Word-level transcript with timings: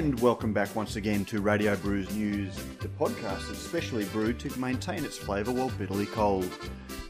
And 0.00 0.18
welcome 0.20 0.54
back 0.54 0.74
once 0.74 0.96
again 0.96 1.26
to 1.26 1.42
Radio 1.42 1.76
Brews 1.76 2.10
News, 2.16 2.56
the 2.80 2.88
podcast 2.88 3.48
that's 3.48 3.58
specially 3.58 4.06
brewed 4.06 4.38
to 4.38 4.58
maintain 4.58 5.04
its 5.04 5.18
flavour 5.18 5.52
while 5.52 5.68
bitterly 5.68 6.06
cold. 6.06 6.50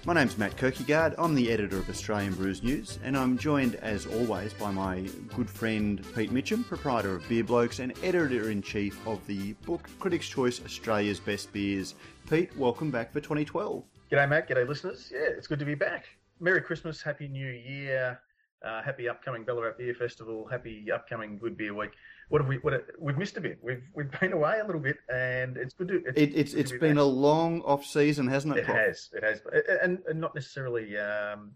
My 0.05 0.13
name's 0.13 0.37
Matt 0.37 0.57
Kirkegaard, 0.57 1.15
I'm 1.17 1.37
the 1.37 1.53
editor 1.53 1.79
of 1.79 1.89
Australian 1.89 2.35
Brews 2.35 2.65
News, 2.65 2.99
and 3.05 3.17
I'm 3.17 3.39
joined 3.39 3.77
as 3.77 4.07
always 4.07 4.53
by 4.55 4.73
my 4.73 5.09
good 5.37 5.49
friend 5.49 6.05
Pete 6.17 6.33
Mitchum, 6.33 6.67
proprietor 6.67 7.15
of 7.15 7.29
Beer 7.29 7.45
Blokes 7.45 7.79
and 7.79 7.95
editor 8.03 8.51
in 8.51 8.61
chief 8.61 9.07
of 9.07 9.25
the 9.29 9.53
book 9.65 9.89
Critics' 10.01 10.27
Choice 10.27 10.61
Australia's 10.65 11.21
Best 11.21 11.53
Beers. 11.53 11.95
Pete, 12.29 12.51
welcome 12.57 12.91
back 12.91 13.13
for 13.13 13.21
2012. 13.21 13.85
G'day, 14.11 14.29
Matt. 14.29 14.49
G'day, 14.49 14.67
listeners. 14.67 15.13
Yeah, 15.15 15.29
it's 15.29 15.47
good 15.47 15.61
to 15.61 15.65
be 15.65 15.77
back. 15.77 16.07
Merry 16.41 16.61
Christmas, 16.61 17.01
Happy 17.01 17.29
New 17.29 17.53
Year, 17.53 18.21
uh, 18.65 18.83
happy 18.83 19.09
upcoming 19.09 19.45
Ballarat 19.45 19.75
Beer 19.79 19.95
Festival, 19.95 20.49
happy 20.51 20.91
upcoming 20.91 21.39
Good 21.39 21.57
Beer 21.57 21.73
Week 21.73 21.93
what 22.31 22.41
have 22.41 22.49
we? 22.49 22.57
What 22.59 22.87
we've 22.99 23.19
missed 23.19 23.37
a 23.37 23.41
bit. 23.41 23.59
We've 23.61 23.83
we've 23.93 24.11
been 24.21 24.33
away 24.33 24.61
a 24.61 24.65
little 24.65 24.81
bit, 24.81 24.99
and 25.13 25.57
it's 25.57 25.75
good 25.75 25.89
to. 25.89 26.03
It's 26.07 26.19
it, 26.19 26.33
it's, 26.35 26.55
it's 26.55 26.71
been 26.71 26.95
back. 26.95 27.03
a 27.03 27.07
long 27.07 27.61
off 27.63 27.85
season, 27.85 28.27
hasn't 28.29 28.57
it? 28.57 28.61
It 28.61 28.67
has. 28.67 29.11
It 29.13 29.25
has, 29.25 29.43
and, 29.83 29.99
and 30.09 30.21
not 30.21 30.35
necessarily 30.35 30.97
um, 30.97 31.51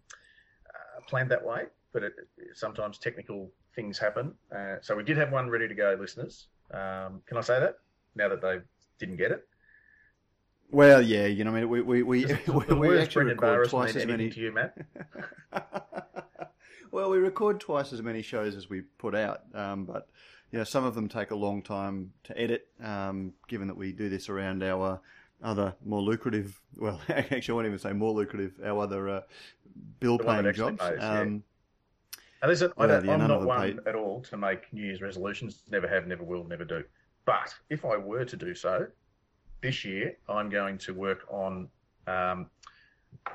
uh, 0.69 1.01
planned 1.07 1.31
that 1.31 1.43
way, 1.43 1.63
but 1.93 2.03
it, 2.03 2.13
sometimes 2.53 2.97
technical 2.97 3.51
things 3.73 3.97
happen. 3.97 4.33
Uh, 4.55 4.75
so 4.81 4.95
we 4.95 5.03
did 5.03 5.17
have 5.17 5.31
one 5.31 5.49
ready 5.49 5.67
to 5.67 5.73
go, 5.73 5.97
listeners. 5.99 6.47
Um, 6.71 7.21
can 7.25 7.37
I 7.37 7.41
say 7.41 7.59
that 7.59 7.77
now 8.15 8.27
that 8.27 8.41
they 8.41 8.57
didn't 8.99 9.15
get 9.15 9.31
it? 9.31 9.47
Well, 10.71 11.01
yeah, 11.01 11.25
you 11.25 11.45
know, 11.45 11.51
I 11.51 11.61
mean, 11.61 11.69
we 11.69 11.81
we 11.81 12.03
we, 12.03 12.25
we, 12.47 12.75
we 12.75 12.99
actually 12.99 13.25
record 13.25 13.69
twice 13.69 13.95
as 13.95 14.05
many. 14.05 14.29
To 14.29 14.39
you, 14.41 14.51
Matt. 14.51 14.77
well, 16.91 17.09
we 17.09 17.17
record 17.17 17.61
twice 17.61 17.93
as 17.93 18.01
many 18.01 18.21
shows 18.21 18.57
as 18.57 18.69
we 18.69 18.81
put 18.81 19.15
out, 19.15 19.43
um, 19.53 19.85
but 19.85 20.09
you 20.55 20.59
know, 20.59 20.63
some 20.63 20.85
of 20.85 20.95
them 20.95 21.09
take 21.09 21.31
a 21.31 21.35
long 21.35 21.61
time 21.61 22.13
to 22.23 22.39
edit, 22.39 22.69
um, 22.81 23.33
given 23.49 23.67
that 23.67 23.75
we 23.75 23.91
do 23.91 24.07
this 24.07 24.29
around 24.29 24.63
our 24.63 25.01
other 25.43 25.75
more 25.83 26.01
lucrative, 26.01 26.57
well, 26.77 27.01
actually, 27.09 27.51
I 27.51 27.55
won't 27.55 27.67
even 27.67 27.77
say 27.77 27.91
more 27.91 28.13
lucrative, 28.13 28.53
our 28.63 28.83
other 28.83 29.09
uh, 29.09 29.21
bill 29.99 30.17
paying 30.17 30.53
jobs. 30.53 30.79
Pays, 30.79 30.97
um, 31.01 31.43
yeah. 32.41 32.47
listen, 32.47 32.71
well, 32.77 32.89
I 32.89 33.13
am 33.13 33.27
not 33.27 33.43
one 33.43 33.59
paid. 33.59 33.79
at 33.85 33.95
all 33.95 34.21
to 34.29 34.37
make 34.37 34.71
New 34.71 34.85
Year's 34.85 35.01
resolutions. 35.01 35.63
Never 35.69 35.89
have, 35.89 36.07
never 36.07 36.23
will, 36.23 36.45
never 36.45 36.63
do. 36.63 36.85
But 37.25 37.53
if 37.69 37.83
I 37.83 37.97
were 37.97 38.23
to 38.23 38.37
do 38.37 38.55
so, 38.55 38.87
this 39.59 39.83
year 39.83 40.15
I'm 40.29 40.49
going 40.49 40.77
to 40.77 40.93
work 40.93 41.25
on 41.29 41.67
um, 42.07 42.49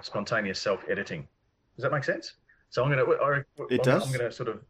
spontaneous 0.01 0.59
self 0.59 0.83
editing. 0.89 1.29
Does 1.77 1.83
that 1.83 1.93
make 1.93 2.05
sense? 2.05 2.37
So 2.71 2.83
I'm 2.83 2.91
going 2.91 3.05
to. 3.05 3.23
I, 3.23 3.65
it 3.69 3.81
I'm, 3.81 3.85
does. 3.85 4.07
I'm 4.07 4.19
going 4.19 4.25
to 4.25 4.35
sort 4.35 4.49
of 4.49 4.63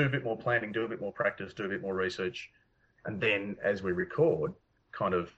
do 0.00 0.06
a 0.06 0.08
bit 0.08 0.24
more 0.24 0.36
planning, 0.36 0.72
do 0.72 0.84
a 0.84 0.88
bit 0.88 1.00
more 1.00 1.12
practice, 1.12 1.52
do 1.52 1.64
a 1.64 1.68
bit 1.68 1.82
more 1.82 1.94
research, 1.94 2.50
and 3.04 3.20
then 3.20 3.56
as 3.62 3.82
we 3.82 3.92
record, 3.92 4.52
kind 4.92 5.14
of 5.14 5.30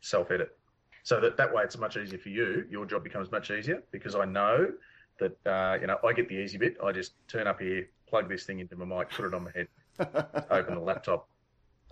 self 0.00 0.30
edit. 0.30 0.56
So 1.02 1.20
that 1.20 1.36
that 1.36 1.52
way 1.52 1.62
it's 1.62 1.78
much 1.78 1.96
easier 1.96 2.18
for 2.18 2.28
you. 2.30 2.66
Your 2.70 2.86
job 2.86 3.04
becomes 3.04 3.30
much 3.30 3.50
easier 3.50 3.82
because 3.90 4.14
I 4.14 4.24
know 4.24 4.72
that 5.20 5.36
uh, 5.46 5.78
you 5.80 5.86
know 5.86 5.98
I 6.04 6.12
get 6.12 6.28
the 6.28 6.36
easy 6.36 6.58
bit. 6.58 6.76
I 6.84 6.92
just 6.92 7.12
turn 7.28 7.46
up 7.46 7.60
here, 7.60 7.88
plug 8.06 8.28
this 8.28 8.44
thing 8.44 8.60
into 8.60 8.76
my 8.76 8.84
mic, 8.84 9.10
put 9.10 9.26
it 9.26 9.34
on 9.34 9.44
my 9.44 9.52
head, 9.54 9.68
open 10.50 10.74
the 10.74 10.80
laptop, 10.80 11.28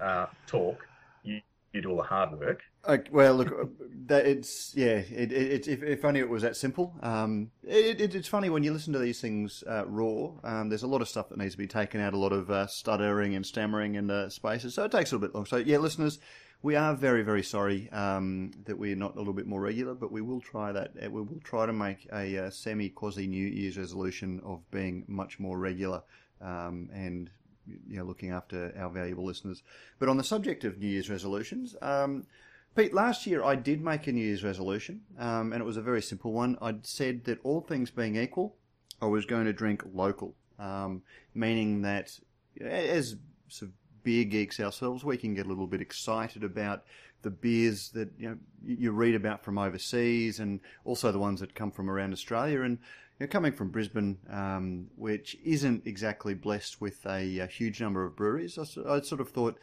uh, 0.01 0.27
talk. 0.47 0.87
You 1.23 1.41
you 1.77 1.83
do 1.83 1.91
all 1.91 1.97
the 1.97 2.03
hard 2.03 2.39
work. 2.39 2.63
Okay, 2.89 3.11
well, 3.11 3.35
look, 3.35 3.53
uh, 3.53 3.67
that 4.07 4.27
it's 4.27 4.73
yeah. 4.75 4.97
It, 4.97 5.33
it, 5.33 5.69
if, 5.69 5.83
if 5.83 6.05
only 6.05 6.21
it 6.21 6.29
was 6.29 6.43
that 6.43 6.57
simple. 6.57 6.95
Um, 7.03 7.51
it, 7.65 8.01
it, 8.01 8.15
it's 8.15 8.29
funny 8.29 8.49
when 8.49 8.63
you 8.63 8.73
listen 8.73 8.93
to 8.93 8.99
these 8.99 9.21
things 9.21 9.63
uh, 9.69 9.85
raw. 9.87 10.31
Um, 10.45 10.69
there's 10.69 10.83
a 10.83 10.89
lot 10.89 11.03
of 11.03 11.09
stuff 11.09 11.29
that 11.29 11.39
needs 11.39 11.55
to 11.55 11.59
be 11.59 11.67
taken 11.67 12.01
out, 12.01 12.15
a 12.15 12.19
lot 12.19 12.33
of 12.33 12.51
uh, 12.51 12.67
stuttering 12.67 13.35
and 13.35 13.45
stammering 13.45 13.97
and 13.97 14.11
uh, 14.11 14.29
spaces. 14.29 14.75
So 14.75 14.85
it 14.85 14.93
takes 14.93 15.13
a 15.13 15.15
little 15.17 15.29
bit 15.29 15.35
long. 15.35 15.47
So 15.47 15.57
yeah, 15.57 15.79
listeners, 15.79 16.19
we 16.63 16.77
are 16.77 16.95
very 16.95 17.23
very 17.23 17.43
sorry 17.43 17.91
um, 17.91 18.53
that 18.65 18.79
we're 18.79 18.97
not 18.97 19.15
a 19.17 19.19
little 19.19 19.35
bit 19.35 19.47
more 19.47 19.61
regular, 19.61 19.95
but 19.95 20.13
we 20.13 20.23
will 20.23 20.41
try 20.41 20.73
that. 20.73 20.93
Uh, 21.03 21.11
we 21.11 21.23
will 21.23 21.41
try 21.45 21.67
to 21.67 21.73
make 21.73 22.09
a 22.13 22.47
uh, 22.47 22.51
semi 22.51 22.89
quasi 22.89 23.27
New 23.27 23.47
Year's 23.47 23.79
resolution 23.79 24.41
of 24.45 24.69
being 24.71 25.05
much 25.09 25.39
more 25.39 25.59
regular. 25.59 26.03
Um, 26.41 26.91
and 26.93 27.31
you 27.67 27.99
know, 27.99 28.05
looking 28.05 28.31
after 28.31 28.73
our 28.79 28.91
valuable 28.91 29.25
listeners. 29.25 29.63
But 29.99 30.09
on 30.09 30.17
the 30.17 30.25
subject 30.25 30.65
of 30.65 30.79
New 30.79 30.89
Year's 30.89 31.11
resolutions, 31.11 31.77
um, 31.83 32.27
Pete, 32.75 32.93
last 32.93 33.27
year 33.27 33.43
I 33.43 33.55
did 33.55 33.83
make 33.83 34.07
a 34.07 34.13
New 34.13 34.25
Year's 34.25 34.45
resolution, 34.45 35.01
um, 35.19 35.53
and 35.53 35.63
it 35.63 35.65
was 35.65 35.77
a 35.77 35.83
very 35.83 36.03
simple 36.03 36.33
one. 36.33 36.59
I'd 36.61 36.87
said 36.87 37.25
that 37.25 37.39
all 37.43 37.63
things 37.63 37.91
being 37.91 38.17
equal, 38.17 38.57
I 39.01 39.07
was 39.07 39.25
going 39.25 39.47
to 39.47 39.53
drink 39.53 39.83
local, 39.93 40.35
um, 40.59 41.03
meaning 41.35 41.83
that 41.83 42.19
as 42.61 43.17
sort 43.49 43.71
of 43.71 43.75
beer 44.03 44.25
geeks 44.25 44.61
ourselves, 44.61 45.05
we 45.05 45.17
can 45.17 45.35
get 45.35 45.47
a 45.47 45.49
little 45.49 45.67
bit 45.67 45.81
excited 45.81 46.45
about 46.45 46.85
the 47.23 47.31
beers 47.31 47.91
that 47.91 48.11
you 48.19 48.29
know 48.29 48.37
you 48.65 48.93
read 48.93 49.15
about 49.15 49.45
from 49.45 49.59
overseas, 49.59 50.39
and 50.39 50.61
also 50.85 51.11
the 51.11 51.19
ones 51.19 51.41
that 51.41 51.55
come 51.55 51.71
from 51.71 51.91
around 51.91 52.13
Australia. 52.13 52.63
And 52.63 52.79
you're 53.19 53.29
coming 53.29 53.53
from 53.53 53.71
Brisbane, 53.71 54.19
um, 54.31 54.89
which 54.97 55.37
isn't 55.45 55.87
exactly 55.87 56.35
blessed 56.35 56.81
with 56.81 57.05
a, 57.07 57.39
a 57.39 57.47
huge 57.47 57.81
number 57.81 58.05
of 58.05 58.17
breweries, 58.17 58.59
I, 58.59 58.63
I, 58.89 59.01
sort 59.01 59.21
of 59.21 59.31
thought, 59.31 59.59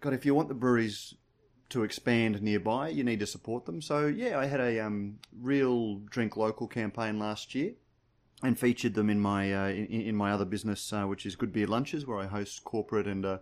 God, 0.00 0.12
if 0.12 0.26
you 0.26 0.34
want 0.34 0.48
the 0.48 0.54
breweries 0.54 1.14
to 1.70 1.84
expand 1.84 2.42
nearby, 2.42 2.88
you 2.88 3.04
need 3.04 3.20
to 3.20 3.26
support 3.26 3.66
them. 3.66 3.80
So 3.80 4.06
yeah, 4.06 4.38
I 4.38 4.46
had 4.46 4.60
a 4.60 4.80
um, 4.80 5.18
real 5.40 5.96
drink 5.96 6.36
local 6.36 6.66
campaign 6.66 7.18
last 7.18 7.54
year, 7.54 7.72
and 8.42 8.58
featured 8.58 8.94
them 8.94 9.08
in 9.08 9.20
my 9.20 9.52
uh, 9.52 9.68
in, 9.68 9.86
in, 9.86 10.16
my 10.16 10.32
other 10.32 10.44
business, 10.44 10.92
uh, 10.92 11.04
which 11.04 11.24
is 11.24 11.36
Good 11.36 11.52
Beer 11.52 11.66
Lunches, 11.66 12.06
where 12.06 12.18
I 12.18 12.26
host 12.26 12.64
corporate 12.64 13.06
and 13.06 13.24
uh, 13.24 13.38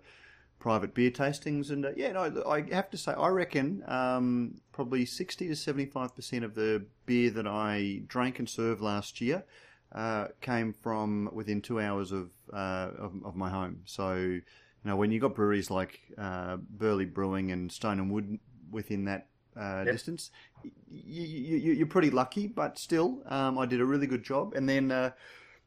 private 0.63 0.95
beer 0.95 1.11
tastings. 1.11 1.71
And 1.71 1.85
uh, 1.85 1.91
yeah, 1.97 2.13
no, 2.13 2.45
I 2.47 2.63
have 2.73 2.89
to 2.91 2.97
say, 2.97 3.13
I 3.13 3.29
reckon 3.29 3.83
um, 3.89 4.61
probably 4.71 5.05
60 5.05 5.49
to 5.49 5.55
75% 5.55 6.45
of 6.45 6.55
the 6.55 6.85
beer 7.05 7.31
that 7.31 7.49
I 7.49 8.03
drank 8.07 8.39
and 8.39 8.49
served 8.49 8.81
last 8.81 9.21
year 9.21 9.43
uh, 9.91 10.29
came 10.41 10.73
from 10.73 11.29
within 11.33 11.61
two 11.63 11.81
hours 11.81 12.13
of, 12.13 12.31
uh, 12.53 12.91
of, 12.97 13.13
of, 13.25 13.35
my 13.35 13.51
home. 13.51 13.81
So, 13.87 14.15
you 14.15 14.43
know, 14.85 14.95
when 14.95 15.11
you 15.11 15.19
got 15.19 15.35
breweries 15.35 15.69
like 15.69 15.99
uh, 16.17 16.59
Burleigh 16.59 17.07
Brewing 17.07 17.51
and 17.51 17.71
Stone 17.71 17.99
and 17.99 18.09
Wood 18.09 18.39
within 18.71 19.05
that 19.07 19.27
uh, 19.57 19.83
yep. 19.85 19.87
distance, 19.87 20.31
you, 20.63 21.25
you, 21.25 21.73
you're 21.73 21.87
pretty 21.89 22.11
lucky, 22.11 22.47
but 22.47 22.79
still, 22.79 23.25
um, 23.27 23.59
I 23.59 23.67
did 23.67 23.81
a 23.81 23.85
really 23.85 24.07
good 24.07 24.23
job. 24.23 24.55
And 24.55 24.69
then, 24.69 24.93
uh, 24.93 25.11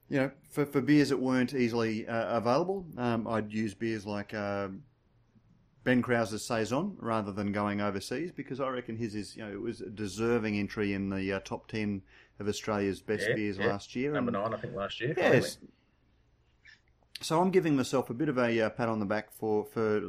you 0.09 0.19
know, 0.19 0.31
for, 0.49 0.65
for 0.65 0.81
beers 0.81 1.09
that 1.09 1.17
weren't 1.17 1.53
easily 1.53 2.07
uh, 2.07 2.37
available, 2.37 2.85
um, 2.97 3.27
I'd 3.27 3.51
use 3.51 3.73
beers 3.73 4.05
like 4.05 4.33
uh, 4.33 4.67
Ben 5.83 6.01
Kraus's 6.01 6.45
saison 6.45 6.95
rather 6.99 7.31
than 7.31 7.51
going 7.51 7.81
overseas 7.81 8.31
because 8.31 8.59
I 8.59 8.69
reckon 8.69 8.97
his 8.97 9.15
is 9.15 9.35
you 9.35 9.45
know 9.45 9.51
it 9.51 9.61
was 9.61 9.81
a 9.81 9.89
deserving 9.89 10.57
entry 10.57 10.93
in 10.93 11.09
the 11.09 11.33
uh, 11.33 11.39
top 11.39 11.67
ten 11.67 12.01
of 12.39 12.47
Australia's 12.47 13.01
best 13.01 13.27
yeah, 13.29 13.35
beers 13.35 13.57
yeah. 13.57 13.67
last 13.67 13.95
year. 13.95 14.11
Number 14.11 14.31
nine, 14.31 14.53
I 14.53 14.57
think, 14.57 14.75
last 14.75 14.99
year. 14.99 15.13
Yes. 15.15 15.57
So 17.21 17.39
I'm 17.39 17.49
giving 17.49 17.75
myself 17.77 18.09
a 18.09 18.13
bit 18.13 18.29
of 18.29 18.37
a 18.37 18.61
uh, 18.61 18.69
pat 18.71 18.89
on 18.89 18.99
the 18.99 19.05
back 19.05 19.31
for 19.31 19.65
for 19.65 20.01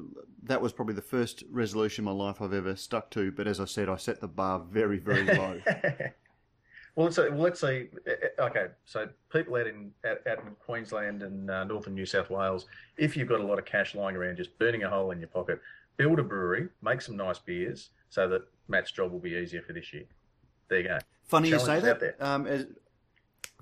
that 0.43 0.61
was 0.61 0.73
probably 0.73 0.95
the 0.95 1.03
first 1.03 1.45
resolution 1.51 2.03
in 2.03 2.17
my 2.17 2.25
life 2.25 2.43
I've 2.43 2.53
ever 2.53 2.77
stuck 2.77 3.11
to. 3.11 3.31
But 3.31 3.47
as 3.47 3.61
I 3.61 3.65
said, 3.65 3.89
I 3.89 3.97
set 3.97 4.21
the 4.21 4.29
bar 4.29 4.59
very 4.59 4.99
very 4.99 5.25
low. 5.39 5.61
Well, 6.97 7.05
let's 7.05 7.17
say, 7.17 7.29
well, 7.29 7.41
let's 7.41 7.61
say, 7.61 7.91
eh, 8.07 8.11
eh, 8.11 8.43
okay, 8.43 8.67
so 8.87 9.07
people 9.31 9.55
out 9.57 9.67
in 9.67 9.93
out, 10.07 10.27
out 10.27 10.39
in 10.39 10.57
Queensland 10.65 11.23
and 11.23 11.51
uh, 11.51 11.65
northern 11.65 11.95
New 11.95 12.07
South 12.07 12.31
Wales, 12.31 12.65
if 12.97 13.17
you've 13.17 13.29
got 13.29 13.41
a 13.41 13.47
lot 13.47 13.59
of 13.59 13.67
cash 13.67 13.95
lying 13.95 14.17
around, 14.17 14.39
just 14.39 14.59
burning 14.59 14.83
a 14.83 14.89
hole 14.89 15.11
in 15.11 15.21
your 15.21 15.29
pocket, 15.29 15.61
build 15.99 16.19
a 16.19 16.23
brewery, 16.23 16.69
make 16.81 17.03
some 17.03 17.15
nice 17.15 17.39
beers, 17.39 17.91
so 18.09 18.27
that 18.29 18.43
Matt's 18.69 18.93
job 18.93 19.13
will 19.13 19.19
be 19.19 19.33
easier 19.33 19.61
for 19.61 19.75
this 19.75 19.93
year. 19.93 20.05
There 20.69 20.81
you 20.81 20.89
go. 20.89 20.99
Funny 21.27 21.51
you 21.51 21.59
say 21.59 21.81
that. 21.81 22.17
Um, 22.19 22.47
as, 22.47 22.67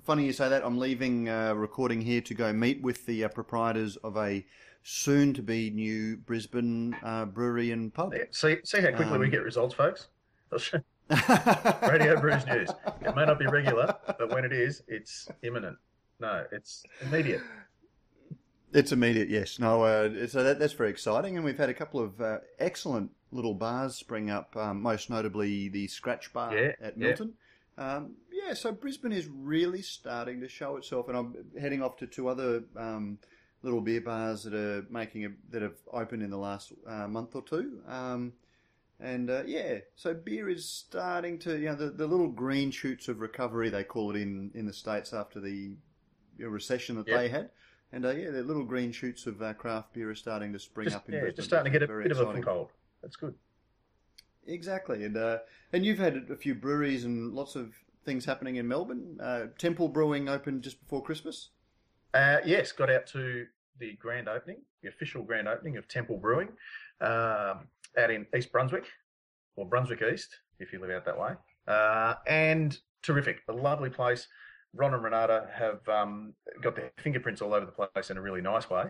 funny 0.05 0.25
you 0.25 0.31
say 0.31 0.47
that. 0.47 0.65
I'm 0.65 0.77
leaving 0.77 1.27
uh, 1.27 1.55
recording 1.55 1.99
here 1.99 2.21
to 2.21 2.33
go 2.33 2.53
meet 2.53 2.81
with 2.81 3.05
the 3.05 3.25
uh, 3.25 3.27
proprietors 3.27 3.97
of 3.97 4.15
a 4.15 4.45
soon-to-be 4.83 5.71
new 5.71 6.15
Brisbane 6.15 6.95
uh, 7.03 7.25
brewery 7.25 7.71
and 7.71 7.93
pub. 7.93 8.13
Yeah. 8.15 8.23
See, 8.31 8.57
see 8.63 8.79
how 8.79 8.91
quickly 8.91 9.15
um, 9.15 9.19
we 9.19 9.29
get 9.29 9.43
results, 9.43 9.75
folks. 9.75 10.07
Radio 11.87 12.19
Brews 12.19 12.45
News. 12.47 12.69
It 13.01 13.15
may 13.15 13.25
not 13.25 13.37
be 13.37 13.45
regular, 13.45 13.95
but 14.07 14.33
when 14.33 14.43
it 14.43 14.51
is, 14.51 14.81
it's 14.87 15.27
imminent. 15.43 15.77
No, 16.19 16.45
it's 16.51 16.83
immediate. 17.01 17.41
It's 18.73 18.91
immediate, 18.91 19.29
yes. 19.29 19.59
No, 19.59 19.83
uh, 19.83 20.27
so 20.27 20.43
that, 20.43 20.59
that's 20.59 20.73
very 20.73 20.89
exciting, 20.89 21.35
and 21.35 21.45
we've 21.45 21.57
had 21.57 21.69
a 21.69 21.73
couple 21.73 21.99
of 21.99 22.19
uh, 22.19 22.39
excellent 22.59 23.11
little 23.31 23.53
bars 23.53 23.95
spring 23.95 24.29
up. 24.29 24.55
Um, 24.57 24.81
most 24.81 25.09
notably, 25.09 25.69
the 25.69 25.87
Scratch 25.87 26.33
Bar 26.33 26.57
yeah, 26.57 26.71
at 26.81 26.97
Milton. 26.97 27.33
Yeah. 27.77 27.95
Um, 27.95 28.15
yeah, 28.31 28.53
so 28.53 28.71
Brisbane 28.71 29.11
is 29.11 29.27
really 29.27 29.81
starting 29.81 30.41
to 30.41 30.47
show 30.47 30.77
itself, 30.77 31.07
and 31.07 31.17
I'm 31.17 31.35
heading 31.59 31.83
off 31.83 31.97
to 31.97 32.07
two 32.07 32.27
other 32.27 32.63
um, 32.75 33.19
little 33.61 33.81
beer 33.81 34.01
bars 34.01 34.43
that 34.43 34.53
are 34.53 34.85
making 34.89 35.25
a, 35.25 35.29
that 35.51 35.61
have 35.61 35.77
opened 35.91 36.23
in 36.23 36.29
the 36.29 36.37
last 36.37 36.73
uh, 36.87 37.07
month 37.07 37.35
or 37.35 37.43
two. 37.43 37.79
Um, 37.87 38.33
and 38.99 39.29
uh, 39.29 39.43
yeah, 39.45 39.79
so 39.95 40.13
beer 40.13 40.49
is 40.49 40.67
starting 40.67 41.37
to, 41.39 41.57
you 41.57 41.65
know, 41.65 41.75
the, 41.75 41.89
the 41.89 42.07
little 42.07 42.29
green 42.29 42.71
shoots 42.71 43.07
of 43.07 43.19
recovery, 43.19 43.69
they 43.69 43.83
call 43.83 44.15
it 44.15 44.21
in, 44.21 44.51
in 44.53 44.65
the 44.65 44.73
States 44.73 45.13
after 45.13 45.39
the 45.39 45.73
recession 46.39 46.95
that 46.97 47.07
yep. 47.07 47.19
they 47.19 47.29
had. 47.29 47.49
And 47.91 48.05
uh, 48.05 48.11
yeah, 48.11 48.31
the 48.31 48.43
little 48.43 48.63
green 48.63 48.91
shoots 48.91 49.27
of 49.27 49.41
uh, 49.41 49.53
craft 49.53 49.93
beer 49.93 50.09
are 50.09 50.15
starting 50.15 50.51
to 50.53 50.59
spring 50.59 50.85
Just, 50.85 50.97
up 50.97 51.09
in 51.09 51.15
yeah, 51.15 51.29
just 51.35 51.47
starting 51.47 51.71
to 51.71 51.79
get 51.79 51.89
a 51.89 51.93
bit 51.93 52.11
of 52.11 52.17
a 52.17 52.21
exciting. 52.21 52.43
foothold. 52.43 52.69
That's 53.01 53.15
good. 53.15 53.35
Exactly, 54.47 55.05
and 55.05 55.17
uh, 55.17 55.39
and 55.73 55.85
you've 55.85 55.97
had 55.97 56.27
a 56.29 56.35
few 56.35 56.53
breweries 56.53 57.03
and 57.03 57.33
lots 57.33 57.55
of 57.55 57.73
things 58.05 58.25
happening 58.25 58.57
in 58.57 58.67
Melbourne. 58.67 59.17
Uh, 59.21 59.45
Temple 59.57 59.87
Brewing 59.87 60.29
opened 60.29 60.61
just 60.61 60.79
before 60.81 61.01
Christmas. 61.01 61.49
Uh, 62.13 62.37
yes, 62.45 62.71
got 62.71 62.89
out 62.89 63.07
to 63.07 63.47
the 63.79 63.93
grand 63.93 64.29
opening, 64.29 64.57
the 64.83 64.89
official 64.89 65.23
grand 65.23 65.47
opening 65.47 65.77
of 65.77 65.87
Temple 65.87 66.17
Brewing, 66.17 66.49
um, 67.01 67.67
out 67.97 68.11
in 68.11 68.25
East 68.35 68.51
Brunswick, 68.51 68.85
or 69.55 69.65
Brunswick 69.65 70.01
East, 70.01 70.35
if 70.59 70.71
you 70.73 70.79
live 70.79 70.91
out 70.91 71.05
that 71.05 71.19
way. 71.19 71.33
Uh, 71.67 72.15
and 72.27 72.77
terrific, 73.01 73.41
a 73.47 73.53
lovely 73.53 73.89
place. 73.89 74.27
Ron 74.73 74.93
and 74.93 75.03
Renata 75.03 75.47
have 75.53 75.87
um, 75.87 76.33
got 76.61 76.75
their 76.75 76.91
fingerprints 76.97 77.41
all 77.41 77.53
over 77.53 77.65
the 77.65 77.71
place 77.71 78.09
in 78.09 78.17
a 78.17 78.21
really 78.21 78.41
nice 78.41 78.69
way. 78.69 78.85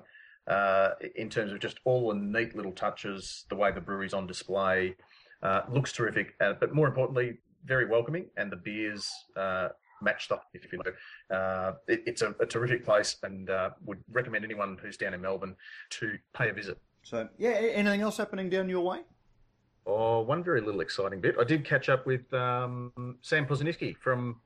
Uh, 0.47 0.91
in 1.15 1.29
terms 1.29 1.51
of 1.51 1.59
just 1.59 1.79
all 1.85 2.09
the 2.09 2.15
neat 2.15 2.55
little 2.55 2.71
touches, 2.71 3.45
the 3.49 3.55
way 3.55 3.71
the 3.71 3.81
brewery's 3.81 4.13
on 4.13 4.27
display, 4.27 4.95
uh, 5.41 5.61
looks 5.69 5.91
terrific. 5.91 6.33
Uh, 6.39 6.53
but 6.59 6.73
more 6.73 6.87
importantly, 6.87 7.37
very 7.65 7.85
welcoming, 7.85 8.25
and 8.37 8.51
the 8.51 8.57
beers 8.57 9.09
uh, 9.35 9.69
match 10.01 10.27
the 10.27 10.39
if 10.53 10.71
you 10.71 10.79
like. 10.85 10.95
Uh, 11.31 11.73
it, 11.87 12.03
it's 12.05 12.21
a, 12.21 12.35
a 12.39 12.45
terrific 12.45 12.85
place, 12.85 13.17
and 13.23 13.49
uh, 13.49 13.71
would 13.85 13.99
recommend 14.11 14.45
anyone 14.45 14.77
who's 14.81 14.97
down 14.97 15.13
in 15.13 15.21
Melbourne 15.21 15.55
to 15.91 16.17
pay 16.33 16.49
a 16.49 16.53
visit. 16.53 16.79
So 17.05 17.29
yeah, 17.37 17.51
anything 17.51 18.01
else 18.01 18.17
happening 18.17 18.49
down 18.49 18.67
your 18.67 18.83
way? 18.83 19.01
Oh, 19.85 20.21
one 20.21 20.43
very 20.43 20.59
little 20.59 20.81
exciting 20.81 21.21
bit. 21.21 21.35
I 21.39 21.43
did 21.43 21.63
catch 21.63 21.87
up 21.87 22.07
with 22.07 22.33
um, 22.33 22.91
Sam 23.21 23.45
Possenniskie 23.45 23.95
from 23.97 24.41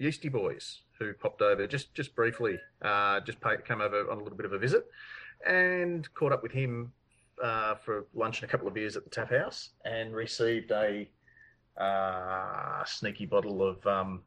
Yeastie 0.00 0.32
Boys, 0.32 0.80
who 0.98 1.12
popped 1.12 1.40
over 1.40 1.68
just 1.68 1.94
just 1.94 2.16
briefly, 2.16 2.58
uh, 2.82 3.20
just 3.20 3.40
pay, 3.40 3.58
came 3.64 3.80
over 3.80 4.10
on 4.10 4.18
a 4.18 4.22
little 4.24 4.36
bit 4.36 4.44
of 4.44 4.52
a 4.52 4.58
visit, 4.58 4.86
and 5.46 6.12
caught 6.14 6.32
up 6.32 6.42
with 6.42 6.50
him 6.50 6.92
uh, 7.40 7.76
for 7.76 8.06
lunch 8.12 8.42
and 8.42 8.48
a 8.48 8.50
couple 8.50 8.66
of 8.66 8.74
beers 8.74 8.96
at 8.96 9.04
the 9.04 9.10
Tap 9.10 9.30
House, 9.30 9.70
and 9.84 10.12
received 10.12 10.72
a 10.72 11.08
uh, 11.80 12.84
sneaky 12.86 13.24
bottle 13.24 13.62
of 13.62 13.86
um, 13.86 14.22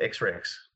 X-Rex, 0.00 0.67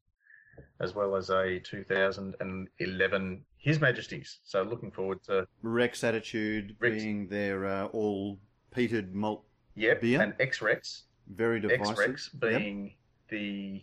as 0.80 0.94
well 0.94 1.16
as 1.16 1.30
a 1.30 1.58
2011 1.60 3.44
His 3.58 3.80
Majesty's. 3.80 4.38
So 4.44 4.62
looking 4.62 4.90
forward 4.90 5.22
to 5.24 5.46
Rex 5.62 6.04
Attitude 6.04 6.76
Rex. 6.80 6.96
being 7.02 7.28
their 7.28 7.64
uh, 7.66 7.86
all 7.86 8.38
peated 8.74 9.12
malt, 9.12 9.44
yep, 9.74 10.00
Beer? 10.00 10.20
and 10.20 10.34
X-Rex. 10.40 11.04
very 11.28 11.60
divisive. 11.60 11.90
X-Rex 11.98 12.30
Yep. 12.42 12.50
being 12.58 12.94
the 13.28 13.82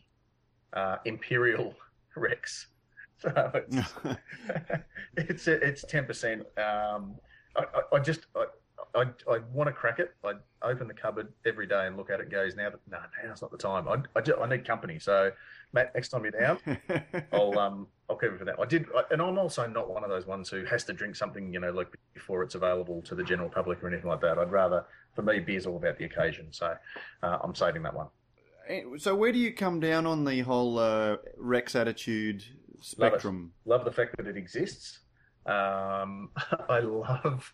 uh, 0.73 0.97
Imperial 1.05 1.75
Rex. 2.15 2.67
So 3.21 3.51
it's 3.65 3.91
it's 5.17 5.47
it's 5.49 5.83
ten 5.89 6.05
percent. 6.05 6.41
Um, 6.57 7.15
I, 7.57 7.65
I, 7.75 7.95
I 7.97 7.99
just 7.99 8.27
I, 8.33 8.45
I, 8.95 9.05
I 9.31 9.39
want 9.53 9.67
to 9.67 9.73
crack 9.73 9.99
it. 9.99 10.13
I 10.23 10.33
open 10.63 10.87
the 10.87 10.93
cupboard 10.93 11.31
every 11.45 11.67
day 11.67 11.87
and 11.87 11.95
look 11.97 12.09
at 12.09 12.19
it. 12.19 12.23
and 12.23 12.31
Goes 12.31 12.55
now. 12.55 12.69
But 12.71 12.81
no, 12.89 12.97
now's 13.25 13.41
not 13.41 13.51
the 13.51 13.57
time. 13.57 13.87
I 13.87 13.97
I, 14.17 14.21
ju- 14.21 14.37
I 14.41 14.47
need 14.47 14.65
company. 14.65 14.99
So 14.99 15.31
Matt, 15.73 15.93
next 15.93 16.09
time 16.09 16.23
you're 16.23 16.31
down, 16.31 16.59
I'll 17.33 17.57
um 17.59 17.87
I'll 18.09 18.17
keep 18.17 18.31
it 18.31 18.39
for 18.39 18.45
that. 18.45 18.59
I 18.59 18.65
did, 18.65 18.85
I, 18.95 19.03
and 19.11 19.21
I'm 19.21 19.37
also 19.37 19.67
not 19.67 19.89
one 19.93 20.03
of 20.03 20.09
those 20.09 20.25
ones 20.25 20.49
who 20.49 20.65
has 20.65 20.83
to 20.85 20.93
drink 20.93 21.15
something 21.15 21.53
you 21.53 21.59
know 21.59 21.71
like 21.71 21.87
before 22.13 22.41
it's 22.43 22.55
available 22.55 23.01
to 23.03 23.15
the 23.15 23.23
general 23.23 23.49
public 23.49 23.83
or 23.83 23.87
anything 23.87 24.09
like 24.09 24.21
that. 24.21 24.39
I'd 24.39 24.51
rather, 24.51 24.85
for 25.15 25.21
me, 25.21 25.39
beer's 25.39 25.65
all 25.67 25.77
about 25.77 25.97
the 25.99 26.05
occasion. 26.05 26.47
So 26.51 26.75
uh, 27.21 27.37
I'm 27.43 27.53
saving 27.53 27.83
that 27.83 27.93
one. 27.93 28.07
Eh, 28.67 28.83
so 28.97 29.15
where 29.15 29.31
do 29.31 29.37
you 29.39 29.53
come 29.53 29.79
down 29.79 30.05
on 30.07 30.25
the 30.25 30.41
whole 30.41 30.79
uh, 30.79 31.17
Rex 31.37 31.75
Attitude 31.75 32.43
spectrum? 32.81 33.53
love 33.65 33.85
the 33.85 33.91
fact 33.91 34.17
that 34.17 34.27
it 34.27 34.37
exists. 34.37 34.99
Um, 35.45 36.29
I 36.69 36.79
love 36.79 37.51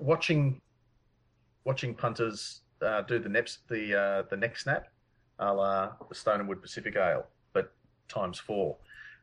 watching 0.00 0.60
watching 1.64 1.94
punters 1.94 2.60
uh, 2.82 3.02
do 3.02 3.18
the 3.18 3.28
neps 3.28 3.58
the 3.68 3.98
uh, 3.98 4.22
the 4.30 4.36
neck 4.36 4.58
snap, 4.58 4.88
a 5.38 5.52
la 5.52 5.92
the 6.08 6.14
Stone 6.14 6.40
and 6.40 6.48
Wood 6.48 6.62
Pacific 6.62 6.96
Ale, 6.96 7.26
but 7.52 7.72
times 8.08 8.38
four, 8.38 8.76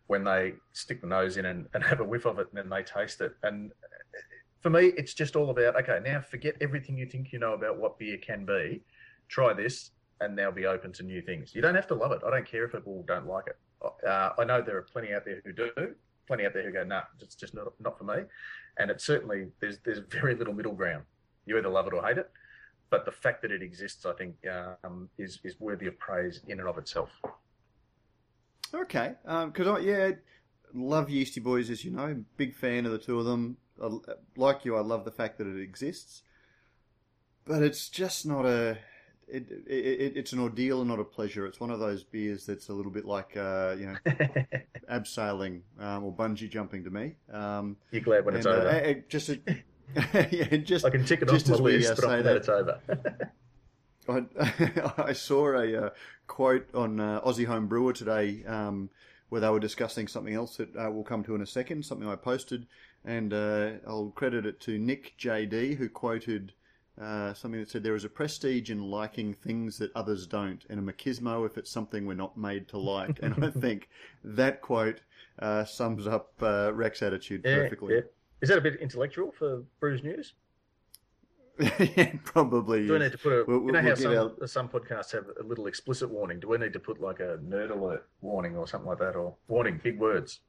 when 0.07 0.23
they 0.23 0.53
stick 0.73 1.01
the 1.01 1.07
nose 1.07 1.37
in 1.37 1.45
and, 1.45 1.67
and 1.73 1.83
have 1.83 1.99
a 1.99 2.03
whiff 2.03 2.25
of 2.25 2.39
it, 2.39 2.47
and 2.49 2.57
then 2.57 2.69
they 2.69 2.83
taste 2.83 3.21
it. 3.21 3.35
And 3.43 3.71
for 4.61 4.69
me, 4.69 4.91
it's 4.97 5.13
just 5.13 5.35
all 5.35 5.49
about 5.49 5.75
okay. 5.81 5.99
Now 6.03 6.21
forget 6.21 6.55
everything 6.61 6.97
you 6.97 7.05
think 7.05 7.31
you 7.31 7.39
know 7.39 7.53
about 7.53 7.77
what 7.77 7.99
beer 7.99 8.17
can 8.17 8.45
be. 8.45 8.81
Try 9.27 9.53
this, 9.53 9.91
and 10.21 10.37
they'll 10.37 10.51
be 10.51 10.65
open 10.65 10.91
to 10.93 11.03
new 11.03 11.21
things. 11.21 11.55
You 11.55 11.61
don't 11.61 11.75
have 11.75 11.87
to 11.87 11.95
love 11.95 12.11
it. 12.11 12.21
I 12.25 12.29
don't 12.29 12.45
care 12.45 12.65
if 12.65 12.71
people 12.71 13.03
don't 13.07 13.27
like 13.27 13.45
it. 13.47 13.57
Uh, 14.07 14.29
I 14.39 14.45
know 14.45 14.61
there 14.61 14.77
are 14.77 14.83
plenty 14.83 15.13
out 15.13 15.25
there 15.25 15.41
who 15.43 15.51
do, 15.51 15.71
plenty 16.27 16.45
out 16.45 16.53
there 16.53 16.63
who 16.63 16.71
go, 16.71 16.83
"Nah, 16.83 17.03
it's 17.19 17.35
just 17.35 17.53
not 17.53 17.73
not 17.79 17.97
for 17.97 18.03
me." 18.03 18.23
And 18.77 18.89
it's 18.89 19.03
certainly 19.03 19.47
there's 19.59 19.79
there's 19.79 19.99
very 20.09 20.35
little 20.35 20.53
middle 20.53 20.73
ground. 20.73 21.03
You 21.45 21.57
either 21.57 21.69
love 21.69 21.87
it 21.87 21.93
or 21.93 22.03
hate 22.03 22.17
it. 22.17 22.31
But 22.89 23.05
the 23.05 23.11
fact 23.11 23.41
that 23.41 23.51
it 23.51 23.63
exists, 23.63 24.05
I 24.05 24.13
think, 24.13 24.35
um, 24.83 25.09
is 25.17 25.39
is 25.43 25.59
worthy 25.59 25.87
of 25.87 25.97
praise 25.97 26.41
in 26.47 26.59
and 26.59 26.69
of 26.69 26.77
itself. 26.77 27.09
Okay, 28.73 29.13
because 29.23 29.67
I 29.67 29.79
yeah, 29.79 30.11
love 30.73 31.07
Yeastie 31.07 31.43
Boys 31.43 31.69
as 31.69 31.85
you 31.85 31.91
know, 31.91 32.23
big 32.37 32.55
fan 32.55 32.85
of 32.85 32.91
the 32.91 32.97
two 32.97 33.19
of 33.19 33.25
them. 33.25 33.57
I, 33.81 33.89
like 34.35 34.65
you, 34.65 34.75
I 34.75 34.81
love 34.81 35.05
the 35.05 35.11
fact 35.11 35.37
that 35.37 35.47
it 35.47 35.59
exists, 35.59 36.21
but 37.45 37.61
it's 37.61 37.89
just 37.89 38.25
not 38.25 38.45
a. 38.45 38.77
It, 39.27 39.45
it, 39.67 39.71
it, 39.71 40.17
it's 40.17 40.33
an 40.33 40.39
ordeal 40.39 40.81
and 40.81 40.89
not 40.89 40.99
a 40.99 41.03
pleasure. 41.03 41.45
It's 41.45 41.59
one 41.59 41.71
of 41.71 41.79
those 41.79 42.03
beers 42.03 42.45
that's 42.45 42.69
a 42.69 42.73
little 42.73 42.91
bit 42.91 43.05
like 43.05 43.35
uh, 43.35 43.75
you 43.77 43.85
know 43.87 43.95
abseiling 44.91 45.61
um, 45.79 46.03
or 46.03 46.13
bungee 46.13 46.49
jumping 46.49 46.83
to 46.83 46.89
me. 46.89 47.15
Um, 47.31 47.77
You're 47.91 48.01
glad 48.01 48.25
when 48.25 48.35
it's 48.35 48.45
and, 48.45 48.55
uh, 48.55 48.59
over. 48.59 48.69
eh, 48.69 48.95
just 49.09 49.29
a, 49.29 49.39
yeah, 50.31 50.57
just 50.57 50.85
I 50.85 50.89
can 50.89 51.05
tick 51.05 51.21
it 51.21 51.29
off 51.29 51.47
my 51.47 51.55
we, 51.57 51.77
list, 51.77 51.91
uh, 51.91 51.95
but 51.95 52.01
say 52.01 52.21
that- 52.21 52.37
it's 52.37 52.49
over. 52.49 52.79
I, 54.07 54.25
I 55.09 55.13
saw 55.13 55.57
a 55.57 55.85
uh, 55.85 55.89
quote 56.27 56.73
on 56.75 56.99
uh, 56.99 57.21
Aussie 57.21 57.45
Home 57.45 57.67
Brewer 57.67 57.93
today 57.93 58.43
um, 58.45 58.89
where 59.29 59.41
they 59.41 59.49
were 59.49 59.59
discussing 59.59 60.07
something 60.07 60.33
else 60.33 60.57
that 60.57 60.75
uh, 60.75 60.91
we'll 60.91 61.03
come 61.03 61.23
to 61.23 61.35
in 61.35 61.41
a 61.41 61.45
second, 61.47 61.85
something 61.85 62.07
I 62.07 62.15
posted, 62.15 62.67
and 63.05 63.33
uh, 63.33 63.71
I'll 63.87 64.11
credit 64.15 64.45
it 64.45 64.59
to 64.61 64.77
Nick 64.77 65.13
JD, 65.17 65.77
who 65.77 65.89
quoted 65.89 66.53
uh, 67.01 67.33
something 67.33 67.59
that 67.59 67.69
said, 67.69 67.83
There 67.83 67.95
is 67.95 68.05
a 68.05 68.09
prestige 68.09 68.69
in 68.69 68.81
liking 68.81 69.33
things 69.33 69.77
that 69.79 69.91
others 69.95 70.27
don't, 70.27 70.63
and 70.69 70.79
a 70.79 70.93
machismo 70.93 71.45
if 71.45 71.57
it's 71.57 71.71
something 71.71 72.05
we're 72.05 72.13
not 72.13 72.37
made 72.37 72.67
to 72.69 72.77
like. 72.77 73.19
and 73.23 73.43
I 73.43 73.49
think 73.49 73.89
that 74.23 74.61
quote 74.61 75.01
uh, 75.39 75.65
sums 75.65 76.05
up 76.07 76.31
uh, 76.41 76.71
Rex 76.73 77.01
attitude 77.01 77.41
yeah, 77.43 77.55
perfectly. 77.55 77.95
yeah. 77.95 78.01
Is 78.41 78.49
that 78.49 78.57
a 78.57 78.61
bit 78.61 78.75
intellectual 78.81 79.31
for 79.31 79.63
Brews 79.79 80.03
News? 80.03 80.33
Yeah, 81.59 82.13
probably. 82.23 82.87
Do 82.87 82.93
we 82.93 82.99
need 82.99 83.11
to 83.11 83.17
put 83.17 83.31
a? 83.31 83.45
We'll- 83.47 83.61
you 83.65 83.71
know 83.71 83.81
we'll 83.81 83.89
how 83.89 83.95
some, 83.95 84.17
our- 84.41 84.47
some 84.47 84.69
podcasts 84.69 85.11
have 85.11 85.25
a 85.39 85.43
little 85.43 85.67
explicit 85.67 86.09
warning. 86.09 86.39
Do 86.39 86.47
we 86.47 86.57
need 86.57 86.73
to 86.73 86.79
put 86.79 86.99
like 86.99 87.19
a 87.19 87.37
nerd 87.45 87.69
alert 87.69 88.07
warning 88.21 88.57
or 88.57 88.67
something 88.67 88.89
like 88.89 88.97
that, 88.99 89.15
or 89.15 89.35
warning, 89.47 89.79
big 89.83 89.99
words? 89.99 90.39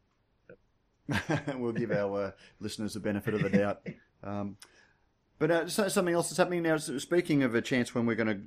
we'll 1.56 1.72
give 1.72 1.90
our 1.90 2.22
uh, 2.24 2.30
listeners 2.60 2.94
the 2.94 3.00
benefit 3.00 3.34
of 3.34 3.42
the 3.42 3.50
doubt. 3.50 3.80
Um, 4.22 4.56
but 5.46 5.50
uh, 5.50 5.68
something 5.68 6.14
else 6.14 6.30
that's 6.30 6.38
happening 6.38 6.62
now. 6.62 6.78
Speaking 6.78 7.42
of 7.42 7.54
a 7.54 7.60
chance 7.60 7.94
when 7.94 8.06
we're 8.06 8.14
going 8.14 8.28
to 8.28 8.40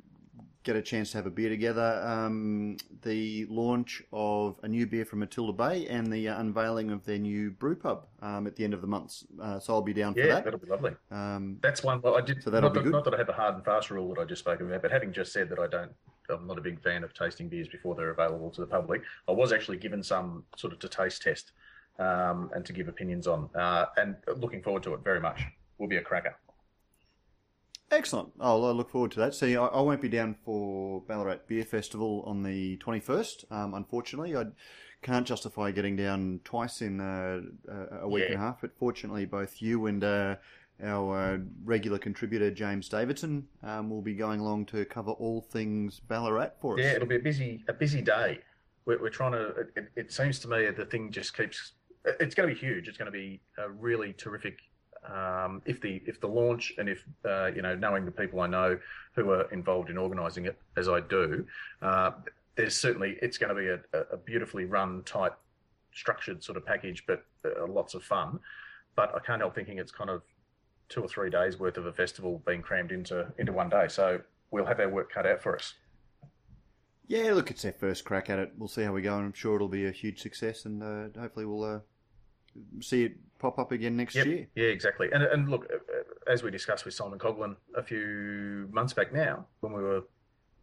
get 0.64 0.76
a 0.76 0.82
chance 0.82 1.12
to 1.12 1.18
have 1.18 1.28
a 1.28 1.30
beer 1.30 1.48
together, 1.48 2.02
um, 2.04 2.76
the 3.04 3.46
launch 3.52 4.02
of 4.12 4.60
a 4.64 4.68
new 4.68 4.88
beer 4.88 5.06
from 5.06 5.20
Matilda 5.20 5.54
Bay 5.54 5.86
and 5.88 6.12
the 6.12 6.28
uh, 6.28 6.40
unveiling 6.40 6.90
of 6.90 7.06
their 7.06 7.20
new 7.20 7.52
brew 7.52 7.76
pub 7.76 8.08
um, 8.24 8.48
at 8.48 8.56
the 8.56 8.64
end 8.64 8.74
of 8.74 8.82
the 8.82 8.88
month. 8.88 9.22
Uh, 9.40 9.60
so 9.60 9.74
I'll 9.76 9.84
be 9.84 9.94
down 9.94 10.16
for 10.16 10.22
Yeah, 10.22 10.26
that. 10.28 10.46
that'll 10.46 10.60
be 10.60 10.66
lovely. 10.66 10.94
Um, 11.12 11.60
That's 11.62 11.84
one. 11.84 12.02
Well, 12.02 12.18
I 12.18 12.22
did. 12.22 12.42
So 12.42 12.50
that'll 12.50 12.72
not, 12.72 12.74
be 12.74 12.82
good. 12.82 12.92
not 12.94 13.04
that 13.06 13.14
I 13.14 13.18
have 13.18 13.30
a 13.30 13.34
hard 13.34 13.54
and 13.54 13.64
fast 13.64 13.92
rule 13.92 14.12
that 14.16 14.20
I 14.20 14.26
just 14.26 14.40
spoke 14.40 14.60
about, 14.62 14.82
but 14.82 14.90
having 14.90 15.14
just 15.14 15.32
said 15.32 15.50
that 15.50 15.60
I 15.60 15.68
don't, 15.68 15.92
I'm 16.32 16.48
not 16.48 16.58
a 16.58 16.62
big 16.62 16.82
fan 16.82 17.04
of 17.04 17.14
tasting 17.14 17.48
beers 17.48 17.68
before 17.68 17.94
they're 17.94 18.10
available 18.10 18.50
to 18.50 18.62
the 18.62 18.68
public. 18.68 19.04
I 19.28 19.34
was 19.34 19.54
actually 19.54 19.78
given 19.78 20.02
some 20.02 20.46
sort 20.56 20.74
of 20.74 20.80
to 20.80 20.90
taste 20.90 21.22
test 21.22 21.52
um, 22.00 22.50
and 22.56 22.66
to 22.66 22.74
give 22.74 22.88
opinions 22.88 23.28
on, 23.28 23.52
uh, 23.54 23.86
and 23.98 24.16
looking 24.38 24.64
forward 24.64 24.82
to 24.82 24.96
it 24.96 25.02
very 25.04 25.20
much. 25.20 25.44
Will 25.78 25.88
be 25.88 25.98
a 25.98 26.02
cracker. 26.02 26.36
Excellent. 27.90 28.30
I'll, 28.40 28.66
I 28.66 28.72
look 28.72 28.90
forward 28.90 29.12
to 29.12 29.20
that. 29.22 29.34
See, 29.34 29.56
I, 29.56 29.66
I 29.66 29.82
won't 29.82 30.02
be 30.02 30.10
down 30.10 30.36
for 30.44 31.02
Ballarat 31.02 31.48
Beer 31.48 31.64
Festival 31.64 32.24
on 32.26 32.44
the 32.44 32.78
21st. 32.78 33.52
Um, 33.52 33.74
unfortunately, 33.74 34.36
I 34.36 34.46
can't 35.02 35.26
justify 35.26 35.72
getting 35.72 35.96
down 35.96 36.42
twice 36.44 36.82
in 36.82 37.00
uh, 37.00 37.42
a, 38.02 38.08
week 38.08 38.26
and 38.26 38.36
a 38.36 38.40
half. 38.40 38.62
But 38.62 38.72
fortunately, 38.78 39.26
both 39.26 39.62
you 39.62 39.86
and 39.86 40.04
uh, 40.04 40.36
our 40.84 41.34
uh, 41.34 41.38
regular 41.64 41.98
contributor 41.98 42.52
James 42.52 42.90
Davidson 42.90 43.48
um, 43.64 43.90
will 43.90 44.02
be 44.02 44.14
going 44.14 44.40
along 44.40 44.66
to 44.68 44.86
cover 44.86 45.12
all 45.12 45.42
things 45.42 46.00
Ballarat 46.00 46.52
for 46.60 46.76
us. 46.76 46.84
Yeah, 46.84 46.94
it'll 46.94 47.08
be 47.08 47.16
a 47.16 47.20
busy, 47.20 47.64
a 47.68 47.74
busy 47.74 48.02
day. 48.02 48.40
We're, 48.86 49.02
we're 49.02 49.10
trying 49.10 49.34
to. 49.34 49.48
It, 49.76 49.92
it 49.96 50.12
seems 50.12 50.40
to 50.40 50.48
me 50.48 50.70
the 50.72 50.86
thing 50.86 51.12
just 51.12 51.36
keeps. 51.36 51.74
It's 52.06 52.36
going 52.36 52.50
to 52.50 52.56
be 52.56 52.60
huge. 52.60 52.88
It's 52.88 52.98
going 52.98 53.12
to 53.12 53.18
be 53.18 53.42
a 53.58 53.70
really 53.70 54.14
terrific. 54.14 54.60
Um, 55.08 55.62
if 55.66 55.80
the 55.80 56.02
if 56.06 56.20
the 56.20 56.28
launch 56.28 56.74
and 56.78 56.90
if 56.90 57.06
uh, 57.26 57.48
you 57.48 57.62
know 57.62 57.76
knowing 57.76 58.06
the 58.06 58.12
people 58.12 58.42
I 58.42 58.48
know 58.48 58.78
who 59.16 59.32
are 59.32 59.50
involved 59.52 59.90
in 59.90 59.98
organising 59.98 60.46
it 60.46 60.58
as 60.76 60.90
I 60.90 61.00
do, 61.00 61.46
uh, 61.82 62.12
there's 62.56 62.76
certainly 62.76 63.18
it's 63.22 63.38
going 63.38 63.56
to 63.56 63.62
be 63.62 63.68
a, 63.68 64.02
a 64.12 64.18
beautifully 64.18 64.66
run, 64.66 65.04
tight 65.04 65.32
structured 65.94 66.44
sort 66.44 66.58
of 66.58 66.66
package, 66.66 67.06
but 67.08 67.26
uh, 67.46 67.68
lots 67.68 67.94
of 67.94 68.04
fun. 68.04 68.40
But 68.96 69.16
I 69.16 69.20
can't 69.20 69.42
help 69.42 69.56
thinking 69.56 69.78
it's 69.78 69.92
kind 69.92 70.10
of 70.10 70.24
two 70.90 71.02
or 71.02 71.08
three 71.08 71.30
days 71.30 71.60
worth 71.60 71.78
of 71.78 71.86
a 71.86 71.94
festival 71.94 72.42
being 72.46 72.62
crammed 72.62 72.92
into 72.92 73.32
into 73.38 73.54
one 73.54 73.70
day. 73.70 73.88
So 73.88 74.22
we'll 74.52 74.66
have 74.66 74.80
our 74.80 74.90
work 74.90 75.12
cut 75.12 75.26
out 75.26 75.42
for 75.42 75.56
us. 75.56 75.74
Yeah, 77.08 77.32
look, 77.34 77.50
it's 77.50 77.64
our 77.64 77.72
first 77.72 78.04
crack 78.04 78.30
at 78.30 78.40
it. 78.40 78.52
We'll 78.58 78.68
see 78.68 78.84
how 78.84 78.92
we 78.92 79.02
go, 79.02 79.16
and 79.16 79.28
I'm 79.28 79.34
sure 79.34 79.56
it'll 79.56 79.70
be 79.70 79.86
a 79.86 79.92
huge 79.92 80.22
success, 80.22 80.66
and 80.66 80.84
uh, 80.84 81.20
hopefully 81.20 81.46
we'll 81.46 81.64
uh, 81.64 81.80
see 82.82 83.06
it 83.06 83.18
pop 83.40 83.60
up 83.60 83.72
again 83.72 83.96
next 83.96 84.16
Yep. 84.16 84.26
year. 84.26 84.48
Yeah, 84.56 84.68
exactly. 84.68 85.10
And 85.12 85.24
and 85.24 85.50
look, 85.50 85.66
uh, 85.72 86.32
as 86.32 86.44
we 86.44 86.52
discussed 86.52 86.86
with 86.86 86.94
Simon 86.94 87.20
Coughlin 87.20 87.56
a 87.76 87.84
few 87.84 88.68
months 88.72 88.94
back 88.94 89.14
now, 89.14 89.46
when 89.62 89.74
we 89.74 89.82
were 89.82 90.04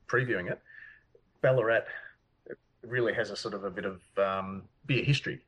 previewing 0.07 0.51
it, 0.51 0.61
Ballarat 1.41 1.85
really 2.83 3.15
has 3.15 3.31
a 3.31 3.37
sort 3.37 3.55
of 3.55 3.65
a 3.65 3.71
bit 3.71 3.85
of 3.85 4.01
um, 4.19 4.65
beer 4.87 5.05
history, 5.05 5.41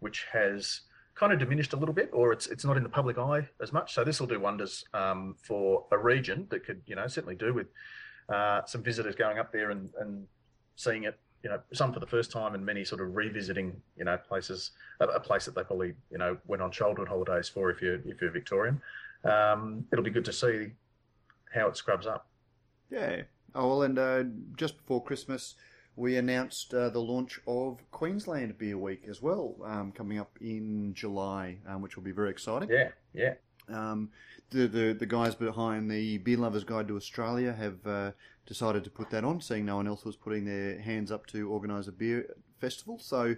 which 0.00 0.26
has 0.32 0.82
kind 1.14 1.32
of 1.32 1.38
diminished 1.38 1.72
a 1.72 1.76
little 1.76 1.94
bit, 1.94 2.10
or 2.12 2.32
it's 2.32 2.46
it's 2.46 2.64
not 2.64 2.76
in 2.76 2.82
the 2.82 2.88
public 2.88 3.18
eye 3.18 3.48
as 3.60 3.72
much. 3.72 3.94
So 3.94 4.04
this 4.04 4.20
will 4.20 4.26
do 4.26 4.40
wonders 4.40 4.84
um, 4.94 5.36
for 5.42 5.86
a 5.92 5.98
region 5.98 6.46
that 6.50 6.64
could, 6.64 6.82
you 6.86 6.96
know, 6.96 7.06
certainly 7.06 7.36
do 7.36 7.52
with 7.52 7.68
uh, 8.28 8.64
some 8.64 8.82
visitors 8.82 9.14
going 9.14 9.38
up 9.38 9.52
there 9.52 9.70
and, 9.70 9.90
and 10.00 10.26
seeing 10.76 11.04
it. 11.04 11.18
You 11.42 11.50
know, 11.50 11.60
some 11.72 11.92
for 11.92 12.00
the 12.00 12.06
first 12.06 12.30
time, 12.30 12.54
and 12.54 12.64
many 12.64 12.84
sort 12.84 13.00
of 13.00 13.16
revisiting, 13.16 13.80
you 13.96 14.04
know, 14.04 14.18
places 14.18 14.72
a, 15.00 15.06
a 15.06 15.20
place 15.20 15.46
that 15.46 15.54
they 15.54 15.62
probably, 15.62 15.94
you 16.10 16.18
know, 16.18 16.36
went 16.46 16.60
on 16.62 16.70
childhood 16.70 17.08
holidays 17.08 17.48
for 17.48 17.70
if 17.70 17.80
you're 17.80 18.00
if 18.04 18.20
you're 18.20 18.30
Victorian. 18.30 18.80
Um, 19.24 19.86
it'll 19.92 20.04
be 20.04 20.10
good 20.10 20.24
to 20.26 20.32
see 20.32 20.72
how 21.52 21.68
it 21.68 21.76
scrubs 21.76 22.06
up. 22.06 22.26
Yeah. 22.90 23.22
Oh 23.54 23.68
well, 23.68 23.82
and 23.82 23.98
uh, 23.98 24.24
just 24.56 24.76
before 24.76 25.02
Christmas, 25.02 25.54
we 25.96 26.16
announced 26.16 26.72
uh, 26.72 26.88
the 26.88 27.00
launch 27.00 27.40
of 27.46 27.78
Queensland 27.90 28.58
Beer 28.58 28.78
Week 28.78 29.02
as 29.08 29.20
well, 29.20 29.56
um, 29.64 29.92
coming 29.92 30.18
up 30.18 30.30
in 30.40 30.94
July, 30.94 31.58
um, 31.66 31.82
which 31.82 31.96
will 31.96 32.04
be 32.04 32.12
very 32.12 32.30
exciting. 32.30 32.68
Yeah, 32.70 32.90
yeah. 33.12 33.34
Um, 33.72 34.10
the, 34.50 34.66
the 34.66 34.92
the 34.92 35.06
guys 35.06 35.34
behind 35.34 35.90
the 35.90 36.18
Beer 36.18 36.36
Lovers 36.36 36.64
Guide 36.64 36.88
to 36.88 36.96
Australia 36.96 37.52
have 37.52 37.86
uh, 37.86 38.12
decided 38.46 38.84
to 38.84 38.90
put 38.90 39.10
that 39.10 39.24
on, 39.24 39.40
seeing 39.40 39.64
no 39.64 39.76
one 39.76 39.86
else 39.86 40.04
was 40.04 40.16
putting 40.16 40.44
their 40.44 40.80
hands 40.80 41.12
up 41.12 41.26
to 41.26 41.48
organise 41.48 41.86
a 41.86 41.92
beer 41.92 42.34
festival. 42.58 42.98
So 42.98 43.36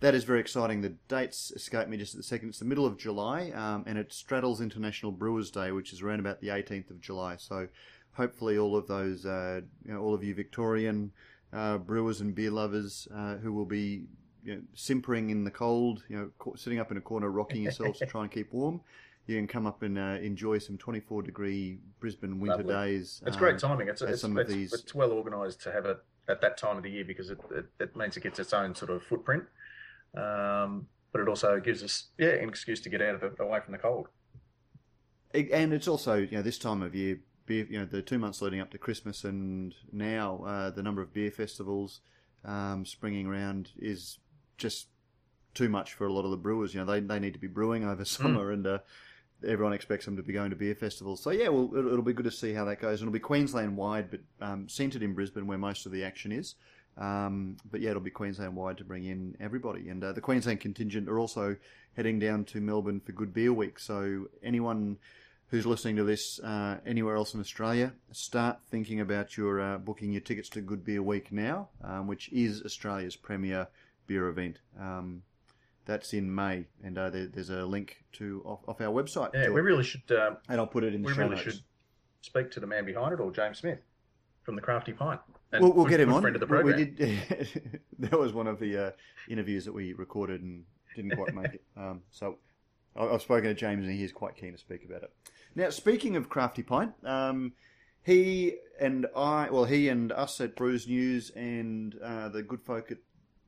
that 0.00 0.14
is 0.14 0.24
very 0.24 0.40
exciting. 0.40 0.80
The 0.80 0.94
dates 1.08 1.52
escape 1.52 1.88
me 1.88 1.96
just 1.96 2.14
at 2.14 2.18
the 2.18 2.24
second. 2.24 2.48
It's 2.48 2.58
the 2.58 2.64
middle 2.64 2.86
of 2.86 2.96
July, 2.96 3.50
um, 3.50 3.84
and 3.86 3.98
it 3.98 4.12
straddles 4.12 4.60
International 4.60 5.12
Brewers 5.12 5.50
Day, 5.50 5.70
which 5.70 5.92
is 5.92 6.02
around 6.02 6.20
about 6.20 6.40
the 6.40 6.48
18th 6.48 6.90
of 6.90 7.00
July. 7.00 7.36
So 7.36 7.68
hopefully, 8.12 8.58
all 8.58 8.76
of 8.76 8.86
those, 8.86 9.26
uh, 9.26 9.60
you 9.84 9.92
know, 9.92 10.00
all 10.00 10.14
of 10.14 10.24
you 10.24 10.34
Victorian 10.34 11.12
uh, 11.52 11.78
brewers 11.78 12.20
and 12.20 12.34
beer 12.34 12.50
lovers 12.50 13.06
uh, 13.14 13.36
who 13.36 13.52
will 13.52 13.64
be 13.64 14.04
you 14.44 14.56
know, 14.56 14.62
simpering 14.74 15.30
in 15.30 15.44
the 15.44 15.50
cold, 15.50 16.02
you 16.08 16.16
know, 16.16 16.54
sitting 16.56 16.78
up 16.78 16.90
in 16.90 16.96
a 16.96 17.00
corner, 17.00 17.30
rocking 17.30 17.62
yourselves 17.62 17.98
to 17.98 18.06
try 18.06 18.22
and 18.22 18.30
keep 18.30 18.52
warm. 18.52 18.80
You 19.26 19.36
can 19.36 19.46
come 19.46 19.66
up 19.66 19.82
and 19.82 19.98
uh, 19.98 20.18
enjoy 20.20 20.58
some 20.58 20.76
24 20.76 21.22
degree 21.22 21.78
Brisbane 21.98 22.40
winter 22.40 22.58
Lovely. 22.58 22.74
days. 22.74 23.22
It's 23.26 23.36
um, 23.36 23.40
great 23.40 23.58
timing. 23.58 23.88
It's 23.88 24.02
it's, 24.02 24.20
some 24.20 24.36
of 24.36 24.48
these- 24.48 24.72
it's 24.72 24.94
well 24.94 25.12
organised 25.12 25.62
to 25.62 25.72
have 25.72 25.86
it 25.86 25.98
at 26.28 26.40
that 26.40 26.56
time 26.56 26.76
of 26.76 26.82
the 26.82 26.90
year 26.90 27.04
because 27.04 27.30
it, 27.30 27.38
it, 27.50 27.66
it 27.80 27.96
means 27.96 28.16
it 28.16 28.22
gets 28.22 28.38
its 28.38 28.52
own 28.52 28.74
sort 28.74 28.90
of 28.90 29.02
footprint. 29.02 29.44
Um, 30.16 30.86
but 31.12 31.20
it 31.20 31.28
also 31.28 31.60
gives 31.60 31.82
us 31.82 32.08
yeah 32.18 32.30
an 32.30 32.48
excuse 32.48 32.80
to 32.82 32.88
get 32.88 33.00
out 33.00 33.22
of 33.22 33.36
the, 33.36 33.42
away 33.42 33.60
from 33.64 33.72
the 33.72 33.78
cold. 33.78 34.08
And 35.32 35.72
it's 35.72 35.88
also 35.88 36.14
you 36.14 36.36
know 36.36 36.42
this 36.42 36.58
time 36.58 36.82
of 36.82 36.94
year 36.94 37.18
beer 37.46 37.66
you 37.68 37.78
know 37.78 37.84
the 37.84 38.02
two 38.02 38.18
months 38.18 38.40
leading 38.40 38.60
up 38.60 38.70
to 38.70 38.78
christmas 38.78 39.24
and 39.24 39.74
now 39.92 40.42
uh, 40.46 40.70
the 40.70 40.82
number 40.82 41.02
of 41.02 41.12
beer 41.12 41.30
festivals 41.30 42.00
um, 42.44 42.84
springing 42.84 43.26
around 43.26 43.70
is 43.78 44.18
just 44.56 44.88
too 45.52 45.68
much 45.68 45.94
for 45.94 46.06
a 46.06 46.12
lot 46.12 46.24
of 46.24 46.30
the 46.30 46.36
brewers 46.36 46.74
you 46.74 46.80
know 46.80 46.86
they, 46.86 47.00
they 47.00 47.18
need 47.18 47.32
to 47.32 47.38
be 47.38 47.46
brewing 47.46 47.84
over 47.84 48.04
summer 48.04 48.50
and 48.50 48.66
uh, 48.66 48.78
everyone 49.46 49.72
expects 49.72 50.04
them 50.04 50.16
to 50.16 50.22
be 50.22 50.32
going 50.32 50.50
to 50.50 50.56
beer 50.56 50.74
festivals 50.74 51.22
so 51.22 51.30
yeah 51.30 51.48
well 51.48 51.70
it'll, 51.76 51.92
it'll 51.92 52.02
be 52.02 52.12
good 52.12 52.24
to 52.24 52.30
see 52.30 52.52
how 52.52 52.64
that 52.64 52.80
goes 52.80 53.00
it'll 53.00 53.12
be 53.12 53.18
queensland 53.18 53.76
wide 53.76 54.10
but 54.10 54.20
um, 54.40 54.68
centred 54.68 55.02
in 55.02 55.14
brisbane 55.14 55.46
where 55.46 55.58
most 55.58 55.86
of 55.86 55.92
the 55.92 56.04
action 56.04 56.32
is 56.32 56.54
um, 56.96 57.56
but 57.70 57.80
yeah, 57.80 57.90
it'll 57.90 58.02
be 58.02 58.10
Queensland 58.10 58.54
wide 58.54 58.78
to 58.78 58.84
bring 58.84 59.04
in 59.04 59.36
everybody. 59.40 59.88
And 59.88 60.02
uh, 60.02 60.12
the 60.12 60.20
Queensland 60.20 60.60
contingent 60.60 61.08
are 61.08 61.18
also 61.18 61.56
heading 61.96 62.18
down 62.18 62.44
to 62.46 62.60
Melbourne 62.60 63.00
for 63.00 63.12
Good 63.12 63.32
Beer 63.32 63.52
Week. 63.52 63.78
So 63.78 64.28
anyone 64.42 64.98
who's 65.48 65.66
listening 65.66 65.96
to 65.96 66.04
this 66.04 66.38
uh, 66.40 66.78
anywhere 66.86 67.16
else 67.16 67.34
in 67.34 67.40
Australia, 67.40 67.92
start 68.12 68.58
thinking 68.70 69.00
about 69.00 69.36
your 69.36 69.60
uh, 69.60 69.78
booking 69.78 70.12
your 70.12 70.20
tickets 70.20 70.48
to 70.50 70.60
Good 70.60 70.84
Beer 70.84 71.02
Week 71.02 71.32
now, 71.32 71.68
um, 71.82 72.06
which 72.06 72.28
is 72.32 72.62
Australia's 72.64 73.16
premier 73.16 73.68
beer 74.06 74.28
event. 74.28 74.58
Um, 74.78 75.22
that's 75.86 76.12
in 76.12 76.34
May, 76.34 76.66
and 76.82 76.96
uh, 76.98 77.10
there, 77.10 77.26
there's 77.26 77.50
a 77.50 77.64
link 77.64 78.04
to 78.14 78.42
off, 78.44 78.60
off 78.68 78.80
our 78.80 78.88
website. 78.88 79.30
Yeah, 79.34 79.48
we 79.50 79.60
it. 79.60 79.64
really 79.64 79.84
should 79.84 80.10
um, 80.12 80.38
and 80.48 80.60
I'll 80.60 80.66
put 80.66 80.84
it 80.84 80.94
in 80.94 81.02
the 81.02 81.08
we 81.08 81.14
show 81.14 81.22
really 81.22 81.36
notes. 81.36 81.42
should 81.42 81.60
speak 82.22 82.50
to 82.52 82.60
the 82.60 82.66
man 82.66 82.84
behind 82.84 83.12
it 83.12 83.20
or 83.20 83.30
James 83.30 83.58
Smith 83.58 83.80
from 84.42 84.56
the 84.56 84.62
Crafty 84.62 84.92
Pint. 84.92 85.20
And 85.52 85.62
We'll, 85.62 85.72
we'll 85.72 85.84
get 85.86 86.00
him 86.00 86.12
on. 86.12 86.22
Friend 86.22 86.36
of 86.36 86.40
the 86.48 86.62
We- 86.62 86.84
did. 86.84 87.80
that 87.98 88.18
was 88.18 88.32
one 88.32 88.46
of 88.46 88.58
the 88.58 88.86
uh, 88.86 88.90
interviews 89.28 89.64
that 89.66 89.72
we 89.72 89.92
recorded 89.92 90.42
and 90.42 90.64
didn't 90.96 91.16
quite 91.16 91.34
make 91.34 91.54
it. 91.54 91.62
Um, 91.76 92.02
so 92.10 92.38
I- 92.96 93.06
I've 93.06 93.22
spoken 93.22 93.44
to 93.44 93.54
James 93.54 93.84
and 93.84 93.92
he 93.94 94.02
is 94.04 94.12
quite 94.12 94.36
keen 94.36 94.52
to 94.52 94.58
speak 94.58 94.84
about 94.84 95.02
it. 95.02 95.12
Now, 95.54 95.70
speaking 95.70 96.16
of 96.16 96.28
Crafty 96.28 96.62
Pint, 96.62 96.92
um, 97.04 97.52
he 98.02 98.56
and 98.80 99.06
I, 99.16 99.48
well, 99.50 99.64
he 99.64 99.88
and 99.88 100.10
us 100.12 100.40
at 100.40 100.56
Brews 100.56 100.88
News 100.88 101.30
and 101.30 101.94
uh, 102.02 102.28
the 102.30 102.42
good 102.42 102.60
folk 102.62 102.90
at 102.90 102.98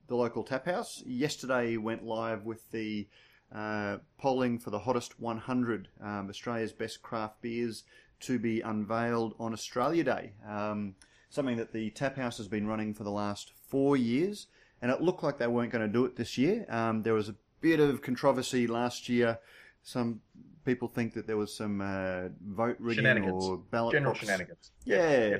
the 0.08 0.16
local 0.16 0.42
tap 0.42 0.66
house 0.66 1.02
yesterday 1.06 1.76
went 1.76 2.04
live 2.04 2.44
with 2.44 2.70
the 2.70 3.08
uh, 3.54 3.98
polling 4.18 4.58
for 4.58 4.70
the 4.70 4.78
hottest 4.80 5.20
100 5.20 5.88
um, 6.02 6.28
Australia's 6.28 6.72
best 6.72 7.02
craft 7.02 7.40
beers 7.42 7.84
to 8.20 8.38
be 8.38 8.60
unveiled 8.60 9.34
on 9.38 9.52
Australia 9.52 10.04
Day. 10.04 10.32
Um, 10.48 10.94
something 11.30 11.56
that 11.56 11.72
the 11.72 11.90
tap 11.90 12.16
house 12.16 12.38
has 12.38 12.48
been 12.48 12.66
running 12.66 12.94
for 12.94 13.04
the 13.04 13.10
last 13.10 13.52
four 13.68 13.96
years, 13.96 14.46
and 14.80 14.90
it 14.90 15.00
looked 15.00 15.22
like 15.22 15.38
they 15.38 15.46
weren't 15.46 15.70
going 15.72 15.86
to 15.86 15.92
do 15.92 16.04
it 16.04 16.16
this 16.16 16.38
year. 16.38 16.66
Um, 16.68 17.02
there 17.02 17.14
was 17.14 17.28
a 17.28 17.34
bit 17.60 17.80
of 17.80 18.02
controversy 18.02 18.66
last 18.66 19.08
year. 19.08 19.38
Some 19.82 20.20
people 20.64 20.88
think 20.88 21.14
that 21.14 21.26
there 21.26 21.36
was 21.36 21.54
some 21.54 21.80
uh, 21.80 22.28
vote 22.44 22.76
rigging 22.78 23.04
or 23.28 23.58
ballot 23.58 23.92
General 23.92 24.12
box 24.12 24.24
shenanigans. 24.24 24.70
yeah, 24.84 25.38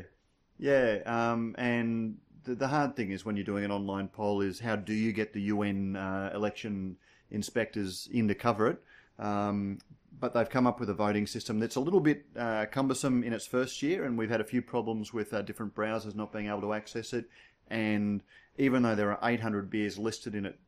yeah. 0.59 0.99
Um, 1.07 1.55
and 1.59 2.19
the, 2.47 2.55
the 2.55 2.69
hard 2.69 2.97
thing 2.97 3.11
is 3.11 3.25
when 3.25 3.37
you're 3.37 3.45
doing 3.45 3.65
an 3.65 3.71
online 3.71 4.09
poll 4.09 4.41
is 4.41 4.61
how 4.61 4.77
do 4.77 4.95
you 4.95 5.13
get 5.13 5.33
the 5.33 5.43
UN 5.43 5.97
uh, 5.97 6.31
election 6.35 6.97
inspectors 7.31 8.09
in 8.13 8.29
to 8.29 8.35
cover 8.35 8.69
it? 8.69 8.83
Um, 9.19 9.79
but 10.19 10.33
they've 10.33 10.49
come 10.49 10.67
up 10.67 10.81
with 10.81 10.89
a 10.89 10.95
voting 10.95 11.27
system 11.27 11.59
that's 11.61 11.77
a 11.77 11.81
little 11.81 12.01
bit 12.01 12.25
uh, 12.39 12.65
cumbersome 12.71 13.23
in 13.23 13.35
its 13.35 13.47
first 13.47 13.83
year, 13.83 14.05
and 14.05 14.17
we've 14.17 14.31
had 14.31 14.41
a 14.41 14.45
few 14.45 14.63
problems 14.63 15.13
with 15.13 15.35
uh, 15.35 15.43
different 15.43 15.75
browsers 15.75 16.15
not 16.15 16.33
being 16.33 16.49
able 16.49 16.63
to 16.63 16.73
access 16.73 17.13
it. 17.13 17.27
And 17.69 18.23
even 18.57 18.83
though 18.83 18.95
there 18.95 19.11
are 19.11 19.19
800 19.29 19.69
beers 19.69 19.99
listed 19.99 20.35
in 20.35 20.47
it, 20.47 20.59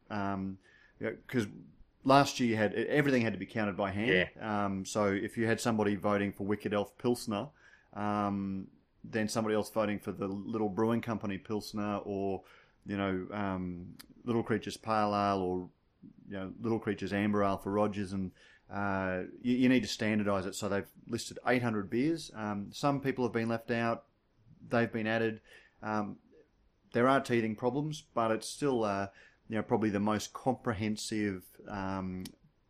because 1.26 1.46
last 2.04 2.40
year 2.40 2.50
you 2.50 2.56
had 2.56 2.74
everything 2.74 3.22
had 3.22 3.32
to 3.32 3.38
be 3.38 3.46
counted 3.46 3.76
by 3.76 3.90
hand. 3.90 4.28
Um, 4.40 4.84
so 4.84 5.06
if 5.06 5.38
you 5.38 5.46
had 5.46 5.60
somebody 5.60 5.94
voting 5.94 6.32
for 6.32 6.44
Wicked 6.44 6.74
Elf 6.74 6.96
Pilsner, 6.98 7.46
um, 7.94 8.66
then 9.10 9.28
somebody 9.28 9.54
else 9.54 9.70
voting 9.70 9.98
for 9.98 10.12
the 10.12 10.26
Little 10.26 10.68
Brewing 10.68 11.00
Company 11.00 11.38
Pilsner, 11.38 12.00
or 12.04 12.42
you 12.86 12.96
know, 12.96 13.26
um, 13.32 13.94
Little 14.24 14.42
Creatures 14.42 14.76
Pale 14.76 15.14
Ale, 15.14 15.40
or 15.40 15.68
you 16.28 16.36
know, 16.36 16.52
Little 16.60 16.78
Creatures 16.78 17.12
Amber 17.12 17.42
Ale 17.42 17.58
for 17.58 17.72
Rogers, 17.72 18.12
and 18.12 18.30
uh, 18.72 19.22
you, 19.42 19.56
you 19.56 19.68
need 19.68 19.82
to 19.82 19.88
standardise 19.88 20.46
it. 20.46 20.54
So 20.54 20.68
they've 20.68 20.86
listed 21.08 21.38
800 21.46 21.88
beers. 21.88 22.30
Um, 22.34 22.68
some 22.70 23.00
people 23.00 23.24
have 23.24 23.32
been 23.32 23.48
left 23.48 23.70
out. 23.70 24.04
They've 24.68 24.92
been 24.92 25.06
added. 25.06 25.40
Um, 25.82 26.16
there 26.92 27.08
are 27.08 27.20
teething 27.20 27.54
problems, 27.54 28.04
but 28.14 28.30
it's 28.30 28.48
still, 28.48 28.84
uh, 28.84 29.08
you 29.48 29.56
know, 29.56 29.62
probably 29.62 29.90
the 29.90 30.00
most 30.00 30.32
comprehensive, 30.32 31.44
um, 31.68 32.24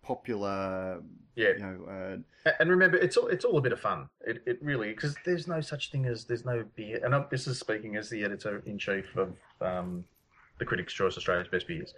popular, 0.08 1.00
Yeah. 1.36 1.50
you 1.56 1.58
know, 1.58 2.22
uh, 2.46 2.50
And 2.58 2.70
remember, 2.70 2.96
it's 2.96 3.16
all 3.18 3.28
it's 3.28 3.44
all 3.44 3.58
a 3.58 3.60
bit 3.60 3.72
of 3.72 3.80
fun. 3.80 4.08
It, 4.26 4.42
it 4.46 4.58
really 4.62 4.88
because 4.88 5.14
there's 5.26 5.46
no 5.46 5.60
such 5.60 5.90
thing 5.92 6.06
as 6.06 6.24
there's 6.24 6.44
no 6.44 6.64
beer. 6.76 7.00
And 7.04 7.14
I'm, 7.14 7.26
this 7.30 7.46
is 7.46 7.58
speaking 7.60 7.96
as 7.96 8.08
the 8.08 8.24
editor 8.24 8.62
in 8.66 8.78
chief 8.78 9.08
of 9.16 9.34
um, 9.60 10.04
the 10.58 10.64
Critics' 10.64 10.92
Choice 10.94 11.16
Australia's 11.18 11.48
Best 11.48 11.68
Beers. 11.68 11.92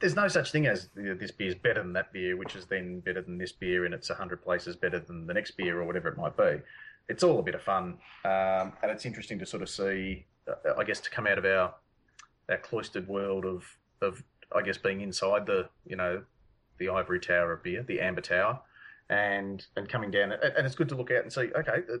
There's 0.00 0.16
no 0.16 0.28
such 0.28 0.50
thing 0.52 0.66
as 0.66 0.88
you 0.96 1.02
know, 1.02 1.14
this 1.14 1.30
beer's 1.30 1.54
better 1.54 1.82
than 1.82 1.92
that 1.92 2.12
beer, 2.12 2.36
which 2.36 2.54
is 2.56 2.64
then 2.66 3.00
better 3.00 3.20
than 3.22 3.36
this 3.38 3.52
beer, 3.52 3.84
and 3.84 3.92
it's 3.94 4.08
hundred 4.08 4.42
places 4.42 4.74
better 4.76 4.98
than 5.00 5.26
the 5.26 5.34
next 5.34 5.52
beer 5.56 5.80
or 5.80 5.84
whatever 5.84 6.08
it 6.08 6.16
might 6.16 6.36
be. 6.36 6.52
It's 7.08 7.22
all 7.24 7.38
a 7.40 7.42
bit 7.42 7.54
of 7.56 7.62
fun, 7.62 7.98
um, 8.24 8.72
and 8.82 8.90
it's 8.94 9.04
interesting 9.04 9.38
to 9.40 9.46
sort 9.46 9.62
of 9.62 9.68
see. 9.68 10.24
Uh, 10.48 10.74
I 10.78 10.84
guess 10.84 11.00
to 11.00 11.10
come 11.10 11.26
out 11.26 11.38
of 11.38 11.44
our 11.44 11.74
our 12.48 12.58
cloistered 12.58 13.06
world 13.08 13.44
of 13.44 13.64
of 14.00 14.22
I 14.54 14.62
guess 14.62 14.78
being 14.78 15.00
inside 15.00 15.46
the 15.46 15.68
you 15.84 15.96
know 15.96 16.22
the 16.82 16.92
ivory 16.92 17.20
tower 17.20 17.52
of 17.52 17.62
beer, 17.62 17.82
the 17.82 18.00
amber 18.00 18.20
tower, 18.20 18.60
and 19.08 19.66
and 19.76 19.88
coming 19.88 20.10
down 20.10 20.32
and 20.32 20.66
it's 20.66 20.74
good 20.74 20.88
to 20.88 20.94
look 20.96 21.10
out 21.10 21.22
and 21.22 21.32
see 21.32 21.50
okay 21.54 21.80
the 21.86 22.00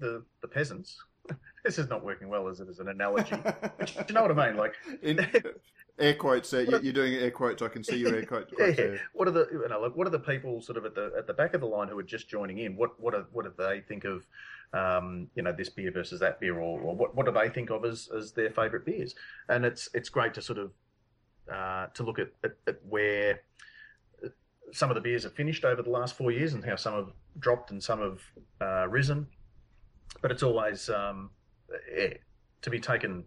the, 0.00 0.22
the 0.42 0.48
peasants 0.48 0.98
this 1.64 1.78
is 1.78 1.88
not 1.88 2.04
working 2.04 2.28
well 2.28 2.48
as 2.48 2.60
it 2.60 2.68
as 2.68 2.78
an 2.78 2.88
analogy. 2.88 3.36
You 4.08 4.14
know 4.14 4.22
what 4.22 4.38
I 4.38 4.46
mean? 4.48 4.56
Like, 4.56 4.72
In 5.02 5.26
air 5.98 6.14
quotes, 6.14 6.52
uh, 6.54 6.58
you- 6.60 6.80
you're 6.82 6.92
doing 6.92 7.14
air 7.14 7.30
quotes. 7.30 7.60
I 7.62 7.68
can 7.68 7.84
see 7.84 7.96
your 7.96 8.14
air 8.14 8.24
quotes. 8.24 8.50
yeah, 8.58 8.70
there. 8.70 9.00
what 9.12 9.28
are 9.28 9.30
the 9.32 9.46
you 9.52 9.66
know, 9.68 9.80
like, 9.80 9.94
what 9.96 10.06
are 10.06 10.10
the 10.10 10.18
people 10.20 10.62
sort 10.62 10.78
of 10.78 10.84
at 10.86 10.94
the 10.94 11.12
at 11.18 11.26
the 11.26 11.34
back 11.34 11.52
of 11.54 11.60
the 11.60 11.66
line 11.66 11.88
who 11.88 11.98
are 11.98 12.02
just 12.02 12.28
joining 12.28 12.58
in? 12.58 12.76
What 12.76 12.98
what 13.00 13.14
are, 13.14 13.26
what 13.32 13.44
do 13.44 13.52
they 13.58 13.80
think 13.80 14.04
of? 14.04 14.26
Um, 14.72 15.28
you 15.34 15.42
know, 15.42 15.52
this 15.52 15.68
beer 15.70 15.90
versus 15.90 16.20
that 16.20 16.40
beer, 16.40 16.54
or, 16.58 16.80
or 16.80 16.94
what 16.94 17.14
what 17.14 17.26
do 17.26 17.32
they 17.32 17.48
think 17.50 17.70
of 17.70 17.84
as, 17.84 18.08
as 18.16 18.32
their 18.32 18.50
favourite 18.50 18.84
beers? 18.86 19.14
And 19.48 19.64
it's 19.64 19.88
it's 19.94 20.08
great 20.08 20.32
to 20.34 20.42
sort 20.42 20.58
of 20.58 20.70
uh, 21.52 21.86
to 21.94 22.02
look 22.04 22.18
at, 22.18 22.30
at, 22.44 22.52
at 22.66 22.78
where 22.88 23.40
some 24.72 24.90
of 24.90 24.94
the 24.94 25.00
beers 25.00 25.24
have 25.24 25.34
finished 25.34 25.64
over 25.64 25.82
the 25.82 25.90
last 25.90 26.16
four 26.16 26.30
years 26.30 26.54
and 26.54 26.64
how 26.64 26.76
some 26.76 26.94
have 26.94 27.12
dropped 27.38 27.70
and 27.70 27.82
some 27.82 28.00
have 28.00 28.20
uh, 28.60 28.88
risen. 28.88 29.26
But 30.20 30.30
it's 30.30 30.42
always 30.42 30.88
um, 30.88 31.30
yeah, 31.94 32.14
to 32.62 32.70
be 32.70 32.80
taken 32.80 33.24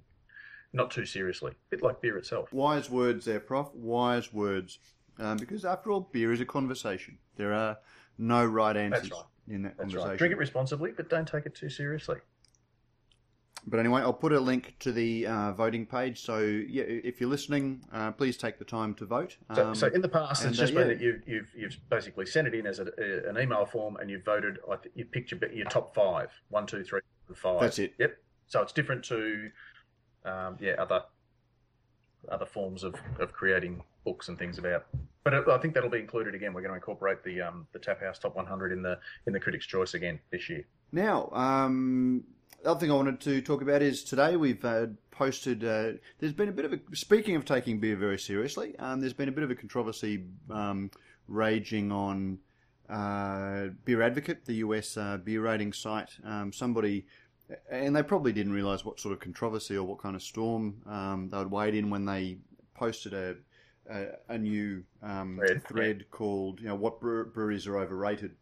not 0.73 0.91
too 0.91 1.05
seriously, 1.05 1.51
a 1.51 1.55
bit 1.69 1.83
like 1.83 2.01
beer 2.01 2.17
itself. 2.17 2.51
Wise 2.53 2.89
words 2.89 3.25
there, 3.25 3.39
Prof. 3.39 3.73
Wise 3.73 4.31
words. 4.31 4.79
Um, 5.19 5.37
because 5.37 5.65
after 5.65 5.91
all, 5.91 6.09
beer 6.11 6.31
is 6.31 6.39
a 6.41 6.45
conversation. 6.45 7.17
There 7.35 7.53
are 7.53 7.77
no 8.17 8.45
right 8.45 8.75
answers 8.75 9.11
right. 9.11 9.21
in 9.47 9.63
that 9.63 9.77
That's 9.77 9.79
conversation. 9.79 10.09
right. 10.09 10.17
Drink 10.17 10.31
it 10.31 10.37
responsibly, 10.37 10.91
but 10.95 11.09
don't 11.09 11.27
take 11.27 11.45
it 11.45 11.55
too 11.55 11.69
seriously. 11.69 12.17
But 13.67 13.79
anyway, 13.79 14.01
I'll 14.01 14.11
put 14.13 14.33
a 14.33 14.39
link 14.39 14.75
to 14.79 14.91
the 14.91 15.27
uh, 15.27 15.51
voting 15.53 15.85
page. 15.85 16.21
So 16.21 16.39
yeah, 16.39 16.83
if 16.83 17.21
you're 17.21 17.29
listening, 17.29 17.83
uh, 17.93 18.11
please 18.11 18.35
take 18.37 18.57
the 18.57 18.65
time 18.65 18.95
to 18.95 19.05
vote. 19.05 19.37
So, 19.55 19.67
Um, 19.69 19.75
so 19.75 19.87
in 19.87 20.01
the 20.01 20.09
past, 20.09 20.43
it's 20.45 20.57
just 20.57 20.73
uh, 20.73 20.77
been 20.77 20.87
yeah. 20.87 20.93
that 20.95 21.01
you've, 21.03 21.21
you've 21.27 21.51
you've 21.55 21.77
basically 21.89 22.25
sent 22.25 22.47
it 22.47 22.55
in 22.55 22.65
as 22.65 22.79
a, 22.79 22.87
a- 22.97 23.29
an 23.29 23.37
email 23.37 23.65
form, 23.65 23.97
and 23.97 24.09
you've 24.09 24.25
voted. 24.25 24.57
You 24.95 25.05
picked 25.05 25.31
your 25.31 25.39
your 25.51 25.65
top 25.67 25.93
five: 25.93 26.31
one, 26.49 26.65
two, 26.65 26.83
three, 26.83 27.01
five. 27.35 27.61
That's 27.61 27.79
it. 27.79 27.93
Yep. 27.99 28.17
So 28.47 28.61
it's 28.61 28.73
different 28.73 29.03
to, 29.05 29.49
um, 30.25 30.57
yeah, 30.59 30.73
other 30.79 31.03
other 32.29 32.45
forms 32.45 32.83
of, 32.83 32.95
of 33.19 33.31
creating 33.33 33.83
books 34.05 34.27
and 34.27 34.37
things 34.37 34.57
about. 34.57 34.85
But 35.23 35.47
I 35.47 35.57
think 35.59 35.73
that'll 35.75 35.89
be 35.89 35.99
included 35.99 36.33
again. 36.33 36.51
We're 36.53 36.61
going 36.61 36.71
to 36.71 36.75
incorporate 36.75 37.23
the 37.23 37.41
um, 37.41 37.67
the 37.73 37.79
Tap 37.79 38.01
House 38.01 38.17
Top 38.17 38.35
100 38.35 38.71
in 38.71 38.81
the 38.81 38.97
in 39.27 39.33
the 39.33 39.39
Critics' 39.39 39.67
Choice 39.67 39.93
again 39.93 40.19
this 40.31 40.49
year. 40.49 40.65
Now, 40.91 41.29
um, 41.29 42.23
other 42.65 42.79
thing 42.79 42.91
I 42.91 42.95
wanted 42.95 43.19
to 43.21 43.41
talk 43.41 43.61
about 43.61 43.81
is 43.81 44.03
today 44.03 44.35
we've 44.35 44.63
uh, 44.63 44.87
posted. 45.11 45.63
Uh, 45.63 45.93
there's 46.19 46.33
been 46.33 46.49
a 46.49 46.51
bit 46.51 46.65
of 46.65 46.73
a 46.73 46.79
speaking 46.93 47.35
of 47.35 47.45
taking 47.45 47.79
beer 47.79 47.95
very 47.95 48.19
seriously. 48.19 48.77
Um, 48.79 48.99
there's 48.99 49.13
been 49.13 49.29
a 49.29 49.31
bit 49.31 49.43
of 49.43 49.51
a 49.51 49.55
controversy 49.55 50.23
um, 50.49 50.91
raging 51.27 51.91
on 51.91 52.39
uh, 52.89 53.67
Beer 53.85 54.01
Advocate, 54.01 54.45
the 54.45 54.55
US 54.55 54.97
uh, 54.97 55.17
beer 55.17 55.41
rating 55.41 55.73
site. 55.73 56.11
Um, 56.23 56.51
somebody. 56.53 57.05
And 57.69 57.93
they 57.93 58.01
probably 58.03 58.31
didn't 58.31 58.53
realise 58.53 58.85
what 58.85 58.97
sort 58.97 59.11
of 59.13 59.19
controversy 59.19 59.75
or 59.75 59.83
what 59.83 59.97
kind 59.97 60.15
of 60.15 60.23
storm 60.23 60.81
um, 60.87 61.27
they 61.29 61.37
would 61.37 61.51
wade 61.51 61.75
in 61.75 61.89
when 61.89 62.05
they 62.05 62.37
posted 62.75 63.13
a 63.13 63.35
a, 63.89 64.05
a 64.29 64.37
new 64.37 64.83
um, 65.03 65.35
Thread, 65.37 65.67
thread 65.67 66.11
called 66.11 66.61
you 66.61 66.67
know 66.67 66.75
what 66.75 67.01
breweries 67.01 67.67
are 67.67 67.77
overrated, 67.77 68.35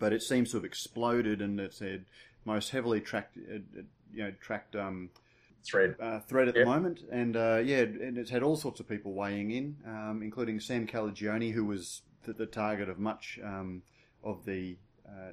but 0.00 0.12
it 0.12 0.22
seems 0.22 0.50
to 0.50 0.56
have 0.56 0.64
exploded 0.64 1.40
and 1.40 1.60
it 1.60 1.74
said 1.74 2.06
most 2.44 2.70
heavily 2.70 3.00
tracked 3.00 3.36
uh, 3.36 3.58
you 4.12 4.24
know 4.24 4.32
tracked 4.40 4.76
um, 4.76 5.10
Thread. 5.64 5.96
uh, 5.98 6.20
thread 6.20 6.48
at 6.48 6.54
the 6.54 6.64
moment, 6.66 7.00
and 7.10 7.36
uh, 7.36 7.60
yeah, 7.64 7.78
and 7.78 8.18
it's 8.18 8.30
had 8.30 8.42
all 8.42 8.56
sorts 8.56 8.80
of 8.80 8.88
people 8.88 9.14
weighing 9.14 9.50
in, 9.50 9.76
um, 9.86 10.20
including 10.22 10.60
Sam 10.60 10.86
Calagione, 10.86 11.52
who 11.52 11.64
was 11.64 12.02
the, 12.24 12.34
the 12.34 12.44
target 12.44 12.90
of 12.90 12.98
much 12.98 13.38
um, 13.42 13.82
of 14.22 14.44
the 14.44 14.76
uh, 15.08 15.32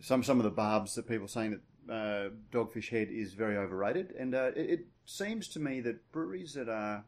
some 0.00 0.22
some 0.22 0.38
of 0.38 0.44
the 0.44 0.50
barbs 0.50 0.94
that 0.94 1.06
people 1.06 1.28
saying 1.28 1.60
that 1.86 1.92
uh, 1.92 2.30
Dogfish 2.52 2.88
Head 2.88 3.08
is 3.10 3.34
very 3.34 3.58
overrated, 3.58 4.14
and 4.18 4.34
uh, 4.34 4.50
it, 4.56 4.70
it 4.70 4.86
seems 5.04 5.48
to 5.48 5.60
me 5.60 5.80
that 5.82 6.10
breweries 6.10 6.54
that 6.54 6.70
are 6.70 7.04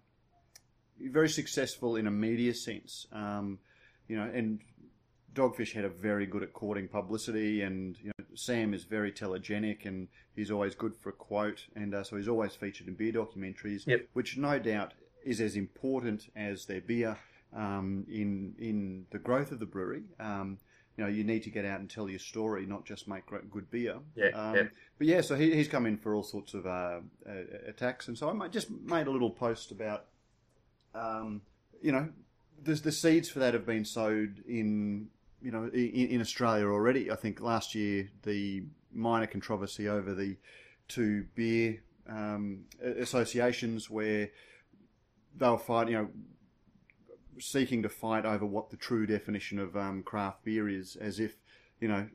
very 1.00 1.30
successful 1.30 1.96
in 1.96 2.06
a 2.06 2.10
media 2.10 2.54
sense, 2.54 3.06
um, 3.12 3.58
you 4.08 4.16
know, 4.16 4.24
and 4.24 4.60
Dogfish 5.36 5.72
Head 5.74 5.84
are 5.84 5.88
very 5.90 6.26
good 6.26 6.42
at 6.42 6.52
courting 6.52 6.88
publicity, 6.88 7.60
and 7.62 7.96
you 8.02 8.10
know, 8.18 8.24
Sam 8.34 8.72
is 8.74 8.84
very 8.84 9.12
telegenic, 9.12 9.84
and 9.84 10.08
he's 10.34 10.50
always 10.50 10.74
good 10.74 10.96
for 10.96 11.10
a 11.10 11.12
quote, 11.12 11.66
and 11.76 11.94
uh, 11.94 12.02
so 12.02 12.16
he's 12.16 12.26
always 12.28 12.54
featured 12.54 12.88
in 12.88 12.94
beer 12.94 13.12
documentaries, 13.12 13.86
Yep. 13.86 14.08
which 14.14 14.36
no 14.38 14.58
doubt 14.58 14.94
is 15.24 15.40
as 15.40 15.54
important 15.56 16.28
as 16.34 16.64
their 16.66 16.80
beer 16.80 17.16
um, 17.54 18.06
in 18.10 18.54
in 18.58 19.06
the 19.10 19.18
growth 19.18 19.52
of 19.52 19.60
the 19.60 19.66
brewery. 19.66 20.04
Um, 20.18 20.58
you 20.96 21.04
know, 21.04 21.10
you 21.10 21.24
need 21.24 21.42
to 21.42 21.50
get 21.50 21.66
out 21.66 21.78
and 21.80 21.90
tell 21.90 22.08
your 22.08 22.18
story, 22.18 22.64
not 22.64 22.86
just 22.86 23.06
make 23.06 23.26
great, 23.26 23.50
good 23.50 23.70
beer. 23.70 23.96
Yeah, 24.14 24.28
Um, 24.28 24.54
yeah. 24.56 24.62
But 24.96 25.06
yeah, 25.06 25.20
so 25.20 25.34
he, 25.36 25.54
he's 25.54 25.68
come 25.68 25.84
in 25.84 25.98
for 25.98 26.14
all 26.14 26.22
sorts 26.22 26.54
of 26.54 26.64
uh, 26.66 27.00
uh, 27.28 27.32
attacks, 27.66 28.08
and 28.08 28.16
so 28.16 28.30
I 28.30 28.32
might 28.32 28.50
just 28.50 28.70
made 28.70 29.06
a 29.06 29.10
little 29.10 29.28
post 29.30 29.70
about, 29.70 30.06
um, 30.94 31.42
you 31.82 31.92
know, 31.92 32.08
the 32.62 32.72
the 32.74 32.92
seeds 32.92 33.28
for 33.28 33.40
that 33.40 33.52
have 33.52 33.66
been 33.66 33.84
sowed 33.84 34.42
in 34.48 35.08
you 35.42 35.50
know 35.50 35.70
in, 35.72 36.08
in 36.08 36.20
Australia 36.20 36.66
already. 36.66 37.10
I 37.10 37.16
think 37.16 37.40
last 37.40 37.74
year 37.74 38.10
the 38.22 38.64
minor 38.92 39.26
controversy 39.26 39.88
over 39.88 40.14
the 40.14 40.36
two 40.88 41.26
beer 41.34 41.82
um, 42.08 42.64
associations 42.82 43.90
where 43.90 44.30
they 45.36 45.48
were 45.48 45.58
fighting, 45.58 45.92
you 45.92 45.98
know, 45.98 46.08
seeking 47.38 47.82
to 47.82 47.88
fight 47.88 48.24
over 48.24 48.46
what 48.46 48.70
the 48.70 48.76
true 48.76 49.06
definition 49.06 49.58
of 49.58 49.76
um, 49.76 50.02
craft 50.02 50.44
beer 50.44 50.68
is, 50.68 50.96
as 50.96 51.20
if 51.20 51.36
you 51.80 51.88
know 51.88 52.08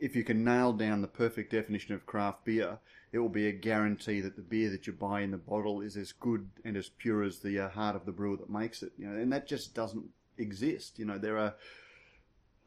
if 0.00 0.14
you 0.14 0.24
can 0.24 0.44
nail 0.44 0.72
down 0.72 1.00
the 1.00 1.08
perfect 1.08 1.50
definition 1.52 1.94
of 1.94 2.06
craft 2.06 2.44
beer, 2.44 2.78
it 3.12 3.18
will 3.18 3.28
be 3.28 3.46
a 3.46 3.52
guarantee 3.52 4.20
that 4.20 4.36
the 4.36 4.42
beer 4.42 4.68
that 4.70 4.86
you 4.86 4.92
buy 4.92 5.20
in 5.20 5.30
the 5.30 5.38
bottle 5.38 5.80
is 5.80 5.96
as 5.96 6.12
good 6.12 6.50
and 6.64 6.76
as 6.76 6.88
pure 6.88 7.22
as 7.22 7.38
the 7.38 7.58
uh, 7.58 7.68
heart 7.70 7.96
of 7.96 8.04
the 8.04 8.12
brewer 8.12 8.36
that 8.36 8.50
makes 8.50 8.82
it. 8.82 8.92
You 8.98 9.06
know, 9.06 9.16
and 9.16 9.32
that 9.32 9.46
just 9.46 9.74
doesn't 9.74 10.04
exist. 10.36 10.98
You 10.98 11.04
know, 11.04 11.18
there 11.18 11.38
are 11.38 11.54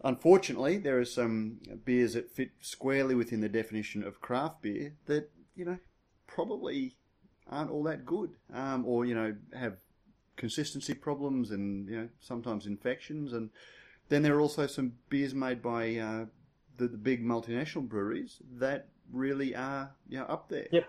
unfortunately 0.04 0.78
there 0.78 1.00
are 1.00 1.06
some 1.06 1.60
beers 1.86 2.14
that 2.14 2.32
fit 2.32 2.52
squarely 2.62 3.16
within 3.16 3.42
the 3.42 3.50
definition 3.50 4.04
of 4.04 4.22
craft 4.22 4.62
beer 4.62 4.94
that 5.06 5.30
you 5.56 5.66
know 5.66 5.78
probably 6.28 6.96
aren't 7.50 7.72
all 7.72 7.84
that 7.84 8.06
good, 8.06 8.32
um, 8.54 8.86
or 8.86 9.06
you 9.06 9.16
know 9.16 9.36
have 9.58 9.78
consistency 10.36 10.94
problems 10.94 11.52
and 11.52 11.88
you 11.90 11.96
know 11.96 12.10
sometimes 12.20 12.68
infections 12.68 13.34
and 13.34 13.50
then 14.10 14.22
there 14.22 14.36
are 14.36 14.42
also 14.42 14.68
some 14.68 14.94
beers 15.10 15.34
made 15.34 15.62
by 15.62 15.96
uh, 15.98 16.26
the, 16.78 16.88
the 16.88 16.98
big 16.98 17.26
multinational 17.26 17.88
breweries 17.88 18.38
that 18.58 18.88
really 19.12 19.56
are 19.56 19.92
you 20.08 20.20
know, 20.20 20.26
up 20.26 20.50
there. 20.50 20.68
Yep. 20.72 20.88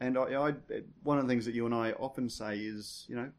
And 0.00 0.18
I, 0.18 0.22
I, 0.22 0.54
one 1.02 1.18
of 1.18 1.26
the 1.26 1.32
things 1.32 1.44
that 1.44 1.54
you 1.54 1.66
and 1.66 1.74
I 1.74 1.92
often 1.92 2.28
say 2.28 2.58
is, 2.58 3.04
you 3.08 3.16
know, 3.16 3.30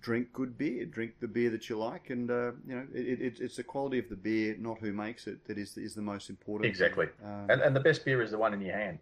drink 0.00 0.32
good 0.32 0.58
beer, 0.58 0.84
drink 0.84 1.14
the 1.20 1.28
beer 1.28 1.50
that 1.50 1.68
you 1.68 1.78
like, 1.78 2.10
and 2.10 2.30
uh, 2.30 2.52
you 2.66 2.74
know, 2.74 2.86
it, 2.94 3.20
it, 3.20 3.40
it's 3.40 3.56
the 3.56 3.62
quality 3.62 3.98
of 3.98 4.08
the 4.08 4.16
beer, 4.16 4.56
not 4.58 4.78
who 4.78 4.92
makes 4.92 5.26
it, 5.26 5.46
that 5.46 5.58
is 5.58 5.76
is 5.76 5.94
the 5.94 6.02
most 6.02 6.30
important. 6.30 6.68
Exactly. 6.68 7.06
Um, 7.24 7.46
And, 7.48 7.60
and 7.60 7.76
the 7.76 7.80
best 7.80 8.04
beer 8.04 8.22
is 8.22 8.30
the 8.30 8.38
one 8.38 8.54
in 8.54 8.60
your 8.60 8.76
hand. 8.76 8.98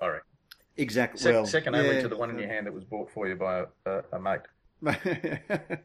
All 0.00 0.10
right. 0.10 0.22
exactly. 0.76 1.20
Sec- 1.20 1.34
well, 1.34 1.46
second 1.46 1.74
only 1.74 1.96
yeah, 1.96 2.02
to 2.02 2.08
the 2.08 2.16
one 2.16 2.30
in 2.30 2.38
your 2.38 2.48
hand 2.48 2.66
that 2.66 2.72
was 2.72 2.84
bought 2.84 3.10
for 3.10 3.26
you 3.26 3.34
by 3.34 3.64
a, 3.84 4.02
a, 4.12 4.20
mate. 4.20 4.42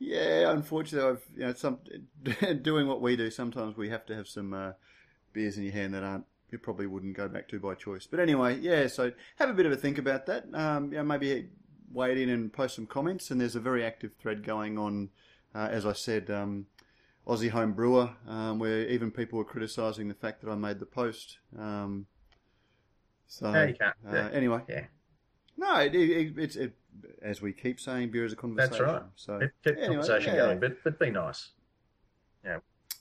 yeah, 0.00 0.50
unfortunately, 0.50 1.10
I've 1.10 1.24
you 1.36 1.46
know 1.46 1.52
some 1.54 1.78
doing 2.62 2.88
what 2.88 3.00
we 3.00 3.14
do. 3.14 3.30
Sometimes 3.30 3.76
we 3.76 3.90
have 3.90 4.04
to 4.06 4.16
have 4.16 4.26
some 4.26 4.52
uh, 4.52 4.72
beers 5.32 5.56
in 5.56 5.62
your 5.62 5.72
hand 5.72 5.94
that 5.94 6.02
aren't 6.02 6.24
you 6.50 6.58
probably 6.58 6.86
wouldn't 6.86 7.16
go 7.16 7.28
back 7.28 7.48
to 7.48 7.58
by 7.58 7.74
choice. 7.74 8.06
But 8.06 8.20
anyway, 8.20 8.58
yeah. 8.60 8.86
So 8.86 9.12
have 9.36 9.48
a 9.48 9.54
bit 9.54 9.66
of 9.66 9.72
a 9.72 9.76
think 9.76 9.98
about 9.98 10.26
that. 10.26 10.44
Um, 10.52 10.92
yeah, 10.92 11.02
maybe 11.02 11.48
wade 11.92 12.18
in 12.18 12.28
and 12.28 12.52
post 12.52 12.76
some 12.76 12.86
comments. 12.86 13.30
And 13.30 13.40
there's 13.40 13.56
a 13.56 13.60
very 13.60 13.84
active 13.84 14.12
thread 14.20 14.44
going 14.44 14.78
on. 14.78 15.10
Uh, 15.54 15.68
as 15.70 15.84
I 15.84 15.92
said, 15.92 16.30
um, 16.30 16.66
Aussie 17.26 17.50
home 17.50 17.72
brewer, 17.72 18.10
um, 18.26 18.58
where 18.58 18.86
even 18.88 19.10
people 19.10 19.38
were 19.38 19.44
criticising 19.44 20.08
the 20.08 20.14
fact 20.14 20.42
that 20.42 20.50
I 20.50 20.54
made 20.54 20.80
the 20.80 20.86
post. 20.86 21.38
Um, 21.58 22.06
so 23.26 23.50
No, 23.50 23.64
you 23.64 23.74
can't. 23.74 23.94
uh, 24.08 24.28
anyway, 24.32 24.60
Yeah. 24.68 24.86
no, 25.56 25.76
it, 25.80 25.94
it, 25.94 26.34
it's 26.38 26.56
it, 26.56 26.74
as 27.22 27.40
we 27.42 27.52
keep 27.52 27.78
saying, 27.80 28.10
beer 28.10 28.24
is 28.24 28.32
a 28.32 28.36
conversation. 28.36 28.72
That's 28.72 28.80
right. 28.82 29.02
So 29.16 29.40
Keep, 29.64 29.76
anyway, 29.76 29.86
conversation 29.88 30.34
yeah. 30.34 30.40
going, 30.46 30.60
but, 30.60 30.82
but 30.84 30.98
be 30.98 31.10
nice. 31.10 31.50
Yeah. 32.44 32.58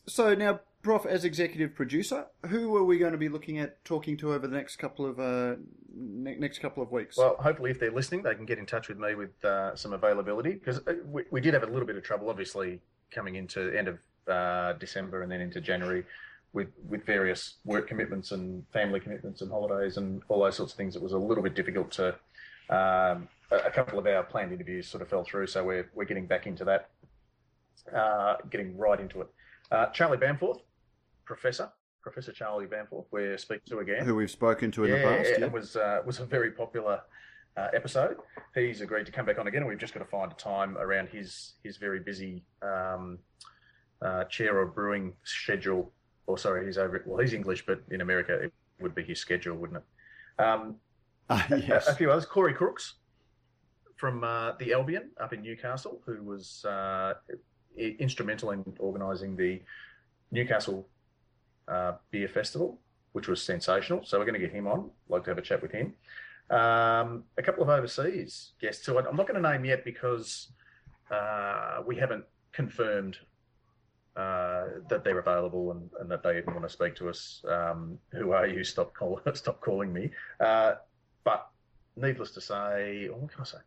So 0.07 0.35
now, 0.35 0.59
Prof, 0.81 1.05
as 1.05 1.25
executive 1.25 1.75
producer, 1.75 2.25
who 2.47 2.75
are 2.75 2.83
we 2.83 2.97
going 2.97 3.11
to 3.11 3.17
be 3.17 3.29
looking 3.29 3.59
at 3.59 3.83
talking 3.85 4.17
to 4.17 4.33
over 4.33 4.47
the 4.47 4.55
next 4.55 4.77
couple 4.77 5.05
of 5.05 5.19
uh, 5.19 5.55
ne- 5.95 6.37
next 6.37 6.59
couple 6.59 6.81
of 6.81 6.91
weeks? 6.91 7.17
Well, 7.17 7.35
hopefully, 7.39 7.69
if 7.69 7.79
they're 7.79 7.91
listening, 7.91 8.23
they 8.23 8.33
can 8.33 8.45
get 8.45 8.57
in 8.57 8.65
touch 8.65 8.89
with 8.89 8.97
me 8.97 9.13
with 9.13 9.43
uh, 9.45 9.75
some 9.75 9.93
availability 9.93 10.53
because 10.53 10.79
we, 11.05 11.23
we 11.29 11.39
did 11.39 11.53
have 11.53 11.63
a 11.63 11.67
little 11.67 11.85
bit 11.85 11.97
of 11.97 12.03
trouble, 12.03 12.29
obviously, 12.29 12.79
coming 13.11 13.35
into 13.35 13.69
the 13.69 13.77
end 13.77 13.87
of 13.89 13.99
uh, 14.27 14.73
December 14.73 15.21
and 15.21 15.31
then 15.31 15.41
into 15.41 15.61
January 15.61 16.03
with 16.53 16.69
with 16.87 17.05
various 17.05 17.57
work 17.63 17.87
commitments 17.87 18.31
and 18.31 18.63
family 18.73 18.99
commitments 18.99 19.41
and 19.41 19.51
holidays 19.51 19.97
and 19.97 20.23
all 20.29 20.41
those 20.41 20.55
sorts 20.55 20.73
of 20.73 20.77
things. 20.77 20.95
It 20.95 21.01
was 21.01 21.13
a 21.13 21.17
little 21.17 21.43
bit 21.43 21.55
difficult 21.55 21.91
to. 21.91 22.15
Um, 22.69 23.27
a 23.51 23.57
a 23.65 23.71
couple 23.71 23.99
of 23.99 24.07
our 24.07 24.23
planned 24.23 24.53
interviews 24.53 24.87
sort 24.87 25.01
of 25.01 25.09
fell 25.09 25.23
through, 25.23 25.47
so 25.47 25.63
we're 25.63 25.89
we're 25.93 26.05
getting 26.05 26.25
back 26.25 26.47
into 26.47 26.63
that, 26.65 26.89
uh, 27.95 28.37
getting 28.49 28.77
right 28.77 28.99
into 28.99 29.21
it. 29.21 29.27
Uh, 29.71 29.87
Charlie 29.87 30.17
Bamforth, 30.17 30.61
professor, 31.31 31.71
Professor 32.01 32.33
Charlie 32.33 32.65
Bamforth, 32.65 33.05
we're 33.09 33.37
speaking 33.37 33.63
to 33.67 33.79
again. 33.79 34.03
Who 34.03 34.15
we've 34.15 34.29
spoken 34.29 34.69
to 34.71 34.83
in 34.83 34.89
yeah, 34.89 34.97
the 34.97 35.03
past. 35.03 35.29
Yeah, 35.39 35.45
it 35.45 35.51
was 35.53 35.77
uh, 35.77 36.01
was 36.05 36.19
a 36.19 36.25
very 36.25 36.51
popular 36.51 36.99
uh, 37.55 37.67
episode. 37.73 38.17
He's 38.53 38.81
agreed 38.81 39.05
to 39.05 39.13
come 39.13 39.25
back 39.25 39.39
on 39.39 39.47
again, 39.47 39.61
and 39.61 39.69
we've 39.69 39.79
just 39.79 39.93
got 39.93 40.01
to 40.01 40.05
find 40.05 40.29
a 40.29 40.35
time 40.35 40.77
around 40.77 41.07
his 41.07 41.53
his 41.63 41.77
very 41.77 42.01
busy 42.01 42.43
um, 42.61 43.17
uh, 44.01 44.25
chair 44.25 44.61
of 44.61 44.75
brewing 44.75 45.13
schedule. 45.23 45.93
Or 46.27 46.37
sorry, 46.37 46.65
he's 46.65 46.77
over. 46.77 47.01
Well, 47.05 47.21
he's 47.21 47.31
English, 47.31 47.65
but 47.65 47.81
in 47.91 48.01
America 48.01 48.33
it 48.33 48.51
would 48.81 48.93
be 48.93 49.03
his 49.03 49.19
schedule, 49.19 49.55
wouldn't 49.55 49.79
it? 49.79 50.43
Um, 50.43 50.75
yes. 51.49 51.87
a, 51.87 51.91
a, 51.91 51.95
few 51.95 52.11
others. 52.11 52.25
Corey 52.25 52.53
Crooks 52.53 52.95
from 53.95 54.25
uh, 54.25 54.51
the 54.59 54.73
Albion 54.73 55.11
up 55.17 55.31
in 55.31 55.41
Newcastle, 55.41 56.01
who 56.05 56.23
was 56.23 56.65
uh, 56.65 57.13
instrumental 57.77 58.51
in 58.51 58.65
organising 58.79 59.37
the 59.37 59.61
Newcastle 60.31 60.89
uh, 61.71 61.93
Beer 62.11 62.27
Festival, 62.27 62.79
which 63.13 63.27
was 63.27 63.41
sensational. 63.41 64.03
So 64.03 64.19
we're 64.19 64.25
going 64.25 64.39
to 64.39 64.45
get 64.45 64.51
him 64.51 64.67
on. 64.67 64.89
Like 65.09 65.23
to 65.25 65.31
have 65.31 65.37
a 65.37 65.41
chat 65.41 65.61
with 65.61 65.71
him. 65.71 65.93
Um, 66.49 67.23
a 67.37 67.43
couple 67.43 67.63
of 67.63 67.69
overseas 67.69 68.51
guests 68.59 68.85
who 68.85 68.97
I'm 68.97 69.15
not 69.15 69.27
going 69.27 69.41
to 69.41 69.49
name 69.51 69.63
yet 69.63 69.85
because 69.85 70.49
uh, 71.09 71.81
we 71.85 71.95
haven't 71.95 72.25
confirmed 72.51 73.17
uh, 74.17 74.65
that 74.89 75.03
they're 75.05 75.19
available 75.19 75.71
and, 75.71 75.89
and, 76.01 76.11
that 76.11 76.21
they 76.21 76.41
want 76.45 76.63
to 76.63 76.69
speak 76.69 76.95
to 76.97 77.07
us. 77.07 77.43
Um, 77.47 77.97
who 78.11 78.31
are 78.31 78.45
you? 78.45 78.65
Stop, 78.65 78.93
call, 78.93 79.21
stop 79.33 79.61
calling 79.61 79.93
me. 79.93 80.11
Uh, 80.41 80.73
but 81.23 81.49
needless 81.95 82.31
to 82.31 82.41
say, 82.41 83.07
what 83.09 83.31
can 83.31 83.41
I 83.41 83.45
say? 83.45 83.57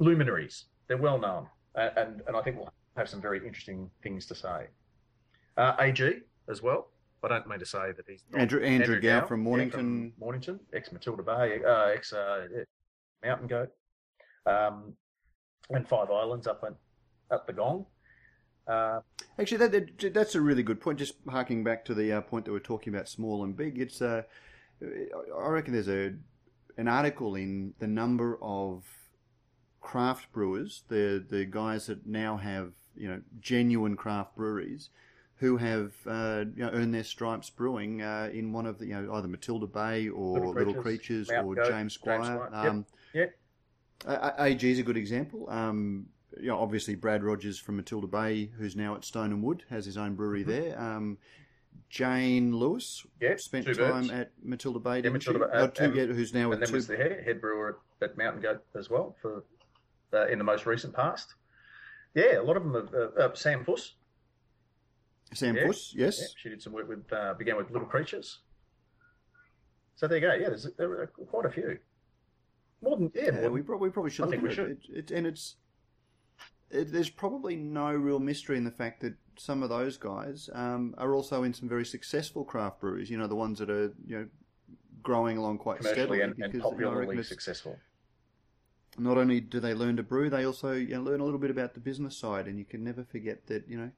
Luminaries. 0.00 0.64
They're 0.88 0.96
well 0.96 1.18
known, 1.18 1.46
and 1.76 2.22
and 2.26 2.36
I 2.36 2.42
think 2.42 2.56
we'll 2.56 2.72
have 2.96 3.08
some 3.08 3.20
very 3.20 3.38
interesting 3.46 3.88
things 4.02 4.26
to 4.26 4.34
say. 4.34 4.66
Uh, 5.56 5.76
AG 5.78 6.02
as 6.48 6.60
well. 6.60 6.88
I 7.24 7.28
don't 7.28 7.46
mean 7.48 7.58
to 7.58 7.66
say 7.66 7.92
that 7.96 8.04
he's 8.06 8.24
Andrew 8.34 8.62
Andrew, 8.62 8.96
Andrew 8.96 9.00
Gow, 9.00 9.20
Gow 9.20 9.26
from 9.26 9.40
Mornington, 9.40 9.78
yeah, 9.80 10.10
from 10.10 10.12
Mornington, 10.18 10.60
ex 10.72 10.92
Matilda 10.92 11.22
Bay, 11.22 11.60
uh, 11.66 11.86
ex 11.86 12.12
uh, 12.12 12.46
Mountain 13.22 13.46
Goat, 13.48 13.70
um, 14.46 14.94
and 15.70 15.86
Five 15.88 16.10
Islands 16.10 16.46
up 16.46 16.64
at 16.66 16.74
up 17.30 17.46
the 17.46 17.52
Gong. 17.52 17.86
Uh, 18.66 19.00
Actually, 19.38 19.58
that, 19.58 19.72
that, 19.72 20.14
that's 20.14 20.34
a 20.34 20.40
really 20.40 20.62
good 20.62 20.80
point. 20.80 20.98
Just 20.98 21.14
harking 21.28 21.64
back 21.64 21.84
to 21.86 21.94
the 21.94 22.12
uh, 22.12 22.20
point 22.20 22.44
that 22.44 22.52
we're 22.52 22.58
talking 22.58 22.94
about, 22.94 23.08
small 23.08 23.44
and 23.44 23.56
big. 23.56 23.78
It's 23.78 24.02
uh, 24.02 24.22
I 24.82 25.48
reckon 25.48 25.72
there's 25.72 25.88
a 25.88 26.14
an 26.76 26.88
article 26.88 27.34
in 27.34 27.74
the 27.78 27.86
number 27.86 28.38
of 28.42 28.84
craft 29.80 30.32
brewers, 30.32 30.84
the 30.88 31.24
the 31.26 31.44
guys 31.44 31.86
that 31.86 32.06
now 32.06 32.36
have 32.36 32.72
you 32.94 33.08
know 33.08 33.22
genuine 33.40 33.96
craft 33.96 34.36
breweries 34.36 34.90
who 35.42 35.56
have 35.56 35.92
uh, 36.06 36.44
you 36.54 36.64
know, 36.64 36.70
earned 36.72 36.94
their 36.94 37.02
stripes 37.02 37.50
brewing 37.50 38.00
uh, 38.00 38.30
in 38.32 38.52
one 38.52 38.64
of 38.64 38.78
the 38.78 38.86
you 38.86 38.94
know 38.94 39.12
either 39.14 39.26
Matilda 39.26 39.66
Bay 39.66 40.08
or 40.08 40.34
Little 40.38 40.52
Creatures, 40.52 40.66
Little 40.66 40.82
Creatures 40.82 41.30
or 41.30 41.54
Goat, 41.56 41.68
James 41.68 41.94
Squire. 41.94 42.48
James 42.52 42.68
Um, 42.68 42.86
yep. 43.12 43.34
yep. 44.06 44.34
AG 44.38 44.70
is 44.70 44.78
a 44.78 44.84
good 44.84 44.96
example. 44.96 45.50
Um, 45.50 46.06
you 46.40 46.46
know, 46.46 46.60
obviously 46.60 46.94
Brad 46.94 47.24
Rogers 47.24 47.58
from 47.58 47.76
Matilda 47.76 48.06
Bay, 48.06 48.52
who's 48.56 48.76
now 48.76 48.94
at 48.94 49.04
Stone 49.04 49.32
and 49.32 49.42
Wood, 49.42 49.64
has 49.68 49.84
his 49.84 49.96
own 49.96 50.14
brewery 50.14 50.42
mm-hmm. 50.44 50.50
there. 50.50 50.80
Um, 50.80 51.18
Jayne 51.90 52.54
Lewis 52.54 53.04
yep, 53.20 53.40
spent 53.40 53.66
time 53.66 53.74
birds. 53.74 54.10
at 54.12 54.30
Matilda 54.44 54.78
Bay, 54.78 55.00
yeah, 55.00 55.10
Matilda 55.10 55.40
Bay, 55.40 55.44
uh, 55.52 55.66
two, 55.66 55.84
and, 55.86 56.14
who's 56.14 56.32
now 56.32 56.52
and 56.52 56.62
then 56.62 56.68
two... 56.68 56.74
was 56.76 56.86
the 56.86 56.96
head, 56.96 57.24
head 57.26 57.40
brewer 57.40 57.80
at 58.00 58.16
Mountain 58.16 58.42
Goat 58.42 58.62
as 58.78 58.88
well 58.88 59.16
for 59.20 59.42
uh, 60.14 60.26
in 60.28 60.38
the 60.38 60.44
most 60.44 60.66
recent 60.66 60.94
past. 60.94 61.34
Yeah, 62.14 62.40
a 62.40 62.44
lot 62.44 62.56
of 62.56 62.62
them. 62.62 62.74
Have, 62.74 62.94
uh, 62.94 63.24
uh, 63.24 63.34
Sam 63.34 63.64
Fuss 63.64 63.94
Sam 65.34 65.56
yeah. 65.56 65.66
Fuss, 65.66 65.92
yes. 65.96 66.20
Yeah. 66.20 66.26
She 66.36 66.48
did 66.50 66.62
some 66.62 66.72
work 66.72 66.88
with, 66.88 67.10
uh, 67.12 67.34
began 67.34 67.56
with 67.56 67.70
Little 67.70 67.88
Creatures. 67.88 68.40
So 69.96 70.08
there 70.08 70.18
you 70.18 70.26
go. 70.26 70.34
Yeah, 70.34 70.48
there's 70.48 70.66
there 70.76 70.90
are 71.00 71.06
quite 71.06 71.46
a 71.46 71.50
few. 71.50 71.78
More 72.82 72.96
than 72.96 73.12
yeah. 73.14 73.42
yeah 73.42 73.48
we, 73.48 73.62
probably, 73.62 73.88
we 73.88 73.92
probably 73.92 74.10
should. 74.10 74.26
I 74.26 74.30
think 74.30 74.42
we 74.42 74.50
it. 74.50 74.54
should. 74.54 74.70
It, 74.70 74.80
it, 74.92 75.10
and 75.10 75.26
it's 75.26 75.56
it, 76.70 76.90
there's 76.90 77.10
probably 77.10 77.56
no 77.56 77.92
real 77.92 78.18
mystery 78.18 78.56
in 78.56 78.64
the 78.64 78.70
fact 78.70 79.00
that 79.02 79.14
some 79.36 79.62
of 79.62 79.68
those 79.68 79.96
guys 79.96 80.50
um, 80.54 80.94
are 80.98 81.14
also 81.14 81.42
in 81.42 81.54
some 81.54 81.68
very 81.68 81.84
successful 81.84 82.44
craft 82.44 82.80
breweries. 82.80 83.10
You 83.10 83.18
know, 83.18 83.26
the 83.26 83.36
ones 83.36 83.58
that 83.60 83.70
are 83.70 83.92
you 84.06 84.18
know 84.18 84.26
growing 85.02 85.36
along 85.36 85.58
quite 85.58 85.78
commercially 85.78 86.00
steadily 86.00 86.20
and, 86.22 86.36
because, 86.36 86.52
and 86.54 86.62
popularly 86.62 87.10
you 87.10 87.16
know, 87.16 87.22
successful. 87.22 87.78
Not 88.98 89.16
only 89.16 89.40
do 89.40 89.58
they 89.58 89.74
learn 89.74 89.96
to 89.96 90.02
brew, 90.02 90.28
they 90.30 90.44
also 90.44 90.72
you 90.72 90.94
know, 90.94 91.02
learn 91.02 91.20
a 91.20 91.24
little 91.24 91.38
bit 91.38 91.50
about 91.50 91.74
the 91.74 91.80
business 91.80 92.16
side, 92.16 92.46
and 92.46 92.58
you 92.58 92.64
can 92.64 92.84
never 92.84 93.04
forget 93.04 93.46
that 93.46 93.68
you 93.68 93.78
know 93.78 93.90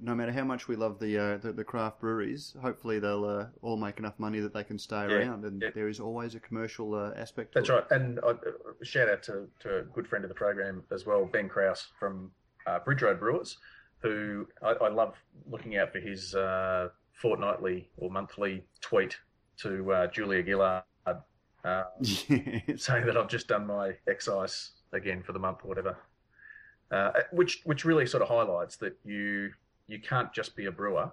no 0.00 0.14
matter 0.14 0.32
how 0.32 0.44
much 0.44 0.68
we 0.68 0.76
love 0.76 0.98
the 0.98 1.18
uh, 1.18 1.36
the, 1.38 1.52
the, 1.52 1.64
craft 1.64 2.00
breweries, 2.00 2.54
hopefully 2.60 2.98
they'll 2.98 3.24
uh, 3.24 3.46
all 3.62 3.76
make 3.76 3.98
enough 3.98 4.18
money 4.18 4.40
that 4.40 4.52
they 4.52 4.64
can 4.64 4.78
stay 4.78 5.06
yeah, 5.08 5.14
around, 5.14 5.44
and 5.44 5.62
yeah. 5.62 5.70
there 5.74 5.88
is 5.88 6.00
always 6.00 6.34
a 6.34 6.40
commercial 6.40 6.94
uh, 6.94 7.12
aspect. 7.16 7.54
That's 7.54 7.68
it. 7.68 7.72
right, 7.72 7.90
and 7.90 8.18
uh, 8.20 8.34
shout 8.82 9.08
out 9.08 9.22
to, 9.24 9.48
to 9.60 9.78
a 9.78 9.82
good 9.82 10.06
friend 10.06 10.24
of 10.24 10.28
the 10.28 10.34
program 10.34 10.82
as 10.90 11.06
well, 11.06 11.24
Ben 11.24 11.48
Kraus 11.48 11.88
from 11.98 12.30
uh, 12.66 12.78
Bridge 12.80 13.02
Road 13.02 13.18
Brewers, 13.18 13.58
who 14.00 14.46
I, 14.62 14.72
I 14.72 14.88
love 14.88 15.14
looking 15.50 15.76
out 15.76 15.92
for 15.92 16.00
his 16.00 16.34
uh, 16.34 16.88
fortnightly 17.12 17.88
or 17.96 18.10
monthly 18.10 18.64
tweet 18.80 19.16
to 19.58 20.08
Julia 20.12 20.44
Gillard, 20.44 20.82
saying 22.02 23.06
that 23.06 23.16
I've 23.16 23.28
just 23.28 23.48
done 23.48 23.66
my 23.66 23.92
excise 24.08 24.72
again 24.92 25.22
for 25.22 25.32
the 25.32 25.38
month 25.38 25.58
or 25.64 25.68
whatever. 25.68 25.96
which 27.32 27.60
which 27.64 27.84
really 27.84 28.06
sort 28.06 28.22
of 28.22 28.28
highlights 28.28 28.76
that 28.76 28.96
you 29.04 29.52
you 29.92 30.00
can't 30.00 30.32
just 30.32 30.56
be 30.56 30.66
a 30.66 30.72
brewer 30.72 31.10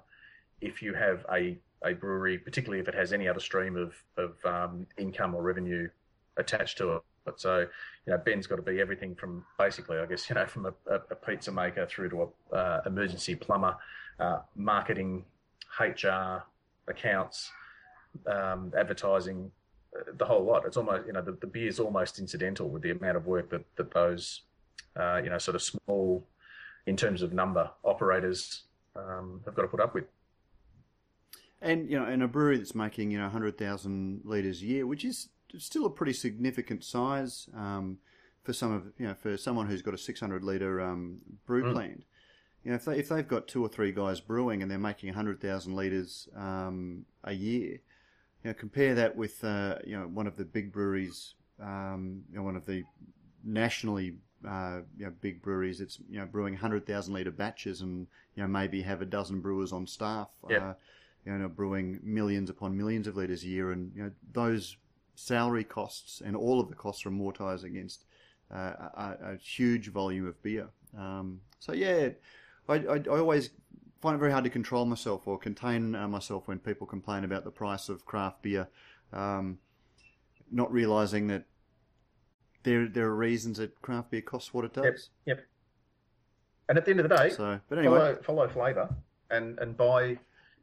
if 0.61 0.81
you 0.81 0.93
have 0.93 1.25
a, 1.31 1.57
a 1.83 1.93
brewery, 1.93 2.37
particularly 2.37 2.81
if 2.81 2.87
it 2.87 2.95
has 2.95 3.11
any 3.11 3.27
other 3.27 3.39
stream 3.39 3.75
of, 3.75 3.93
of 4.17 4.45
um, 4.45 4.87
income 4.97 5.35
or 5.35 5.43
revenue 5.43 5.89
attached 6.37 6.77
to 6.77 6.93
it. 6.93 7.01
But 7.25 7.39
so, 7.39 7.59
you 7.59 8.13
know, 8.13 8.17
Ben's 8.17 8.47
got 8.47 8.55
to 8.55 8.61
be 8.61 8.79
everything 8.79 9.15
from 9.15 9.45
basically, 9.57 9.97
I 9.97 10.05
guess, 10.05 10.29
you 10.29 10.35
know, 10.35 10.45
from 10.45 10.65
a, 10.65 10.73
a 10.87 11.15
pizza 11.15 11.51
maker 11.51 11.85
through 11.85 12.09
to 12.09 12.31
a 12.53 12.55
uh, 12.55 12.81
emergency 12.85 13.35
plumber, 13.35 13.75
uh, 14.19 14.39
marketing, 14.55 15.25
HR, 15.79 16.43
accounts, 16.87 17.51
um, 18.25 18.71
advertising, 18.77 19.51
uh, 19.95 20.11
the 20.17 20.25
whole 20.25 20.43
lot. 20.43 20.65
It's 20.65 20.77
almost, 20.77 21.05
you 21.05 21.13
know, 21.13 21.21
the, 21.21 21.33
the 21.33 21.47
beer 21.47 21.67
is 21.67 21.79
almost 21.79 22.19
incidental 22.19 22.69
with 22.69 22.81
the 22.81 22.91
amount 22.91 23.17
of 23.17 23.27
work 23.27 23.49
that, 23.51 23.65
that 23.75 23.91
those, 23.91 24.41
uh, 24.95 25.21
you 25.23 25.29
know, 25.29 25.37
sort 25.37 25.55
of 25.55 25.61
small, 25.61 26.25
in 26.87 26.95
terms 26.95 27.21
of 27.21 27.33
number, 27.33 27.69
operators 27.83 28.63
um, 28.95 29.41
have 29.45 29.55
got 29.55 29.63
to 29.63 29.67
put 29.67 29.79
up 29.79 29.93
with. 29.93 30.05
And 31.61 31.89
you 31.89 31.99
know, 31.99 32.07
in 32.07 32.21
a 32.21 32.27
brewery 32.27 32.57
that's 32.57 32.75
making 32.75 33.11
you 33.11 33.17
know 33.17 33.25
100,000 33.25 34.21
liters 34.23 34.61
a 34.61 34.65
year, 34.65 34.87
which 34.87 35.03
is 35.03 35.29
still 35.57 35.85
a 35.85 35.89
pretty 35.89 36.13
significant 36.13 36.83
size 36.83 37.49
um, 37.55 37.97
for 38.43 38.53
some 38.53 38.71
of 38.71 38.93
you 38.97 39.07
know 39.07 39.13
for 39.13 39.37
someone 39.37 39.67
who's 39.67 39.81
got 39.81 39.93
a 39.93 39.97
600 39.97 40.43
liter 40.43 40.81
um, 40.81 41.19
brew 41.45 41.63
mm. 41.63 41.73
plant. 41.73 42.03
You 42.63 42.71
know, 42.71 42.75
if 42.75 42.85
they 42.85 42.99
if 42.99 43.09
they've 43.09 43.27
got 43.27 43.47
two 43.47 43.63
or 43.63 43.69
three 43.69 43.91
guys 43.91 44.21
brewing 44.21 44.61
and 44.61 44.69
they're 44.71 44.77
making 44.77 45.09
100,000 45.09 45.75
liters 45.75 46.27
um, 46.35 47.05
a 47.23 47.33
year, 47.33 47.79
you 48.43 48.45
know, 48.45 48.53
compare 48.53 48.95
that 48.95 49.15
with 49.15 49.43
uh, 49.43 49.75
you 49.85 49.97
know 49.97 50.07
one 50.07 50.27
of 50.27 50.37
the 50.37 50.45
big 50.45 50.71
breweries, 50.71 51.33
um, 51.61 52.23
you 52.29 52.37
know, 52.37 52.43
one 52.43 52.55
of 52.55 52.65
the 52.65 52.83
nationally 53.43 54.15
uh, 54.47 54.79
you 54.97 55.05
know, 55.05 55.13
big 55.21 55.41
breweries 55.41 55.81
it's 55.81 55.99
you 56.09 56.19
know 56.19 56.25
brewing 56.25 56.55
hundred 56.55 56.85
thousand 56.85 57.13
liter 57.13 57.31
batches 57.31 57.81
and 57.81 58.07
you 58.35 58.43
know 58.43 58.47
maybe 58.47 58.81
have 58.81 59.01
a 59.01 59.05
dozen 59.05 59.39
brewers 59.39 59.71
on 59.71 59.85
staff. 59.87 60.29
Yep. 60.49 60.61
Uh, 60.61 60.73
you 61.25 61.37
know, 61.37 61.49
brewing 61.49 61.99
millions 62.01 62.49
upon 62.49 62.77
millions 62.77 63.05
of 63.05 63.17
liters 63.17 63.43
a 63.43 63.47
year, 63.47 63.71
and 63.71 63.91
you 63.95 64.03
know 64.03 64.11
those 64.31 64.77
salary 65.15 65.65
costs 65.65 66.21
and 66.21 66.35
all 66.35 66.61
of 66.61 66.69
the 66.69 66.75
costs 66.75 67.05
are 67.05 67.11
amortized 67.11 67.65
against 67.65 68.05
uh, 68.53 68.55
a, 68.55 69.17
a, 69.33 69.35
huge 69.35 69.89
volume 69.89 70.25
of 70.25 70.41
beer. 70.41 70.69
Um, 70.97 71.41
so 71.59 71.73
yeah, 71.73 72.09
I, 72.69 72.75
I, 72.75 72.95
I, 72.95 73.19
always 73.19 73.49
find 74.01 74.15
it 74.15 74.19
very 74.19 74.31
hard 74.31 74.45
to 74.45 74.49
control 74.49 74.85
myself 74.85 75.27
or 75.27 75.37
contain 75.37 75.93
uh, 75.93 76.07
myself 76.07 76.47
when 76.47 76.57
people 76.57 76.87
complain 76.87 77.25
about 77.25 77.43
the 77.43 77.51
price 77.51 77.89
of 77.89 78.05
craft 78.05 78.41
beer, 78.41 78.67
um, 79.11 79.59
not 80.51 80.71
realizing 80.71 81.27
that 81.27 81.43
there 82.63 82.87
there 82.87 83.05
are 83.07 83.15
reasons 83.15 83.57
that 83.57 83.79
craft 83.81 84.11
beer 84.11 84.21
costs 84.21 84.53
what 84.53 84.65
it 84.65 84.73
does. 84.73 85.09
Yep. 85.25 85.37
yep. 85.37 85.45
And 86.67 86.77
at 86.77 86.85
the 86.85 86.91
end 86.91 86.99
of 86.99 87.09
the 87.09 87.15
day, 87.15 87.29
so, 87.29 87.59
but 87.67 87.79
anyway, 87.79 87.97
follow, 87.97 88.17
follow 88.21 88.47
flavour 88.47 88.95
and 89.31 89.57
and 89.59 89.75
buy, 89.75 90.03
you 90.03 90.17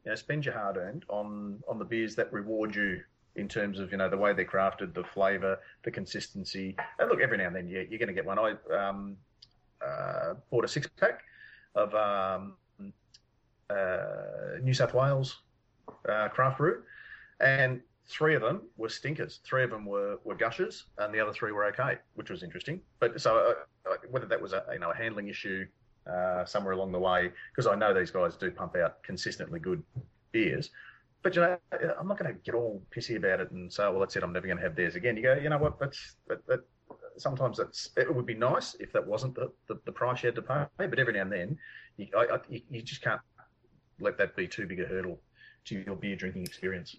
know, 0.05 0.15
spend 0.15 0.45
your 0.45 0.53
hard 0.53 0.77
earned 0.77 1.05
on 1.09 1.61
on 1.67 1.79
the 1.79 1.85
beers 1.85 2.15
that 2.15 2.31
reward 2.31 2.75
you 2.75 3.01
in 3.35 3.47
terms 3.47 3.79
of 3.79 3.91
you 3.91 3.97
know 3.97 4.09
the 4.09 4.17
way 4.17 4.33
they're 4.33 4.45
crafted, 4.45 4.93
the 4.93 5.03
flavour, 5.03 5.59
the 5.83 5.91
consistency. 5.91 6.75
And 6.99 7.09
look, 7.09 7.21
every 7.21 7.37
now 7.37 7.47
and 7.47 7.55
then 7.55 7.67
you, 7.67 7.85
you're 7.89 7.99
going 7.99 8.07
to 8.07 8.13
get 8.13 8.25
one. 8.25 8.39
I 8.39 8.55
um, 8.75 9.17
uh, 9.85 10.35
bought 10.49 10.65
a 10.65 10.67
six 10.67 10.87
pack 10.87 11.21
of 11.75 11.93
um, 11.93 12.55
uh, 13.69 14.59
New 14.61 14.73
South 14.73 14.93
Wales 14.93 15.41
uh, 16.09 16.29
craft 16.29 16.57
brew, 16.57 16.83
and 17.39 17.81
three 18.09 18.35
of 18.35 18.41
them 18.41 18.61
were 18.77 18.89
stinkers. 18.89 19.39
Three 19.43 19.63
of 19.63 19.69
them 19.69 19.85
were, 19.85 20.19
were 20.23 20.35
gushers, 20.35 20.85
and 20.97 21.13
the 21.13 21.19
other 21.19 21.33
three 21.33 21.51
were 21.51 21.65
okay, 21.65 21.97
which 22.15 22.29
was 22.29 22.43
interesting. 22.43 22.81
But 22.99 23.19
so 23.19 23.55
uh, 23.85 23.95
whether 24.09 24.25
that 24.25 24.41
was 24.41 24.53
a 24.53 24.63
you 24.71 24.79
know 24.79 24.91
a 24.91 24.95
handling 24.95 25.27
issue 25.27 25.65
uh, 26.09 26.45
somewhere 26.45 26.73
along 26.73 26.91
the 26.91 26.99
way, 26.99 27.31
because 27.51 27.67
I 27.67 27.75
know 27.75 27.93
these 27.93 28.11
guys 28.11 28.35
do 28.35 28.49
pump 28.51 28.75
out 28.77 29.03
consistently 29.03 29.59
good 29.59 29.83
beers. 30.31 30.69
but 31.23 31.35
you 31.35 31.41
know, 31.41 31.57
I'm 31.99 32.07
not 32.07 32.17
going 32.17 32.33
to 32.33 32.39
get 32.39 32.55
all 32.55 32.81
pissy 32.95 33.17
about 33.17 33.41
it 33.41 33.51
and 33.51 33.71
say, 33.71 33.83
well, 33.83 33.99
that's 33.99 34.15
it. 34.15 34.23
I'm 34.23 34.33
never 34.33 34.47
going 34.47 34.57
to 34.57 34.63
have 34.63 34.75
theirs 34.75 34.95
again. 34.95 35.17
You 35.17 35.23
go, 35.23 35.33
you 35.35 35.49
know 35.49 35.57
what? 35.57 35.79
That's 35.79 36.15
that, 36.27 36.45
that 36.47 36.61
sometimes 37.17 37.57
that's 37.57 37.89
it 37.97 38.13
would 38.13 38.25
be 38.25 38.35
nice 38.35 38.75
if 38.79 38.93
that 38.93 39.05
wasn't 39.05 39.35
the, 39.35 39.51
the, 39.67 39.79
the 39.85 39.91
price 39.91 40.23
you 40.23 40.27
had 40.27 40.35
to 40.35 40.41
pay, 40.41 40.65
but 40.77 40.99
every 40.99 41.13
now 41.13 41.21
and 41.21 41.31
then 41.31 41.57
you, 41.97 42.07
I, 42.15 42.35
I, 42.35 42.39
you 42.69 42.81
just 42.81 43.01
can't 43.01 43.21
let 43.99 44.17
that 44.17 44.35
be 44.35 44.47
too 44.47 44.67
big 44.67 44.79
a 44.79 44.85
hurdle 44.85 45.19
to 45.65 45.83
your 45.85 45.95
beer 45.95 46.15
drinking 46.15 46.43
experience. 46.43 46.95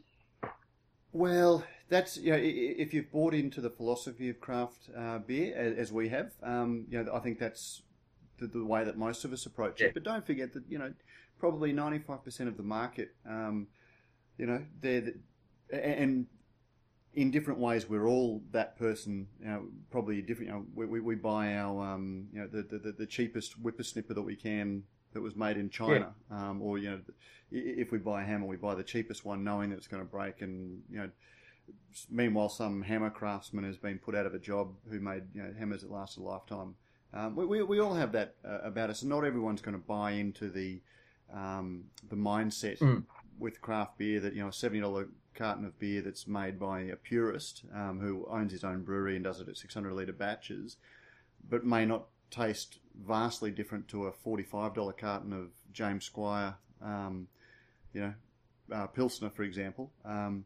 Well, 1.13 1.65
that's 1.89 2.17
you 2.19 2.33
know, 2.33 2.39
if 2.41 2.93
you've 2.93 3.11
bought 3.11 3.35
into 3.35 3.61
the 3.61 3.71
philosophy 3.71 4.29
of 4.29 4.41
craft 4.41 4.91
uh, 4.97 5.19
beer 5.19 5.55
as, 5.57 5.93
we 5.93 6.09
have, 6.11 6.33
um, 6.43 6.87
you 6.91 7.03
know, 7.03 7.13
I 7.13 7.21
think 7.21 7.39
that's 7.39 7.83
the, 8.39 8.47
the, 8.47 8.65
way 8.65 8.85
that 8.85 8.99
most 8.99 9.25
of 9.25 9.33
us 9.33 9.47
approach 9.47 9.81
Yeah. 9.81 9.89
it. 9.89 9.95
But 9.95 10.03
don't 10.03 10.27
forget 10.27 10.53
that 10.53 10.65
you 10.69 10.79
know, 10.79 10.93
probably 11.39 11.73
ninety 11.73 11.99
five 11.99 12.25
percent 12.25 12.49
of 12.49 12.57
the 12.57 12.63
market, 12.63 13.15
um, 13.27 13.69
you 14.37 14.47
know, 14.47 14.65
they're 14.81 15.01
the, 15.01 15.15
and 15.73 16.27
in 17.15 17.31
different 17.31 17.59
ways 17.59 17.89
we're 17.89 18.07
all 18.07 18.43
that 18.53 18.79
person. 18.79 19.29
You 19.41 19.47
know, 19.47 19.69
probably 19.91 20.21
different. 20.21 20.51
You 20.51 20.57
know, 20.57 20.67
we, 20.75 20.87
we, 20.87 21.01
we 21.01 21.15
buy 21.15 21.55
our 21.55 21.95
um, 21.95 22.29
you 22.33 22.41
know 22.41 22.49
the, 22.49 22.63
the, 22.63 22.93
the 22.93 23.07
cheapest 23.07 23.63
whippersnipper 23.63 24.15
that 24.15 24.23
we 24.23 24.37
can 24.37 24.83
that 25.13 25.21
was 25.21 25.35
made 25.37 25.57
in 25.57 25.71
China, 25.71 26.13
um, 26.31 26.61
or 26.63 26.79
you 26.79 26.91
know, 26.91 27.01
if 27.51 27.91
we 27.93 27.99
buy 27.99 28.23
a 28.23 28.27
hammer, 28.27 28.47
we 28.47 28.57
buy 28.57 28.75
the 28.75 28.83
cheapest 28.83 29.25
one, 29.25 29.43
knowing 29.43 29.71
that 29.71 29.77
it's 29.77 29.87
going 29.87 30.03
to 30.03 30.09
break. 30.09 30.43
And 30.43 30.83
you 30.91 30.99
know, 30.99 31.11
meanwhile, 32.11 32.49
some 32.49 32.83
hammer 32.83 33.11
craftsman 33.11 33.65
has 33.65 33.77
been 33.77 33.99
put 33.99 34.15
out 34.15 34.27
of 34.27 34.35
a 34.35 34.39
job 34.39 34.75
who 34.91 35.01
made 35.01 35.23
you 35.35 35.43
know 35.43 35.53
hammers 35.59 35.83
that 35.83 35.91
last 35.91 36.17
a 36.19 36.23
lifetime. 36.23 36.75
Um, 37.15 37.37
we, 37.37 37.47
we, 37.47 37.63
we 37.63 37.79
all 37.81 37.95
have 37.95 38.13
that 38.13 38.35
uh, 38.45 38.59
about 38.63 38.91
us, 38.91 39.03
not 39.03 39.25
everyone's 39.25 39.63
going 39.63 39.77
to 39.77 39.83
buy 39.83 40.13
into 40.13 40.51
the 40.51 40.81
um, 41.33 41.85
the 42.09 42.17
mindset 42.17 42.79
Mm. 42.79 43.05
with 43.39 43.61
craft 43.61 43.99
beer 43.99 44.21
that 44.21 44.35
you 44.35 44.43
know 44.43 44.49
a 44.49 44.53
seventy 44.53 44.81
dollar 44.81 45.09
carton 45.35 45.65
of 45.65 45.79
beer 45.79 46.03
that's 46.03 46.27
made 46.27 46.59
by 46.59 46.81
a 46.81 46.97
purist 46.97 47.63
um, 47.75 48.01
who 48.01 48.27
owns 48.29 48.51
his 48.53 48.65
own 48.65 48.83
brewery 48.83 49.15
and 49.15 49.25
does 49.25 49.41
it 49.41 49.49
at 49.49 49.57
six 49.57 49.73
hundred 49.73 49.95
liter 49.95 50.13
batches, 50.13 50.77
but 51.49 51.65
may 51.65 51.87
not 51.87 52.07
taste 52.31 52.79
vastly 53.07 53.51
different 53.51 53.89
to 53.89 54.07
a 54.07 54.13
forty 54.13 54.43
five 54.43 54.75
dollar 54.75 54.93
carton 54.93 55.33
of 55.33 55.49
James 55.73 56.05
Squire, 56.05 56.55
um, 56.83 57.29
you 57.93 58.01
know, 58.01 58.15
uh, 58.73 58.87
Pilsner 58.87 59.31
for 59.31 59.43
example. 59.43 59.91
Um, 60.05 60.45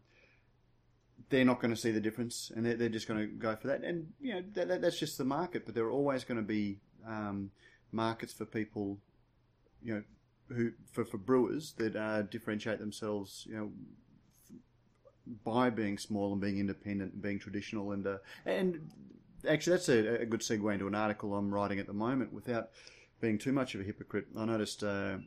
they're 1.29 1.45
not 1.45 1.61
going 1.61 1.75
to 1.75 1.81
see 1.81 1.92
the 1.92 2.01
difference, 2.01 2.51
and 2.55 2.66
they're, 2.66 2.77
they're 2.77 2.88
just 2.88 3.09
going 3.09 3.21
to 3.21 3.27
go 3.27 3.57
for 3.57 3.68
that. 3.68 3.83
And 3.83 4.12
you 4.21 4.35
know 4.35 4.42
that, 4.55 4.68
that, 4.68 4.83
that's 4.83 4.99
just 4.99 5.18
the 5.18 5.25
market. 5.25 5.64
But 5.64 5.75
there 5.75 5.85
are 5.85 5.90
always 5.90 6.25
going 6.25 6.37
to 6.37 6.47
be 6.47 6.79
um, 7.07 7.51
markets 7.90 8.33
for 8.33 8.45
people, 8.45 8.99
you 9.83 9.95
know, 9.95 10.03
who 10.55 10.73
for, 10.92 11.05
for 11.05 11.18
brewers 11.18 11.73
that 11.79 11.97
uh, 11.97 12.23
differentiate 12.23 12.79
themselves, 12.79 13.47
you 13.49 13.57
know, 13.57 13.71
by 15.45 15.71
being 15.71 15.99
small 15.99 16.33
and 16.33 16.40
being 16.40 16.59
independent 16.59 17.14
and 17.14 17.23
being 17.23 17.38
traditional. 17.38 17.92
And 17.92 18.07
uh, 18.07 18.18
and 18.45 18.90
actually, 19.48 19.76
that's 19.76 19.88
a, 19.88 20.22
a 20.22 20.26
good 20.26 20.40
segue 20.40 20.72
into 20.72 20.87
an 20.87 20.94
article 20.94 21.35
I'm 21.35 21.52
writing 21.52 21.78
at 21.78 21.87
the 21.87 21.92
moment. 21.92 22.33
Without 22.33 22.70
being 23.20 23.38
too 23.38 23.52
much 23.52 23.74
of 23.74 23.81
a 23.81 23.85
hypocrite, 23.85 24.26
I 24.37 24.44
noticed 24.44 24.83
uh, 24.83 25.18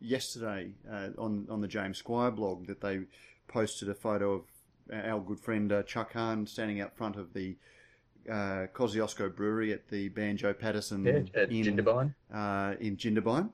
yesterday 0.00 0.72
uh, 0.90 1.08
on 1.18 1.46
on 1.50 1.60
the 1.60 1.68
James 1.68 1.98
Squire 1.98 2.30
blog 2.30 2.66
that 2.66 2.80
they 2.80 3.00
posted 3.48 3.88
a 3.88 3.94
photo 3.94 4.34
of 4.34 4.42
our 4.92 5.20
good 5.20 5.40
friend 5.40 5.72
uh, 5.72 5.82
Chuck 5.82 6.12
Hahn 6.12 6.46
standing 6.46 6.80
out 6.80 6.96
front 6.96 7.16
of 7.16 7.32
the 7.32 7.56
uh, 8.30 8.66
Kosciuszko 8.74 9.34
Brewery 9.34 9.72
at 9.72 9.88
the 9.88 10.08
Banjo 10.08 10.52
Paterson 10.52 11.04
Yeah, 11.04 11.42
at 11.42 11.50
in, 11.50 11.64
Jindabyne. 11.64 12.14
uh, 12.32 12.74
in 12.80 12.96
Jindabyne, 12.96 13.50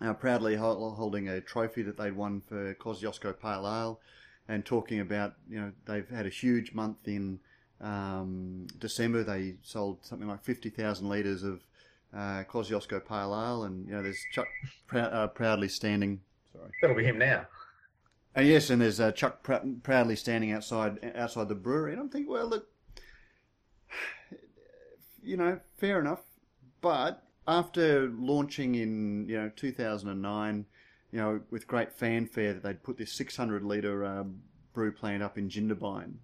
uh, 0.00 0.14
proudly 0.14 0.56
hol- 0.56 0.92
holding 0.94 1.28
a 1.28 1.40
trophy 1.40 1.82
that 1.82 1.96
they'd 1.96 2.16
won 2.16 2.42
for 2.48 2.74
Kosciuszko 2.74 3.38
Pale 3.38 3.66
Ale, 3.66 4.00
and 4.48 4.64
talking 4.64 5.00
about 5.00 5.34
you 5.48 5.60
know 5.60 5.72
they've 5.86 6.08
had 6.08 6.26
a 6.26 6.30
huge 6.30 6.72
month 6.72 6.96
in 7.06 7.40
um, 7.80 8.66
December. 8.78 9.22
They 9.24 9.54
sold 9.62 10.04
something 10.04 10.28
like 10.28 10.42
fifty 10.42 10.70
thousand 10.70 11.08
litres 11.08 11.42
of 11.42 11.62
uh, 12.14 12.44
Kosciuszko 12.48 13.04
Pale 13.06 13.34
Ale, 13.34 13.64
and 13.64 13.86
you 13.86 13.94
know 13.94 14.02
there's 14.02 14.24
Chuck 14.32 14.48
prou- 14.88 15.12
uh, 15.12 15.26
proudly 15.28 15.68
standing. 15.68 16.20
Sorry. 16.52 16.70
That'll 16.80 16.96
be 16.96 17.04
him 17.04 17.18
now. 17.18 17.46
And 18.34 18.46
yes, 18.46 18.70
and 18.70 18.80
there's 18.80 19.00
uh, 19.00 19.12
Chuck 19.12 19.42
prou- 19.42 19.82
proudly 19.82 20.16
standing 20.16 20.52
outside 20.52 21.12
outside 21.16 21.48
the 21.48 21.54
brewery, 21.54 21.92
and 21.92 22.00
I'm 22.00 22.08
thinking, 22.08 22.30
well, 22.30 22.46
look, 22.48 22.68
you 25.22 25.36
know, 25.36 25.60
fair 25.76 26.00
enough, 26.00 26.22
but 26.80 27.22
after 27.46 28.08
launching 28.08 28.74
in 28.76 29.26
you 29.28 29.36
know 29.36 29.50
2009, 29.56 30.66
you 31.12 31.18
know, 31.18 31.40
with 31.50 31.66
great 31.66 31.92
fanfare 31.92 32.54
that 32.54 32.62
they'd 32.62 32.82
put 32.82 32.96
this 32.98 33.12
600 33.12 33.62
litre 33.62 34.04
um, 34.04 34.40
brew 34.72 34.92
plant 34.92 35.22
up 35.22 35.36
in 35.36 35.48
Jindabyne, 35.48 36.14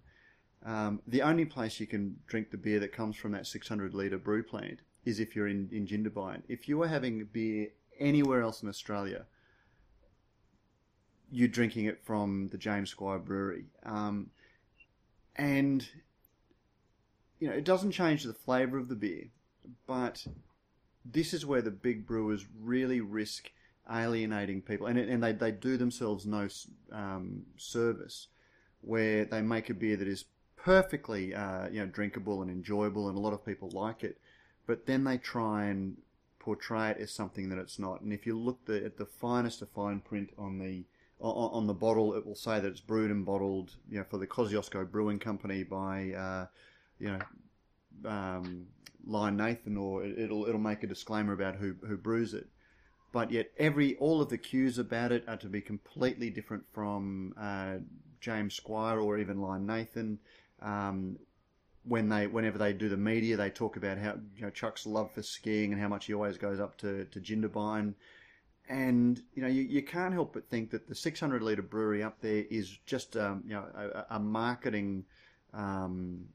um, 0.67 1.01
the 1.07 1.23
only 1.23 1.45
place 1.45 1.79
you 1.79 1.87
can 1.87 2.17
drink 2.27 2.51
the 2.51 2.57
beer 2.57 2.79
that 2.79 2.91
comes 2.91 3.15
from 3.15 3.31
that 3.31 3.47
600 3.47 3.93
litre 3.93 4.17
brew 4.19 4.43
plant 4.43 4.81
is 5.05 5.19
if 5.19 5.35
you're 5.35 5.47
in 5.47 5.69
in 5.71 5.87
Jindabyne. 5.87 6.43
If 6.47 6.67
you 6.67 6.77
were 6.77 6.87
having 6.87 7.25
beer 7.31 7.69
anywhere 7.99 8.41
else 8.41 8.61
in 8.61 8.69
Australia 8.69 9.25
you're 11.31 11.47
drinking 11.47 11.85
it 11.85 12.03
from 12.03 12.49
the 12.49 12.57
James 12.57 12.89
Squire 12.89 13.19
Brewery. 13.19 13.65
Um, 13.83 14.27
and, 15.35 15.87
you 17.39 17.47
know, 17.47 17.53
it 17.53 17.65
doesn't 17.65 17.91
change 17.91 18.23
the 18.23 18.33
flavour 18.33 18.77
of 18.77 18.89
the 18.89 18.95
beer, 18.95 19.25
but 19.85 20.25
this 21.05 21.33
is 21.33 21.45
where 21.45 21.61
the 21.61 21.71
big 21.71 22.05
brewers 22.05 22.45
really 22.59 23.01
risk 23.01 23.51
alienating 23.91 24.61
people, 24.61 24.87
and, 24.87 24.97
and 24.97 25.23
they, 25.23 25.31
they 25.31 25.51
do 25.51 25.77
themselves 25.77 26.25
no 26.25 26.47
um, 26.91 27.43
service, 27.57 28.27
where 28.81 29.25
they 29.25 29.41
make 29.41 29.69
a 29.69 29.73
beer 29.73 29.97
that 29.97 30.07
is 30.07 30.25
perfectly, 30.67 31.33
uh, 31.33 31.69
you 31.69 31.79
know, 31.79 31.85
drinkable 31.85 32.41
and 32.41 32.51
enjoyable, 32.51 33.07
and 33.07 33.17
a 33.17 33.21
lot 33.21 33.31
of 33.31 33.45
people 33.45 33.69
like 33.71 34.03
it, 34.03 34.19
but 34.65 34.85
then 34.85 35.05
they 35.05 35.17
try 35.17 35.63
and 35.63 35.95
portray 36.39 36.89
it 36.89 36.97
as 36.97 37.09
something 37.09 37.47
that 37.47 37.57
it's 37.57 37.79
not. 37.79 38.01
And 38.01 38.11
if 38.11 38.27
you 38.27 38.37
look 38.37 38.65
the, 38.65 38.83
at 38.83 38.97
the 38.97 39.05
finest 39.05 39.61
of 39.61 39.69
fine 39.69 40.01
print 40.01 40.29
on 40.37 40.59
the 40.59 40.83
on, 41.21 41.51
on 41.53 41.67
the 41.67 41.73
bottle, 41.73 42.13
it 42.15 42.25
will 42.25 42.35
say 42.35 42.59
that 42.59 42.67
it's 42.67 42.81
brewed 42.81 43.11
and 43.11 43.25
bottled, 43.25 43.77
you 43.89 43.97
know, 43.97 44.03
for 44.03 44.17
the 44.17 44.27
Kosciuszko 44.27 44.91
Brewing 44.91 45.19
Company 45.19 45.63
by, 45.63 46.11
uh, 46.11 46.45
you 46.99 47.17
know, 47.17 48.09
um, 48.09 48.67
Lion 49.05 49.37
Nathan, 49.37 49.77
or 49.77 50.03
it- 50.03 50.19
it'll 50.19 50.45
it'll 50.47 50.59
make 50.59 50.83
a 50.83 50.87
disclaimer 50.87 51.31
about 51.31 51.55
who 51.55 51.75
who 51.87 51.95
brews 51.95 52.33
it. 52.33 52.47
But 53.13 53.31
yet, 53.31 53.51
every 53.57 53.95
all 53.99 54.21
of 54.21 54.27
the 54.27 54.37
cues 54.37 54.77
about 54.77 55.13
it 55.13 55.23
are 55.29 55.37
to 55.37 55.47
be 55.47 55.61
completely 55.61 56.29
different 56.29 56.65
from 56.73 57.33
uh, 57.37 57.77
James 58.19 58.53
Squire 58.53 58.99
or 58.99 59.17
even 59.17 59.39
Lion 59.39 59.65
Nathan. 59.65 60.19
Um, 60.61 61.19
when 61.83 62.09
they, 62.09 62.27
whenever 62.27 62.57
they 62.57 62.73
do 62.73 62.89
the 62.89 62.97
media, 62.97 63.37
they 63.37 63.49
talk 63.49 63.77
about 63.77 63.97
how 63.97 64.15
you 64.35 64.41
know 64.41 64.49
Chuck's 64.49 64.85
love 64.85 65.11
for 65.11 65.23
skiing 65.23 65.71
and 65.71 65.81
how 65.81 65.87
much 65.87 66.05
he 66.05 66.13
always 66.13 66.37
goes 66.37 66.59
up 66.59 66.77
to 66.79 67.05
to 67.05 67.19
Jindabyne. 67.19 67.93
And 68.69 69.21
you 69.33 69.41
know 69.41 69.47
you, 69.47 69.61
you 69.61 69.81
can't 69.81 70.13
help 70.13 70.33
but 70.33 70.49
think 70.49 70.71
that 70.71 70.87
the 70.87 70.95
600 70.95 71.41
liter 71.41 71.61
brewery 71.61 72.03
up 72.03 72.19
there 72.21 72.43
is 72.49 72.77
just 72.85 73.15
um, 73.15 73.43
you 73.47 73.53
know 73.53 73.65
a, 73.73 74.15
a 74.15 74.19
marketing 74.19 75.05
um, 75.53 76.25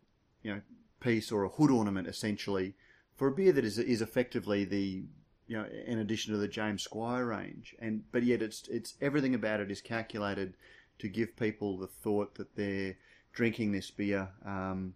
you 0.43 0.55
know 0.55 0.61
piece 1.01 1.31
or 1.31 1.45
a 1.45 1.49
hood 1.49 1.71
ornament 1.71 2.07
essentially 2.07 2.75
for 3.17 3.29
a 3.29 3.33
beer 3.33 3.53
that 3.53 3.65
is 3.65 3.79
is 3.79 4.01
effectively 4.01 4.65
the 4.65 5.05
you 5.47 5.57
know 5.57 5.67
in 5.87 5.99
addition 5.99 6.33
to 6.33 6.39
the 6.39 6.49
James 6.49 6.83
Squire 6.83 7.27
range. 7.27 7.75
And 7.79 8.05
but 8.11 8.23
yet 8.23 8.43
it's 8.43 8.67
it's 8.69 8.95
everything 9.01 9.35
about 9.35 9.61
it 9.61 9.71
is 9.71 9.81
calculated 9.81 10.55
to 10.99 11.09
give 11.09 11.37
people 11.37 11.77
the 11.77 11.87
thought 11.87 12.37
that 12.37 12.57
they're 12.57 12.97
drinking 13.33 13.73
this 13.73 13.91
beer 13.91 14.29
um, 14.45 14.95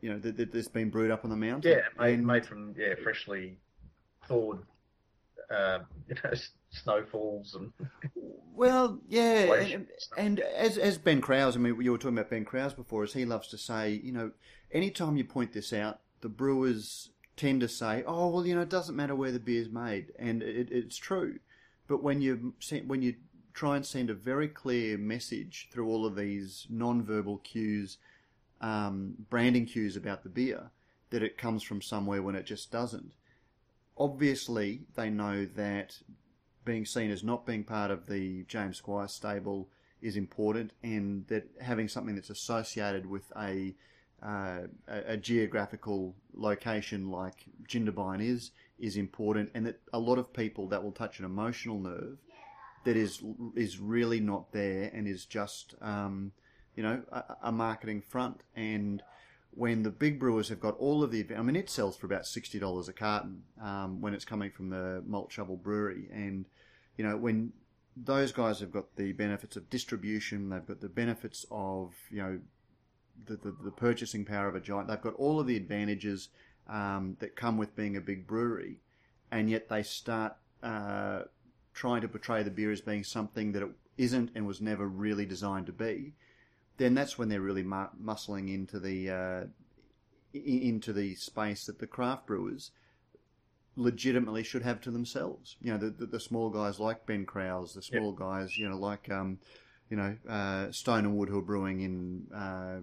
you 0.00 0.10
know 0.10 0.18
that, 0.18 0.36
that 0.36 0.52
that's 0.52 0.68
been 0.68 0.90
brewed 0.90 1.10
up 1.10 1.24
on 1.24 1.30
the 1.30 1.36
mountain 1.36 1.70
Yeah, 1.72 1.80
made, 1.98 2.14
And- 2.14 2.26
made 2.26 2.44
from 2.46 2.74
yeah 2.76 2.94
freshly 3.02 3.58
thawed, 4.26 4.60
uh, 5.50 5.80
you 6.08 6.14
know, 6.24 6.30
snowfalls 6.70 7.54
and 7.54 7.72
Well, 8.54 8.98
yeah, 9.08 9.52
and, 9.54 9.86
and 10.16 10.40
as 10.40 10.78
as 10.78 10.98
Ben 10.98 11.20
Kraus, 11.20 11.56
I 11.56 11.58
mean, 11.58 11.80
you 11.80 11.92
were 11.92 11.98
talking 11.98 12.18
about 12.18 12.30
Ben 12.30 12.44
Kraus 12.44 12.72
before, 12.72 13.02
as 13.02 13.12
he 13.12 13.24
loves 13.24 13.48
to 13.48 13.58
say, 13.58 14.00
you 14.02 14.12
know, 14.12 14.30
anytime 14.70 15.16
you 15.16 15.24
point 15.24 15.52
this 15.52 15.72
out, 15.72 16.00
the 16.20 16.28
brewers 16.28 17.10
tend 17.36 17.60
to 17.62 17.68
say, 17.68 18.04
"Oh, 18.06 18.28
well, 18.28 18.46
you 18.46 18.54
know, 18.54 18.60
it 18.62 18.68
doesn't 18.68 18.94
matter 18.96 19.14
where 19.14 19.32
the 19.32 19.40
beer's 19.40 19.68
made," 19.70 20.12
and 20.18 20.42
it, 20.42 20.68
it's 20.70 20.96
true. 20.96 21.38
But 21.88 22.02
when 22.02 22.20
you 22.20 22.54
when 22.86 23.02
you 23.02 23.14
try 23.54 23.76
and 23.76 23.84
send 23.84 24.10
a 24.10 24.14
very 24.14 24.48
clear 24.48 24.96
message 24.98 25.68
through 25.70 25.88
all 25.88 26.06
of 26.06 26.16
these 26.16 26.66
non-verbal 26.70 27.38
cues, 27.38 27.98
um, 28.60 29.14
branding 29.30 29.66
cues 29.66 29.96
about 29.96 30.22
the 30.22 30.28
beer, 30.28 30.70
that 31.10 31.22
it 31.22 31.38
comes 31.38 31.62
from 31.62 31.82
somewhere 31.82 32.22
when 32.22 32.34
it 32.34 32.46
just 32.46 32.70
doesn't. 32.70 33.12
Obviously, 33.96 34.82
they 34.94 35.10
know 35.10 35.44
that 35.44 35.98
being 36.64 36.86
seen 36.86 37.10
as 37.10 37.22
not 37.22 37.46
being 37.46 37.64
part 37.64 37.90
of 37.90 38.06
the 38.06 38.44
James 38.44 38.78
Squire 38.78 39.08
stable 39.08 39.68
is 40.00 40.16
important, 40.16 40.72
and 40.82 41.26
that 41.28 41.44
having 41.60 41.88
something 41.88 42.14
that's 42.14 42.30
associated 42.30 43.06
with 43.06 43.30
a 43.36 43.74
uh, 44.22 44.68
a, 44.86 44.98
a 45.08 45.16
geographical 45.16 46.14
location 46.32 47.10
like 47.10 47.44
Jindabyne 47.68 48.24
is 48.24 48.52
is 48.78 48.96
important, 48.96 49.50
and 49.54 49.66
that 49.66 49.80
a 49.92 49.98
lot 49.98 50.18
of 50.18 50.32
people 50.32 50.68
that 50.68 50.82
will 50.82 50.92
touch 50.92 51.18
an 51.18 51.24
emotional 51.24 51.78
nerve 51.78 52.18
that 52.84 52.96
is 52.96 53.22
is 53.54 53.78
really 53.78 54.20
not 54.20 54.52
there 54.52 54.90
and 54.92 55.06
is 55.06 55.24
just 55.24 55.74
um, 55.80 56.32
you 56.74 56.82
know 56.82 57.02
a, 57.10 57.22
a 57.44 57.52
marketing 57.52 58.02
front. 58.02 58.42
And 58.54 59.02
when 59.54 59.82
the 59.82 59.90
big 59.90 60.18
brewers 60.18 60.48
have 60.48 60.60
got 60.60 60.76
all 60.78 61.02
of 61.02 61.10
the, 61.10 61.26
I 61.36 61.42
mean, 61.42 61.56
it 61.56 61.68
sells 61.68 61.96
for 61.96 62.06
about 62.06 62.26
sixty 62.26 62.58
dollars 62.58 62.88
a 62.88 62.92
carton 62.92 63.42
um, 63.60 64.00
when 64.00 64.14
it's 64.14 64.24
coming 64.24 64.50
from 64.50 64.70
the 64.70 65.02
Malt 65.06 65.32
Shovel 65.32 65.56
Brewery, 65.56 66.08
and 66.12 66.46
you 66.96 67.04
know 67.04 67.16
when 67.16 67.52
those 67.96 68.32
guys 68.32 68.60
have 68.60 68.72
got 68.72 68.96
the 68.96 69.12
benefits 69.12 69.56
of 69.56 69.68
distribution, 69.68 70.48
they've 70.48 70.66
got 70.66 70.80
the 70.80 70.88
benefits 70.88 71.44
of 71.50 71.94
you 72.10 72.22
know 72.22 72.40
the, 73.26 73.36
the, 73.36 73.54
the 73.64 73.70
purchasing 73.70 74.24
power 74.24 74.48
of 74.48 74.54
a 74.54 74.60
giant. 74.60 74.88
They've 74.88 75.00
got 75.00 75.14
all 75.14 75.38
of 75.38 75.46
the 75.46 75.56
advantages 75.56 76.28
um, 76.68 77.16
that 77.20 77.36
come 77.36 77.58
with 77.58 77.76
being 77.76 77.96
a 77.96 78.00
big 78.00 78.26
brewery, 78.26 78.80
and 79.30 79.50
yet 79.50 79.68
they 79.68 79.82
start 79.82 80.36
uh, 80.62 81.22
trying 81.74 82.00
to 82.02 82.08
portray 82.08 82.42
the 82.42 82.50
beer 82.50 82.70
as 82.70 82.80
being 82.80 83.04
something 83.04 83.52
that 83.52 83.62
it 83.62 83.70
isn't 83.96 84.30
and 84.34 84.46
was 84.46 84.60
never 84.60 84.86
really 84.86 85.26
designed 85.26 85.66
to 85.66 85.72
be. 85.72 86.12
Then 86.78 86.94
that's 86.94 87.18
when 87.18 87.28
they're 87.28 87.40
really 87.40 87.62
mu- 87.62 87.86
muscling 88.02 88.52
into 88.52 88.78
the 88.78 89.10
uh, 89.10 89.44
into 90.32 90.92
the 90.92 91.14
space 91.14 91.66
that 91.66 91.78
the 91.78 91.86
craft 91.86 92.26
brewers 92.26 92.70
legitimately 93.76 94.42
should 94.42 94.62
have 94.62 94.80
to 94.82 94.90
themselves. 94.90 95.56
You 95.60 95.72
know, 95.72 95.78
the, 95.78 95.90
the, 95.90 96.06
the 96.06 96.20
small 96.20 96.50
guys 96.50 96.80
like 96.80 97.06
Ben 97.06 97.24
Kraus, 97.24 97.74
the 97.74 97.82
small 97.82 98.10
yep. 98.10 98.18
guys, 98.18 98.56
you 98.56 98.68
know, 98.68 98.78
like 98.78 99.10
um, 99.10 99.38
you 99.90 99.96
know 99.96 100.16
uh, 100.28 100.72
Stone 100.72 101.04
and 101.04 101.16
Wood 101.16 101.28
who 101.28 101.38
are 101.38 101.42
brewing 101.42 101.80
in 101.80 102.26
uh, 102.34 102.78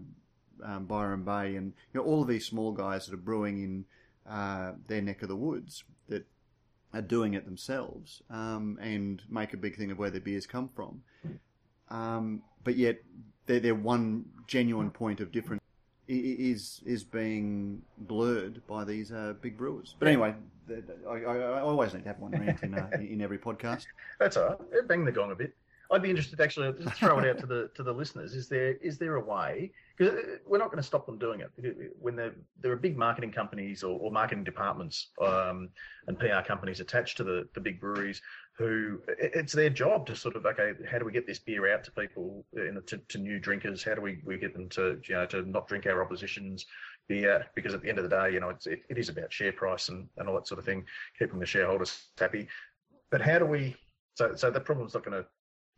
um, 0.63 0.85
Byron 0.85 1.23
Bay, 1.23 1.55
and 1.55 1.73
you 1.93 1.99
know 1.99 2.05
all 2.05 2.21
of 2.21 2.27
these 2.27 2.45
small 2.45 2.71
guys 2.71 3.07
that 3.07 3.13
are 3.13 3.17
brewing 3.17 3.63
in 3.63 3.85
uh, 4.31 4.73
their 4.87 5.01
neck 5.01 5.21
of 5.23 5.27
the 5.27 5.35
woods 5.35 5.83
that 6.07 6.25
are 6.93 7.01
doing 7.01 7.33
it 7.33 7.45
themselves 7.45 8.21
um, 8.29 8.77
and 8.81 9.21
make 9.29 9.53
a 9.53 9.57
big 9.57 9.75
thing 9.77 9.91
of 9.91 9.99
where 9.99 10.09
their 10.09 10.21
beers 10.21 10.47
come 10.47 10.69
from. 10.75 11.01
Um, 11.89 12.41
but 12.63 12.75
yet, 12.75 12.99
their, 13.45 13.59
their 13.59 13.75
one 13.75 14.25
genuine 14.47 14.91
point 14.91 15.19
of 15.19 15.31
difference 15.31 15.61
is 16.07 16.81
is 16.85 17.03
being 17.03 17.81
blurred 17.99 18.65
by 18.67 18.83
these 18.83 19.11
uh, 19.11 19.33
big 19.41 19.57
brewers. 19.57 19.95
But 19.99 20.07
anyway, 20.07 20.33
I, 21.07 21.11
I, 21.11 21.35
I, 21.35 21.61
always 21.61 21.93
need 21.93 22.03
to 22.03 22.07
have 22.09 22.19
one 22.19 22.31
rant 22.31 22.63
in, 22.63 22.73
uh, 22.73 22.89
in 22.93 23.21
every 23.21 23.37
podcast. 23.37 23.85
That's 24.19 24.37
all 24.37 24.57
right. 24.71 24.87
Bang 24.87 25.05
the 25.05 25.11
gong 25.11 25.31
a 25.31 25.35
bit. 25.35 25.55
I'd 25.91 26.03
be 26.03 26.09
interested 26.09 26.39
actually 26.39 26.71
to 26.73 26.89
throw 26.91 27.17
it 27.19 27.27
out 27.27 27.39
to 27.39 27.47
the 27.47 27.71
to 27.73 27.81
the 27.81 27.91
listeners. 27.91 28.35
Is 28.35 28.47
there 28.47 28.73
is 28.75 28.97
there 28.99 29.15
a 29.15 29.23
way? 29.23 29.71
Because 29.97 30.13
uh, 30.13 30.21
we're 30.45 30.59
not 30.59 30.67
going 30.67 30.77
to 30.77 30.83
stop 30.83 31.05
them 31.05 31.17
doing 31.17 31.41
it. 31.41 31.93
When 31.99 32.15
there 32.15 32.35
there 32.59 32.71
are 32.71 32.77
big 32.77 32.95
marketing 32.95 33.31
companies 33.31 33.83
or, 33.83 33.99
or 33.99 34.11
marketing 34.11 34.43
departments 34.43 35.07
um, 35.19 35.69
and 36.07 36.19
PR 36.19 36.41
companies 36.45 36.79
attached 36.79 37.17
to 37.17 37.23
the 37.23 37.49
the 37.55 37.59
big 37.59 37.79
breweries, 37.79 38.21
who 38.57 39.01
it's 39.17 39.53
their 39.53 39.69
job 39.69 40.05
to 40.07 40.15
sort 40.15 40.35
of 40.35 40.45
okay, 40.45 40.73
how 40.89 40.99
do 40.99 41.05
we 41.05 41.11
get 41.11 41.25
this 41.25 41.39
beer 41.39 41.73
out 41.73 41.83
to 41.85 41.91
people, 41.91 42.45
in, 42.53 42.79
to, 42.85 42.97
to 42.97 43.17
new 43.17 43.39
drinkers? 43.39 43.83
How 43.83 43.95
do 43.95 44.01
we, 44.01 44.19
we 44.25 44.37
get 44.37 44.53
them 44.53 44.69
to 44.69 44.99
you 45.07 45.15
know 45.15 45.25
to 45.27 45.41
not 45.49 45.67
drink 45.67 45.87
our 45.87 46.03
opposition's 46.03 46.67
beer? 47.07 47.47
Because 47.55 47.73
at 47.73 47.81
the 47.81 47.89
end 47.89 47.97
of 47.97 48.07
the 48.07 48.15
day, 48.15 48.31
you 48.31 48.39
know, 48.39 48.49
it's, 48.49 48.67
it, 48.67 48.81
it 48.89 48.99
is 48.99 49.09
about 49.09 49.33
share 49.33 49.53
price 49.53 49.89
and, 49.89 50.07
and 50.17 50.29
all 50.29 50.35
that 50.35 50.47
sort 50.47 50.59
of 50.59 50.65
thing, 50.65 50.85
keeping 51.17 51.39
the 51.39 51.45
shareholders 51.47 52.09
happy. 52.19 52.47
But 53.09 53.21
how 53.21 53.39
do 53.39 53.45
we? 53.45 53.75
So 54.13 54.35
so 54.35 54.51
the 54.51 54.59
problem's 54.59 54.93
not 54.93 55.03
going 55.03 55.23
to 55.23 55.27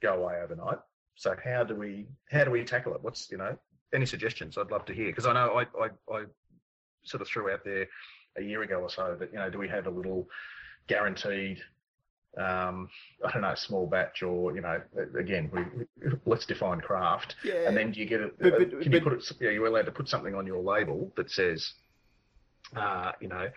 go 0.01 0.15
away 0.15 0.39
overnight. 0.43 0.79
So 1.15 1.35
how 1.43 1.63
do 1.63 1.75
we 1.75 2.07
how 2.31 2.43
do 2.43 2.51
we 2.51 2.63
tackle 2.63 2.95
it? 2.95 3.03
What's 3.03 3.29
you 3.31 3.37
know 3.37 3.57
any 3.93 4.05
suggestions? 4.05 4.57
I'd 4.57 4.71
love 4.71 4.85
to 4.85 4.93
hear 4.93 5.07
because 5.07 5.25
I 5.25 5.33
know 5.33 5.59
I, 5.59 5.63
I 5.83 5.89
I 6.11 6.23
sort 7.03 7.21
of 7.21 7.27
threw 7.27 7.51
out 7.51 7.63
there 7.63 7.87
a 8.37 8.41
year 8.41 8.61
ago 8.63 8.77
or 8.77 8.89
so 8.89 9.15
that 9.19 9.31
you 9.31 9.39
know 9.39 9.49
do 9.49 9.57
we 9.57 9.67
have 9.67 9.87
a 9.87 9.91
little 9.91 10.27
guaranteed 10.87 11.61
um, 12.37 12.89
I 13.25 13.31
don't 13.31 13.41
know, 13.41 13.55
small 13.55 13.87
batch 13.87 14.23
or, 14.23 14.55
you 14.55 14.61
know, 14.61 14.81
again, 15.19 15.51
we, 15.53 16.11
let's 16.25 16.45
define 16.45 16.79
craft. 16.79 17.35
Yeah. 17.43 17.67
And 17.67 17.75
then 17.75 17.91
do 17.91 17.99
you 17.99 18.05
get 18.05 18.21
it, 18.21 18.35
but, 18.39 18.57
but, 18.57 18.81
can 18.81 18.91
you 18.91 19.01
put 19.01 19.13
it, 19.13 19.31
yeah, 19.39 19.49
you're 19.49 19.65
allowed 19.65 19.85
to 19.85 19.91
put 19.91 20.07
something 20.07 20.33
on 20.33 20.47
your 20.47 20.61
label 20.61 21.11
that 21.17 21.29
says, 21.29 21.73
uh, 22.75 23.11
you 23.19 23.27
know, 23.27 23.49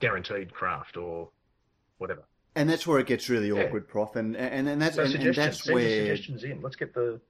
guaranteed 0.00 0.52
craft 0.52 0.96
or 0.96 1.28
whatever. 1.98 2.22
And 2.56 2.68
that's 2.68 2.86
where 2.86 2.98
it 2.98 3.06
gets 3.06 3.28
really 3.28 3.50
awkward. 3.50 3.88
Prof. 3.88 4.16
And 4.16 4.36
and, 4.36 4.68
and 4.68 4.80
that's 4.80 4.96
so 4.96 5.02
and, 5.02 5.14
and, 5.14 5.34
that's 5.34 5.64
Send 5.64 5.74
where 5.74 6.06
suggestions 6.06 6.44
in. 6.44 6.60
Let's 6.60 6.76
get 6.76 6.94
the 6.94 7.20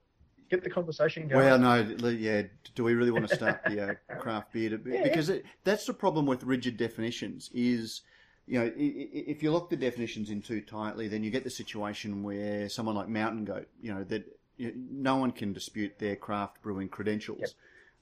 get 0.49 0.63
the 0.63 0.69
conversation 0.69 1.27
going. 1.27 1.45
Well, 1.45 1.59
no, 1.59 2.09
yeah. 2.09 2.43
Do 2.75 2.83
we 2.83 2.93
really 2.93 3.11
want 3.11 3.27
to 3.29 3.35
start 3.35 3.61
the 3.67 3.91
uh, 3.91 3.93
craft 4.19 4.53
beer? 4.53 4.77
To, 4.77 4.81
yeah. 4.85 5.03
Because 5.03 5.29
it, 5.29 5.45
that's 5.63 5.85
the 5.85 5.93
problem 5.93 6.25
with 6.25 6.43
rigid 6.43 6.77
definitions. 6.77 7.49
Is 7.53 8.01
you 8.47 8.59
know, 8.59 8.71
if 8.75 9.41
you 9.41 9.51
lock 9.51 9.69
the 9.69 9.75
definitions 9.75 10.29
in 10.29 10.41
too 10.41 10.61
tightly, 10.61 11.07
then 11.07 11.23
you 11.23 11.31
get 11.31 11.43
the 11.43 11.49
situation 11.49 12.21
where 12.21 12.69
someone 12.69 12.95
like 12.95 13.07
Mountain 13.07 13.45
Goat, 13.45 13.67
you 13.81 13.93
know, 13.93 14.03
that 14.03 14.25
no 14.57 15.17
one 15.17 15.31
can 15.31 15.53
dispute 15.53 15.97
their 15.97 16.15
craft 16.15 16.61
brewing 16.61 16.87
credentials, 16.87 17.39
yep. 17.41 17.49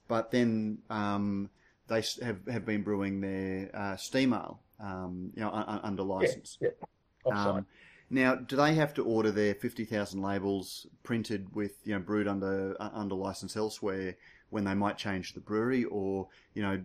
but 0.06 0.30
then 0.30 0.78
um, 0.90 1.48
they 1.88 2.02
have 2.22 2.46
have 2.46 2.66
been 2.66 2.82
brewing 2.82 3.20
their 3.22 3.70
uh, 3.74 3.96
steam 3.96 4.34
ale, 4.34 4.60
um, 4.80 5.32
you 5.34 5.42
know, 5.42 5.50
under 5.82 6.02
license. 6.02 6.58
Yeah, 6.60 6.68
yeah. 6.78 6.86
Um, 7.30 7.66
now, 8.10 8.34
do 8.34 8.56
they 8.56 8.74
have 8.74 8.94
to 8.94 9.04
order 9.04 9.30
their 9.30 9.54
fifty 9.54 9.84
thousand 9.84 10.22
labels 10.22 10.86
printed 11.02 11.54
with 11.54 11.72
you 11.84 11.94
know 11.94 12.00
brewed 12.00 12.28
under 12.28 12.76
uh, 12.78 12.90
under 12.92 13.14
license 13.14 13.56
elsewhere 13.56 14.16
when 14.50 14.64
they 14.64 14.74
might 14.74 14.96
change 14.96 15.32
the 15.32 15.40
brewery, 15.40 15.84
or 15.84 16.28
you 16.52 16.62
know, 16.62 16.82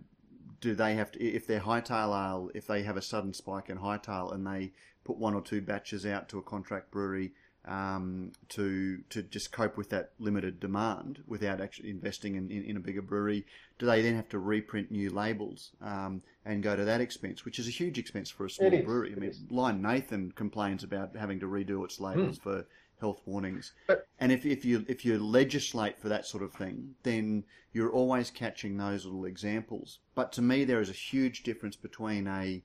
do 0.62 0.73
they 0.73 0.95
have 0.95 1.12
to 1.12 1.23
if 1.23 1.45
they're 1.45 1.60
hightail 1.60 2.10
ale, 2.10 2.49
if 2.56 2.67
they 2.67 2.84
have 2.84 2.97
a 2.97 3.02
sudden 3.02 3.34
spike 3.34 3.69
in 3.69 3.78
hightail 3.78 4.34
and 4.34 4.47
they 4.47 4.71
put 5.04 5.17
one 5.17 5.34
or 5.34 5.41
two 5.41 5.62
batches 5.62 6.06
out 6.06 6.30
to 6.30 6.38
a 6.38 6.43
contract 6.43 6.91
brewery 6.91 7.32
um, 7.65 8.32
to 8.50 9.00
to 9.10 9.22
just 9.22 9.52
cope 9.52 9.78
with 9.78 9.89
that 9.89 10.12
limited 10.19 10.60
demand 10.60 11.24
without 11.28 11.62
actually 11.62 11.89
investing 11.89 12.36
in, 12.36 12.50
in, 12.50 12.63
in, 12.63 12.78
a 12.78 12.80
bigger 12.80 13.02
brewery? 13.02 13.45
Do 13.78 13.86
they 13.86 14.02
then 14.02 14.15
have 14.15 14.30
to 14.30 14.39
reprint 14.39 14.91
new 14.91 15.10
labels 15.10 15.72
um, 15.82 16.22
and 16.45 16.63
go 16.63 16.76
to 16.76 16.86
that 16.86 17.02
expense, 17.02 17.45
which 17.45 17.60
is 17.60 17.67
a 17.67 17.72
huge 17.72 17.98
expense 17.98 18.30
for 18.30 18.45
a 18.45 18.50
small 18.50 18.69
brewery? 18.82 19.13
I 19.15 19.19
mean, 19.19 19.34
Lion 19.50 19.82
Nathan 19.82 20.32
complains 20.32 20.84
about 20.84 21.15
having 21.15 21.39
to 21.41 21.48
redo 21.48 21.84
its 21.84 22.00
labels 22.00 22.39
mm. 22.39 22.43
for 22.43 22.65
health 23.00 23.22
warnings. 23.26 23.74
But, 23.88 24.08
and 24.19 24.32
if, 24.32 24.45
if 24.45 24.65
you 24.65 24.86
if 24.88 25.06
you 25.06 25.19
legislate 25.19 26.00
for 26.00 26.10
that 26.10 26.26
sort 26.26 26.43
of 26.43 26.54
thing, 26.54 26.95
then 27.04 27.43
you're 27.74 27.91
always 27.91 28.32
catching 28.32 28.78
those 28.78 29.06
little 29.06 29.26
examples. 29.26 30.00
But 30.15 30.32
to 30.34 30.41
me, 30.41 30.63
there 30.63 30.82
is 30.82 30.89
a 30.89 30.93
huge 30.93 31.43
difference 31.43 31.76
between 31.76 32.28
a 32.28 32.63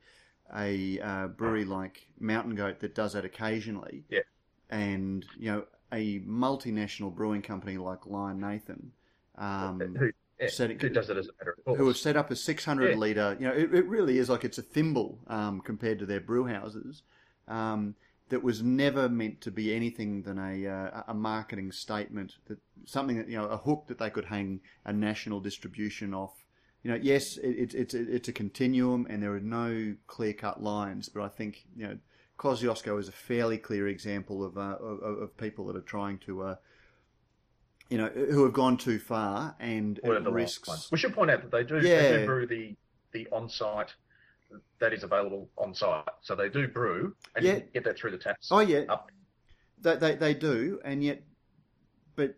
a 0.55 1.01
uh, 1.01 1.27
brewery 1.29 1.65
like 1.65 2.07
Mountain 2.21 2.55
Goat 2.55 2.81
that 2.81 2.95
does 2.95 3.15
that 3.15 3.25
occasionally, 3.25 4.05
yeah 4.09 4.21
and 4.75 5.25
you 5.39 5.51
know 5.51 5.65
a 5.93 6.19
multinational 6.21 7.15
brewing 7.15 7.43
company 7.43 7.79
like 7.79 8.07
Lion 8.07 8.41
Nathan, 8.41 8.91
um, 9.39 9.81
who, 9.97 10.11
yeah, 10.41 10.49
setting, 10.49 10.79
who 10.79 10.89
does 10.89 11.09
it 11.09 11.17
as 11.17 11.29
a 11.29 11.31
matter 11.39 11.55
of 11.57 11.65
course. 11.65 11.79
who 11.79 11.87
have 11.87 11.97
set 11.97 12.17
up 12.17 12.31
a 12.33 12.37
600 12.37 12.91
yeah. 12.91 12.97
liter. 12.97 13.37
You 13.39 13.47
know, 13.47 13.55
it, 13.55 13.73
it, 13.73 13.87
really 13.87 14.19
is 14.19 14.29
like 14.29 14.45
it's 14.45 14.59
a 14.59 14.63
thimble 14.63 15.21
um, 15.29 15.61
compared 15.61 16.01
to 16.01 16.07
their 16.07 16.21
brew 16.21 16.47
houses. 16.47 17.03
Um, 17.47 17.95
that 18.31 18.43
was 18.43 18.63
never 18.63 19.09
meant 19.09 19.43
to 19.43 19.51
be 19.51 19.75
anything 19.75 20.23
than 20.23 20.39
a 20.39 20.67
uh, 20.67 21.03
a 21.09 21.15
marketing 21.15 21.71
statement 21.71 22.35
that 22.47 22.59
something 22.85 23.19
that 23.19 23.29
you 23.29 23.37
know 23.37 23.45
a 23.45 23.57
hook 23.57 23.85
that 23.87 23.99
they 23.99 24.11
could 24.11 24.25
hang 24.25 24.61
a 24.85 24.93
national 24.93 25.41
distribution 25.41 26.13
off. 26.13 26.45
You 26.83 26.91
know, 26.91 26.99
yes, 27.01 27.37
it, 27.37 27.75
it's 27.75 27.95
it's 27.95 28.29
a 28.29 28.33
continuum, 28.33 29.07
and 29.09 29.23
there 29.23 29.35
are 29.35 29.41
no 29.41 29.95
clear 30.09 30.33
cut 30.33 30.63
lines, 30.63 31.09
but 31.09 31.23
I 31.23 31.29
think 31.29 31.65
you 31.77 31.87
know 31.87 31.99
Kosciuszko 32.39 32.99
is 32.99 33.09
a 33.09 33.13
fairly 33.13 33.59
clear 33.59 33.89
example 33.89 34.45
of, 34.45 34.59
uh, 34.59 34.77
of, 34.81 35.23
of 35.23 35.37
people 35.37 35.67
that 35.67 35.77
are 35.77 35.83
trying 35.83 36.19
to, 36.19 36.43
uh, 36.43 36.57
you 37.89 37.99
know, 37.99 38.09
who 38.09 38.45
have 38.45 38.53
gone 38.53 38.77
too 38.77 38.99
far 38.99 39.55
and 39.61 40.01
it 40.03 40.09
risks. 40.29 40.89
We 40.91 40.99
should 40.99 41.15
point 41.15 41.31
out 41.31 41.43
that 41.43 41.51
they 41.51 41.63
do, 41.63 41.87
yeah. 41.87 42.03
they 42.03 42.19
do 42.19 42.27
brew 42.27 42.47
the 42.47 42.77
the 43.13 43.29
on-site 43.31 43.95
that 44.81 44.93
is 44.93 45.05
available 45.05 45.49
on 45.57 45.75
site. 45.75 46.05
So 46.21 46.35
they 46.35 46.49
do 46.49 46.69
brew 46.69 47.15
and 47.37 47.45
yeah. 47.45 47.59
get 47.73 47.85
that 47.85 47.97
through 47.97 48.11
the 48.11 48.19
taps. 48.19 48.49
Oh 48.51 48.61
yeah, 48.61 48.81
up. 48.89 49.11
They, 49.81 49.97
they 49.97 50.15
they 50.17 50.35
do, 50.35 50.81
and 50.85 51.03
yet, 51.03 51.23
but 52.17 52.35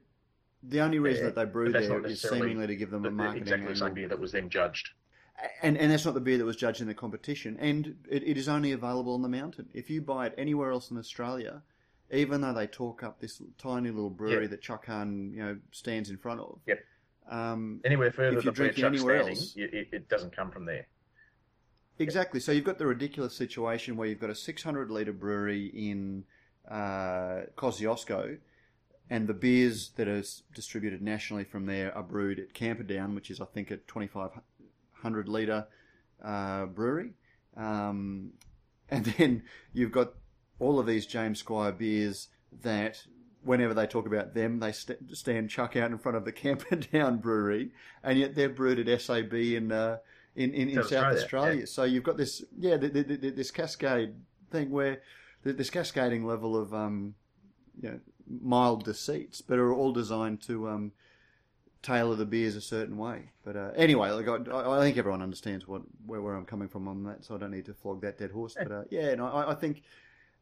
the 0.62 0.80
only 0.80 0.98
reason 0.98 1.24
yeah, 1.24 1.30
that 1.30 1.36
they 1.36 1.44
brew 1.44 1.72
there 1.72 2.04
is 2.04 2.20
seemingly 2.20 2.66
to 2.66 2.76
give 2.76 2.90
them 2.90 3.04
a 3.06 3.10
marketing 3.10 3.42
exactly 3.42 3.68
the 3.68 3.76
same 3.76 3.94
beer 3.94 4.08
that 4.08 4.18
was 4.18 4.32
then 4.32 4.50
judged 4.50 4.90
and 5.62 5.76
and 5.76 5.90
that's 5.90 6.04
not 6.04 6.14
the 6.14 6.20
beer 6.20 6.38
that 6.38 6.44
was 6.44 6.56
judged 6.56 6.80
in 6.80 6.86
the 6.86 6.94
competition, 6.94 7.56
and 7.60 7.96
it, 8.10 8.22
it 8.26 8.36
is 8.36 8.48
only 8.48 8.72
available 8.72 9.14
on 9.14 9.22
the 9.22 9.28
mountain. 9.28 9.68
If 9.74 9.90
you 9.90 10.00
buy 10.00 10.26
it 10.26 10.34
anywhere 10.38 10.70
else 10.70 10.90
in 10.90 10.98
Australia, 10.98 11.62
even 12.10 12.40
though 12.40 12.52
they 12.52 12.66
talk 12.66 13.02
up 13.02 13.20
this 13.20 13.42
tiny 13.58 13.90
little 13.90 14.10
brewery 14.10 14.42
yep. 14.42 14.50
that 14.50 14.62
Chuck 14.62 14.86
Hahn, 14.86 15.32
you 15.34 15.42
know, 15.42 15.58
stands 15.72 16.10
in 16.10 16.16
front 16.16 16.40
of. 16.40 16.58
Yep. 16.66 16.84
Um, 17.28 17.80
anywhere 17.84 18.12
further 18.12 18.40
than 18.40 18.54
where 18.54 18.68
Chuck's 18.68 18.82
anywhere 18.82 19.22
standing, 19.22 19.36
else, 19.36 19.54
it, 19.56 19.88
it, 19.92 20.08
doesn't 20.08 20.34
come 20.34 20.50
from 20.50 20.64
there. 20.64 20.86
Exactly. 21.98 22.38
Yep. 22.38 22.44
So 22.44 22.52
you've 22.52 22.64
got 22.64 22.78
the 22.78 22.86
ridiculous 22.86 23.34
situation 23.34 23.96
where 23.96 24.06
you've 24.06 24.20
got 24.20 24.30
a 24.30 24.34
600 24.34 24.90
litre 24.90 25.12
brewery 25.12 25.66
in 25.66 26.24
uh, 26.70 27.46
Kosciuszko, 27.56 28.38
and 29.10 29.26
the 29.26 29.34
beers 29.34 29.90
that 29.96 30.06
are 30.06 30.22
distributed 30.54 31.02
nationally 31.02 31.44
from 31.44 31.66
there 31.66 31.96
are 31.96 32.02
brewed 32.02 32.38
at 32.38 32.54
Camperdown, 32.54 33.14
which 33.14 33.30
is 33.30 33.40
I 33.40 33.46
think 33.46 33.72
at 33.72 33.88
25 33.88 34.30
hundred 35.06 35.28
liter 35.28 35.66
uh, 36.24 36.66
brewery, 36.66 37.10
um, 37.56 38.32
and 38.88 39.04
then 39.18 39.42
you've 39.72 39.92
got 39.92 40.14
all 40.58 40.80
of 40.80 40.86
these 40.86 41.06
James 41.06 41.38
Squire 41.38 41.72
beers 41.72 42.28
that 42.62 43.04
whenever 43.42 43.72
they 43.72 43.86
talk 43.86 44.06
about 44.06 44.34
them, 44.34 44.58
they 44.58 44.72
st- 44.72 45.16
stand 45.16 45.48
chuck 45.48 45.76
out 45.76 45.90
in 45.90 45.98
front 45.98 46.16
of 46.16 46.24
the 46.24 46.32
Camperdown 46.44 47.18
Brewery, 47.18 47.70
and 48.02 48.18
yet 48.18 48.34
they're 48.34 48.48
brewed 48.48 48.86
at 48.86 49.00
SAB 49.00 49.32
in 49.34 49.70
uh, 49.70 49.98
in, 50.34 50.52
in, 50.52 50.68
in 50.70 50.74
South, 50.74 50.84
Australia. 50.84 51.16
Australia, 51.16 51.60
yeah. 51.60 51.66
So 51.66 51.84
you've 51.84 52.04
got 52.04 52.16
this 52.16 52.44
yeah 52.58 52.76
the, 52.76 52.88
the, 52.88 53.02
the, 53.02 53.30
this 53.30 53.50
cascade 53.50 54.14
thing 54.50 54.70
where 54.70 55.00
th- 55.44 55.56
this 55.56 55.70
cascading 55.70 56.26
level 56.26 56.56
of 56.56 56.74
um, 56.74 57.14
you 57.80 57.90
know, 57.90 58.00
mild 58.28 58.84
deceits, 58.84 59.40
but 59.40 59.58
are 59.58 59.72
all 59.72 59.92
designed 59.92 60.42
to 60.42 60.68
um, 60.68 60.92
tailor 61.86 62.16
the 62.16 62.26
beers 62.26 62.56
a 62.56 62.60
certain 62.60 62.96
way. 62.96 63.30
But 63.44 63.56
uh, 63.56 63.70
anyway, 63.76 64.10
like 64.10 64.28
I, 64.28 64.76
I 64.76 64.80
think 64.80 64.98
everyone 64.98 65.22
understands 65.22 65.68
what 65.68 65.82
where, 66.04 66.20
where 66.20 66.34
I'm 66.34 66.44
coming 66.44 66.68
from 66.68 66.88
on 66.88 67.04
that, 67.04 67.24
so 67.24 67.34
I 67.36 67.38
don't 67.38 67.52
need 67.52 67.66
to 67.66 67.74
flog 67.74 68.00
that 68.02 68.18
dead 68.18 68.32
horse. 68.32 68.56
But 68.58 68.72
uh, 68.72 68.82
yeah, 68.90 69.14
no, 69.14 69.26
I, 69.26 69.52
I 69.52 69.54
think 69.54 69.82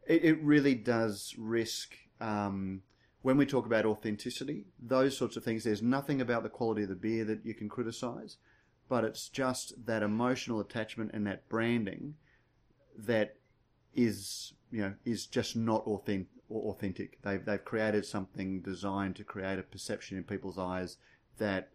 it, 0.06 0.24
it 0.24 0.42
really 0.42 0.74
does 0.74 1.34
risk. 1.38 1.96
Um, 2.18 2.82
when 3.20 3.36
we 3.36 3.46
talk 3.46 3.66
about 3.66 3.84
authenticity, 3.84 4.64
those 4.82 5.16
sorts 5.16 5.36
of 5.36 5.44
things, 5.44 5.64
there's 5.64 5.82
nothing 5.82 6.20
about 6.20 6.42
the 6.42 6.48
quality 6.48 6.82
of 6.84 6.88
the 6.88 6.94
beer 6.94 7.24
that 7.24 7.44
you 7.44 7.54
can 7.54 7.68
criticise, 7.68 8.38
but 8.88 9.04
it's 9.04 9.28
just 9.28 9.86
that 9.86 10.02
emotional 10.02 10.60
attachment 10.60 11.10
and 11.12 11.26
that 11.26 11.48
branding 11.48 12.14
that 12.96 13.36
is, 13.94 14.54
you 14.70 14.80
know, 14.80 14.94
is 15.04 15.26
just 15.26 15.56
not 15.56 15.82
authentic. 15.86 16.28
Authentic. 16.50 17.20
They've 17.22 17.44
they've 17.44 17.64
created 17.64 18.04
something 18.04 18.60
designed 18.60 19.16
to 19.16 19.24
create 19.24 19.58
a 19.58 19.62
perception 19.62 20.18
in 20.18 20.24
people's 20.24 20.58
eyes 20.58 20.98
that, 21.38 21.70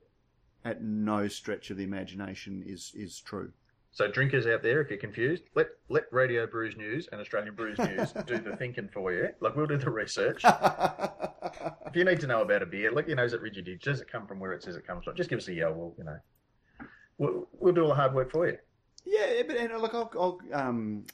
at 0.66 0.84
no 0.84 1.28
stretch 1.28 1.70
of 1.72 1.78
the 1.78 1.84
imagination, 1.84 2.64
is 2.66 2.92
is 2.96 3.20
true. 3.20 3.52
So 3.92 4.10
drinkers 4.10 4.46
out 4.46 4.62
there, 4.62 4.82
if 4.82 4.90
you're 4.90 5.00
confused, 5.00 5.44
let 5.56 5.68
let 5.90 6.04
Radio 6.12 6.46
Brews 6.46 6.78
News 6.78 7.10
and 7.12 7.20
Australian 7.20 7.56
Brews 7.56 7.78
News 7.80 8.14
do 8.26 8.38
the 8.38 8.56
thinking 8.56 8.88
for 8.94 9.12
you. 9.12 9.30
Like 9.40 9.56
we'll 9.56 9.68
do 9.68 9.78
the 9.78 9.90
research. 9.90 10.44
if 10.46 11.96
you 11.96 12.04
need 12.04 12.20
to 12.20 12.28
know 12.28 12.42
about 12.42 12.62
a 12.62 12.66
beer, 12.66 12.92
like 12.92 13.08
you 13.08 13.16
know, 13.16 13.24
is 13.24 13.34
it 13.34 13.42
rigid? 13.42 13.68
Does 13.82 14.02
it 14.02 14.12
come 14.12 14.28
from 14.28 14.40
where 14.40 14.54
it 14.54 14.64
says 14.64 14.76
it 14.76 14.86
comes 14.86 15.06
from? 15.06 15.16
Just 15.16 15.30
give 15.30 15.40
us 15.40 15.48
a 15.48 15.54
yell. 15.54 15.74
We'll 15.74 15.96
you 15.98 16.04
know, 16.04 16.18
we'll, 17.18 17.48
we'll 17.54 17.74
do 17.74 17.82
all 17.82 17.90
the 17.90 17.96
hard 17.96 18.14
work 18.14 18.32
for 18.32 18.48
you. 18.48 18.58
Yeah, 19.06 19.42
but 19.48 19.58
and 19.58 19.82
look, 19.82 19.96
I'll, 19.96 20.12
I'll 20.14 20.40
um, 20.54 21.06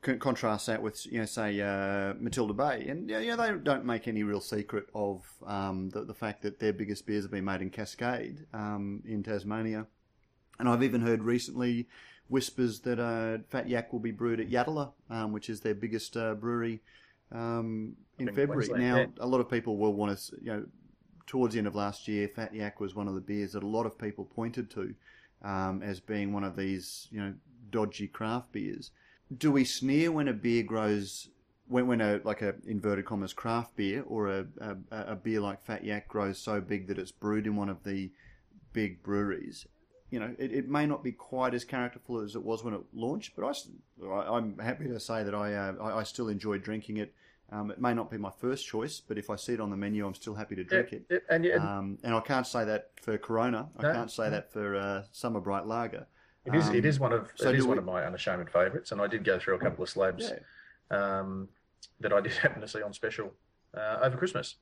contrast 0.00 0.66
that 0.66 0.82
with 0.82 1.04
you 1.06 1.18
know, 1.18 1.26
say 1.26 1.60
uh, 1.60 2.14
Matilda 2.18 2.54
Bay, 2.54 2.86
and 2.88 3.08
yeah, 3.08 3.18
yeah, 3.18 3.36
they 3.36 3.52
don't 3.52 3.84
make 3.84 4.08
any 4.08 4.22
real 4.22 4.40
secret 4.40 4.86
of 4.94 5.24
um, 5.46 5.90
the, 5.90 6.04
the 6.04 6.14
fact 6.14 6.42
that 6.42 6.58
their 6.58 6.72
biggest 6.72 7.06
beers 7.06 7.24
have 7.24 7.30
been 7.30 7.44
made 7.44 7.62
in 7.62 7.70
Cascade 7.70 8.46
um, 8.52 9.02
in 9.06 9.22
Tasmania, 9.22 9.86
and 10.58 10.68
I've 10.68 10.82
even 10.82 11.00
heard 11.00 11.22
recently 11.22 11.88
whispers 12.28 12.80
that 12.80 12.98
uh, 12.98 13.38
Fat 13.48 13.68
Yak 13.68 13.92
will 13.92 14.00
be 14.00 14.10
brewed 14.10 14.40
at 14.40 14.48
Yatala, 14.48 14.92
um, 15.10 15.32
which 15.32 15.50
is 15.50 15.60
their 15.60 15.74
biggest 15.74 16.16
uh, 16.16 16.34
brewery 16.34 16.80
um, 17.30 17.94
in 18.18 18.32
February. 18.34 18.68
Now, 18.68 18.96
yeah. 18.96 19.06
a 19.20 19.26
lot 19.26 19.40
of 19.40 19.50
people 19.50 19.76
will 19.76 19.92
want 19.92 20.16
to, 20.16 20.36
you 20.40 20.52
know, 20.52 20.64
towards 21.26 21.54
the 21.54 21.58
end 21.58 21.66
of 21.66 21.74
last 21.74 22.08
year, 22.08 22.28
Fat 22.28 22.54
Yak 22.54 22.80
was 22.80 22.94
one 22.94 23.08
of 23.08 23.14
the 23.14 23.20
beers 23.20 23.52
that 23.52 23.62
a 23.62 23.66
lot 23.66 23.86
of 23.86 23.98
people 23.98 24.24
pointed 24.24 24.70
to 24.70 24.94
um, 25.42 25.82
as 25.82 26.00
being 26.00 26.32
one 26.32 26.44
of 26.44 26.56
these, 26.56 27.08
you 27.10 27.20
know, 27.20 27.34
dodgy 27.70 28.08
craft 28.08 28.52
beers. 28.52 28.90
Do 29.36 29.52
we 29.52 29.64
sneer 29.64 30.10
when 30.12 30.28
a 30.28 30.32
beer 30.32 30.62
grows, 30.62 31.28
when, 31.68 31.86
when 31.86 32.00
a 32.00 32.20
like 32.24 32.42
a 32.42 32.54
inverted 32.66 33.04
commas 33.04 33.32
craft 33.32 33.76
beer 33.76 34.02
or 34.06 34.28
a, 34.28 34.46
a, 34.60 34.76
a 34.90 35.16
beer 35.16 35.40
like 35.40 35.64
Fat 35.64 35.84
Yak 35.84 36.08
grows 36.08 36.38
so 36.38 36.60
big 36.60 36.86
that 36.88 36.98
it's 36.98 37.12
brewed 37.12 37.46
in 37.46 37.56
one 37.56 37.68
of 37.68 37.84
the 37.84 38.10
big 38.72 39.02
breweries? 39.02 39.66
You 40.10 40.20
know, 40.20 40.34
it, 40.38 40.52
it 40.52 40.68
may 40.68 40.84
not 40.84 41.02
be 41.02 41.12
quite 41.12 41.54
as 41.54 41.64
characterful 41.64 42.20
as 42.20 42.34
it 42.36 42.42
was 42.42 42.62
when 42.62 42.74
it 42.74 42.82
launched, 42.92 43.32
but 43.34 43.46
I, 44.06 44.36
am 44.36 44.58
happy 44.58 44.86
to 44.88 45.00
say 45.00 45.22
that 45.24 45.34
I, 45.34 45.54
uh, 45.54 45.74
I, 45.80 45.98
I 46.00 46.02
still 46.02 46.28
enjoy 46.28 46.58
drinking 46.58 46.98
it. 46.98 47.14
Um, 47.50 47.70
it 47.70 47.80
may 47.80 47.94
not 47.94 48.10
be 48.10 48.18
my 48.18 48.30
first 48.30 48.66
choice, 48.66 49.00
but 49.00 49.16
if 49.16 49.30
I 49.30 49.36
see 49.36 49.54
it 49.54 49.60
on 49.60 49.70
the 49.70 49.76
menu, 49.76 50.06
I'm 50.06 50.14
still 50.14 50.34
happy 50.34 50.54
to 50.56 50.64
drink 50.64 50.92
it. 50.92 51.04
Yeah, 51.10 51.18
and 51.30 51.44
yeah, 51.44 51.56
Um, 51.78 51.98
and 52.02 52.14
I 52.14 52.20
can't 52.20 52.46
say 52.46 52.64
that 52.64 52.90
for 53.00 53.16
Corona. 53.18 53.68
I 53.78 53.82
No, 53.82 53.92
can't 53.92 54.10
say 54.10 54.24
no. 54.24 54.30
that 54.30 54.52
for 54.52 54.76
uh, 54.76 55.02
Summer 55.12 55.40
Bright 55.40 55.66
Lager. 55.66 56.06
It 56.44 56.54
is. 56.54 56.68
it 56.70 56.78
um, 56.80 56.84
is 56.86 57.00
one 57.00 57.12
of 57.12 57.30
so 57.36 57.48
it 57.50 57.56
is 57.56 57.64
do 57.64 57.68
one 57.68 57.78
of 57.78 57.84
my 57.84 58.04
unashamed 58.04 58.50
favourites, 58.50 58.92
and 58.92 59.00
I 59.00 59.06
did 59.06 59.24
go 59.24 59.38
through 59.38 59.54
a 59.54 59.58
couple 59.58 59.82
of 59.82 59.88
slabs 59.90 60.30
Yeah. 60.90 61.18
um, 61.20 61.48
that 62.00 62.12
I 62.12 62.20
did 62.20 62.32
happen 62.38 62.60
to 62.60 62.68
see 62.68 62.82
on 62.82 62.92
special 62.92 63.32
uh, 63.76 63.98
over 64.02 64.16
Christmas. 64.16 64.56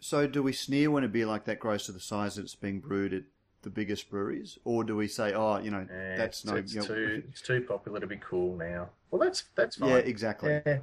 So 0.00 0.26
do 0.26 0.42
we 0.42 0.52
sneer 0.52 0.90
when 0.90 1.04
a 1.04 1.08
beer 1.08 1.26
like 1.26 1.44
that 1.44 1.58
grows 1.60 1.84
to 1.86 1.92
the 1.92 2.00
size 2.00 2.36
that 2.36 2.42
it's 2.42 2.54
being 2.54 2.80
brewed 2.80 3.12
at 3.12 3.22
the 3.62 3.70
biggest 3.70 4.08
breweries, 4.10 4.58
or 4.64 4.84
do 4.84 4.96
we 4.96 5.06
say, 5.06 5.34
oh, 5.34 5.58
you 5.58 5.70
know, 5.70 5.86
Eh, 5.90 6.16
that's 6.16 6.44
no, 6.46 6.56
it's 6.56 6.72
you 6.74 6.80
know, 6.80 6.86
too 6.86 7.22
it's 7.28 7.42
too 7.42 7.60
popular 7.62 8.00
to 8.00 8.06
be 8.06 8.16
cool 8.16 8.56
now. 8.56 8.88
Well, 9.10 9.20
that's 9.20 9.44
that's 9.54 9.76
fine. 9.76 9.90
yeah, 9.90 9.96
exactly, 9.96 10.60
Yeah. 10.66 10.78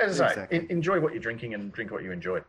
As 0.00 0.20
I 0.20 0.34
say, 0.34 0.42
Exactly. 0.42 0.66
enjoy 0.70 0.98
what 1.00 1.12
you're 1.12 1.22
drinking 1.22 1.54
and 1.54 1.72
drink 1.72 1.90
what 1.92 2.02
you 2.02 2.10
enjoy. 2.12 2.40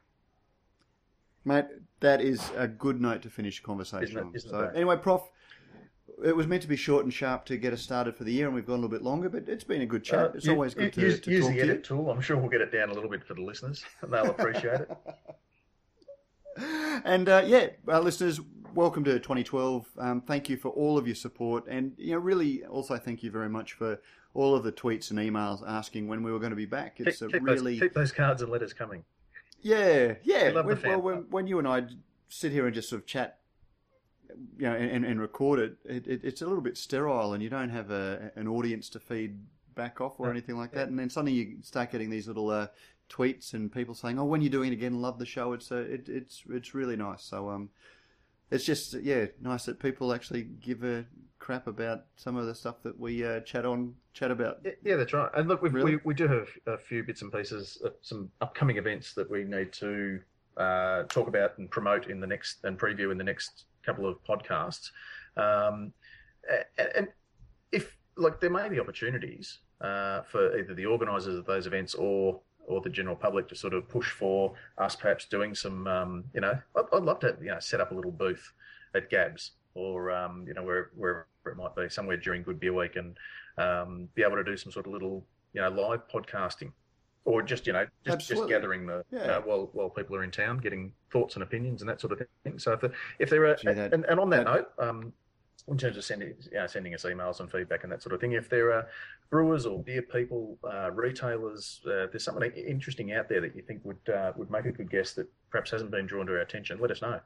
mate. 1.45 1.65
That 1.99 2.19
is 2.19 2.49
a 2.57 2.67
good 2.67 2.99
note 2.99 3.21
to 3.21 3.29
finish 3.29 3.61
conversation 3.61 4.03
Isn't 4.07 4.17
it- 4.17 4.21
on. 4.25 4.35
isn't 4.35 4.49
it 4.49 4.51
so 4.51 4.61
that? 4.63 4.75
anyway, 4.75 4.97
Prof. 4.97 5.21
It 6.23 6.35
was 6.35 6.47
meant 6.47 6.61
to 6.63 6.67
be 6.67 6.75
short 6.75 7.03
and 7.03 7.13
sharp 7.13 7.45
to 7.45 7.57
get 7.57 7.73
us 7.73 7.81
started 7.81 8.15
for 8.15 8.23
the 8.23 8.31
year, 8.31 8.45
and 8.47 8.55
we've 8.55 8.65
gone 8.65 8.75
a 8.79 8.81
little 8.81 8.89
bit 8.89 9.01
longer, 9.01 9.29
but 9.29 9.47
it's 9.47 9.63
been 9.63 9.81
a 9.81 9.85
good 9.85 10.03
chat. 10.03 10.19
Uh, 10.19 10.31
it's 10.35 10.45
u- 10.45 10.51
always 10.53 10.73
good 10.73 10.93
to, 10.93 11.01
use, 11.01 11.19
to 11.21 11.31
use 11.31 11.47
the 11.47 11.53
to 11.53 11.59
edit 11.61 11.83
tool. 11.83 12.09
I'm 12.11 12.21
sure 12.21 12.37
we'll 12.37 12.49
get 12.49 12.61
it 12.61 12.71
down 12.71 12.89
a 12.89 12.93
little 12.93 13.09
bit 13.09 13.23
for 13.23 13.33
the 13.33 13.41
listeners, 13.41 13.83
and 14.01 14.11
they'll 14.13 14.29
appreciate 14.31 14.81
it. 14.81 14.91
And 17.05 17.29
uh, 17.29 17.43
yeah, 17.45 17.67
our 17.87 18.01
listeners, 18.01 18.39
welcome 18.75 19.03
to 19.05 19.13
2012. 19.19 19.87
Um, 19.97 20.21
thank 20.21 20.49
you 20.49 20.57
for 20.57 20.69
all 20.69 20.97
of 20.97 21.07
your 21.07 21.15
support, 21.15 21.65
and 21.67 21.93
you 21.97 22.11
know, 22.11 22.17
really, 22.19 22.65
also 22.65 22.97
thank 22.97 23.23
you 23.23 23.31
very 23.31 23.49
much 23.49 23.73
for 23.73 23.99
all 24.33 24.53
of 24.55 24.63
the 24.63 24.71
tweets 24.71 25.09
and 25.11 25.19
emails 25.19 25.63
asking 25.67 26.07
when 26.07 26.23
we 26.23 26.31
were 26.31 26.39
going 26.39 26.51
to 26.51 26.55
be 26.57 26.65
back. 26.65 26.99
It's 26.99 27.19
keep, 27.19 27.29
a 27.29 27.31
keep 27.31 27.43
really, 27.43 27.73
those, 27.73 27.81
keep 27.81 27.93
those 27.93 28.11
cards 28.11 28.41
and 28.41 28.51
letters 28.51 28.73
coming. 28.73 29.03
yeah, 29.61 30.15
yeah. 30.23 30.49
We 30.49 30.51
love 30.51 30.65
the 30.65 30.73
When, 30.73 30.77
fan 30.77 30.89
well, 30.91 31.01
when, 31.01 31.17
when 31.29 31.47
you 31.47 31.57
and 31.59 31.67
I 31.67 31.83
sit 32.27 32.51
here 32.51 32.65
and 32.65 32.75
just 32.75 32.89
sort 32.89 33.01
of 33.01 33.07
chat, 33.07 33.39
you 34.57 34.67
know, 34.67 34.75
and, 34.75 35.05
and 35.05 35.19
record 35.21 35.59
it, 35.59 35.77
it, 35.85 36.07
it, 36.07 36.21
it's 36.23 36.41
a 36.41 36.45
little 36.47 36.61
bit 36.61 36.77
sterile, 36.77 37.33
and 37.33 37.41
you 37.43 37.49
don't 37.49 37.69
have 37.69 37.91
a, 37.91 38.31
an 38.35 38.47
audience 38.47 38.89
to 38.89 38.99
feed 38.99 39.39
back 39.75 40.01
off 40.01 40.19
or 40.19 40.25
No. 40.27 40.31
anything 40.31 40.57
like 40.57 40.71
that. 40.73 40.87
And 40.89 40.99
then 40.99 41.09
suddenly 41.09 41.33
you 41.33 41.57
start 41.61 41.91
getting 41.91 42.09
these 42.09 42.27
little 42.27 42.49
uh, 42.49 42.67
tweets 43.09 43.53
and 43.53 43.71
people 43.71 43.93
saying, 43.95 44.19
"Oh, 44.19 44.25
when 44.25 44.41
you're 44.41 44.49
doing 44.49 44.71
it 44.71 44.75
again, 44.75 45.01
love 45.01 45.19
the 45.19 45.25
show." 45.25 45.53
It's 45.53 45.71
uh, 45.71 45.77
it, 45.77 46.09
it's 46.09 46.43
it's 46.49 46.73
really 46.73 46.95
nice. 46.95 47.23
So 47.23 47.49
um, 47.49 47.69
it's 48.49 48.65
just 48.65 48.93
yeah, 48.95 49.25
nice 49.41 49.65
that 49.65 49.79
people 49.79 50.13
actually 50.13 50.43
give 50.43 50.83
a 50.83 51.05
crap 51.39 51.65
about 51.67 52.05
some 52.17 52.37
of 52.37 52.45
the 52.45 52.53
stuff 52.53 52.83
that 52.83 52.99
we 52.99 53.25
uh, 53.25 53.39
chat 53.41 53.65
on 53.65 53.95
chat 54.13 54.29
about. 54.29 54.59
Yeah, 54.63 54.71
yeah, 54.83 54.95
that's 54.97 55.13
right. 55.13 55.29
And 55.35 55.47
look, 55.47 55.61
we've, 55.61 55.73
Really? 55.73 55.95
we 55.95 56.01
we 56.05 56.13
do 56.13 56.27
have 56.27 56.47
a 56.67 56.77
few 56.77 57.03
bits 57.03 57.21
and 57.21 57.31
pieces, 57.31 57.81
of 57.83 57.93
some 58.01 58.29
upcoming 58.41 58.77
events 58.77 59.13
that 59.13 59.29
we 59.29 59.43
need 59.43 59.71
to 59.73 60.19
uh, 60.57 61.03
talk 61.03 61.27
about 61.27 61.57
and 61.57 61.71
promote 61.71 62.07
in 62.07 62.19
the 62.19 62.27
next 62.27 62.57
and 62.65 62.77
preview 62.77 63.11
in 63.11 63.17
the 63.17 63.23
next 63.23 63.65
couple 63.85 64.07
of 64.07 64.23
podcasts. 64.23 64.91
Um, 65.37 65.93
and 66.77 67.07
if 67.71 67.97
like 68.17 68.39
there 68.39 68.49
may 68.49 68.67
be 68.69 68.79
opportunities 68.79 69.59
uh, 69.79 70.21
for 70.23 70.57
either 70.57 70.73
the 70.73 70.85
organisers 70.85 71.37
of 71.37 71.45
those 71.45 71.67
events 71.67 71.95
or 71.95 72.41
or 72.67 72.81
the 72.81 72.89
general 72.89 73.15
public 73.15 73.47
to 73.49 73.55
sort 73.55 73.73
of 73.73 73.87
push 73.89 74.11
for 74.11 74.53
us 74.77 74.95
perhaps 74.95 75.25
doing 75.25 75.55
some 75.55 75.87
um, 75.87 76.23
you 76.33 76.41
know 76.41 76.57
I'd, 76.75 76.85
I'd 76.93 77.03
love 77.03 77.19
to 77.19 77.35
you 77.41 77.47
know 77.47 77.59
set 77.59 77.81
up 77.81 77.91
a 77.91 77.95
little 77.95 78.11
booth 78.11 78.51
at 78.95 79.09
Gabs 79.09 79.51
or 79.73 80.11
um, 80.11 80.45
you 80.47 80.53
know 80.53 80.63
where, 80.63 80.91
wherever 80.95 81.27
it 81.45 81.57
might 81.57 81.75
be 81.75 81.89
somewhere 81.89 82.17
during 82.17 82.43
Good 82.43 82.59
Beer 82.59 82.73
Week 82.73 82.95
and 82.95 83.17
um, 83.57 84.09
be 84.15 84.23
able 84.23 84.35
to 84.35 84.43
do 84.43 84.57
some 84.57 84.71
sort 84.71 84.87
of 84.87 84.93
little 84.93 85.25
you 85.53 85.61
know 85.61 85.69
live 85.69 86.01
podcasting 86.07 86.71
or 87.25 87.41
just 87.41 87.67
you 87.67 87.73
know 87.73 87.85
just, 88.05 88.27
just 88.27 88.47
gathering 88.47 88.85
the 88.87 89.03
Yeah. 89.11 89.19
uh, 89.37 89.41
while 89.41 89.69
while 89.73 89.89
people 89.89 90.15
are 90.15 90.23
in 90.23 90.31
town 90.31 90.57
getting 90.57 90.91
thoughts 91.11 91.35
and 91.35 91.43
opinions 91.43 91.81
and 91.81 91.89
that 91.89 92.01
sort 92.01 92.13
of 92.13 92.21
thing 92.43 92.57
so 92.57 92.73
if, 92.73 92.81
the, 92.81 92.91
if 93.19 93.29
there 93.29 93.45
are 93.45 93.55
Gee, 93.55 93.73
that- 93.73 93.93
and, 93.93 94.05
and 94.05 94.19
on 94.19 94.29
that, 94.31 94.45
that- 94.45 94.53
note 94.53 94.69
um, 94.79 95.13
in 95.67 95.77
terms 95.77 95.95
of 95.95 96.03
sending 96.03 96.29
you 96.29 96.57
know, 96.57 96.65
sending 96.65 96.95
us 96.95 97.03
emails 97.03 97.39
and 97.39 97.51
feedback 97.51 97.83
and 97.83 97.91
that 97.91 98.01
sort 98.01 98.13
of 98.15 98.19
thing 98.21 98.31
if 98.31 98.49
there 98.49 98.71
are 98.73 98.87
brewers 99.29 99.65
or 99.67 99.81
beer 99.83 100.01
people 100.01 100.57
uh, 100.63 100.89
retailers 100.91 101.81
uh, 101.85 102.07
there's 102.11 102.23
something 102.23 102.51
interesting 102.53 103.13
out 103.13 103.29
there 103.29 103.39
that 103.41 103.55
you 103.55 103.61
think 103.61 103.81
would 103.85 104.09
uh, 104.13 104.31
would 104.35 104.49
make 104.49 104.65
a 104.65 104.71
good 104.71 104.89
guest 104.89 105.15
that 105.15 105.27
perhaps 105.51 105.69
hasn't 105.69 105.91
been 105.91 106.07
drawn 106.07 106.25
to 106.25 106.31
our 106.33 106.39
attention 106.39 106.79
let 106.79 106.89
us 106.89 107.01
know 107.03 107.19